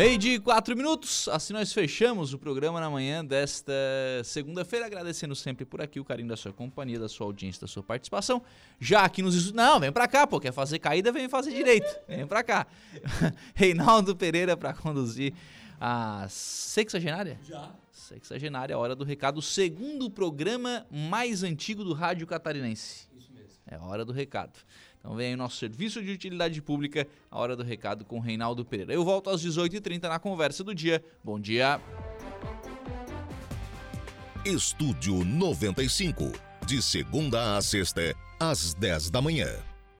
Meio 0.00 0.16
de 0.16 0.40
quatro 0.40 0.74
minutos, 0.74 1.28
assim 1.28 1.52
nós 1.52 1.74
fechamos 1.74 2.32
o 2.32 2.38
programa 2.38 2.80
na 2.80 2.88
manhã 2.88 3.22
desta 3.22 3.70
segunda-feira, 4.24 4.86
agradecendo 4.86 5.36
sempre 5.36 5.66
por 5.66 5.82
aqui 5.82 6.00
o 6.00 6.04
carinho 6.06 6.26
da 6.30 6.38
sua 6.38 6.54
companhia, 6.54 6.98
da 6.98 7.06
sua 7.06 7.26
audiência, 7.26 7.60
da 7.60 7.66
sua 7.66 7.82
participação. 7.82 8.42
Já 8.80 9.04
aqui 9.04 9.20
nos 9.20 9.52
não, 9.52 9.78
vem 9.78 9.92
pra 9.92 10.08
cá, 10.08 10.26
pô, 10.26 10.40
quer 10.40 10.52
fazer 10.52 10.78
caída, 10.78 11.12
vem 11.12 11.28
fazer 11.28 11.52
direito, 11.52 11.86
vem 12.08 12.26
pra 12.26 12.42
cá. 12.42 12.66
Reinaldo 13.54 14.16
Pereira 14.16 14.56
para 14.56 14.72
conduzir 14.72 15.34
a 15.78 16.26
sexagenária? 16.30 17.38
Já. 17.42 17.70
Sexagenária, 17.92 18.78
hora 18.78 18.96
do 18.96 19.04
recado, 19.04 19.42
segundo 19.42 20.08
programa 20.08 20.86
mais 20.90 21.42
antigo 21.42 21.84
do 21.84 21.92
rádio 21.92 22.26
catarinense. 22.26 23.06
Isso 23.14 23.30
mesmo. 23.34 23.50
É 23.66 23.78
hora 23.78 24.02
do 24.02 24.14
recado. 24.14 24.60
Então 25.00 25.16
vem 25.16 25.28
aí 25.28 25.34
o 25.34 25.38
nosso 25.38 25.56
serviço 25.56 26.02
de 26.02 26.12
utilidade 26.12 26.60
pública, 26.60 27.08
a 27.30 27.38
hora 27.38 27.56
do 27.56 27.62
recado 27.62 28.04
com 28.04 28.20
Reinaldo 28.20 28.64
Pereira. 28.64 28.92
Eu 28.92 29.04
volto 29.04 29.30
às 29.30 29.42
18h30 29.42 30.02
na 30.02 30.18
conversa 30.18 30.62
do 30.62 30.74
dia. 30.74 31.02
Bom 31.24 31.40
dia. 31.40 31.80
Estúdio 34.44 35.24
95, 35.24 36.32
de 36.66 36.80
segunda 36.82 37.56
a 37.56 37.62
sexta, 37.62 38.14
às 38.38 38.74
10 38.74 39.10
da 39.10 39.20
manhã. 39.20 39.69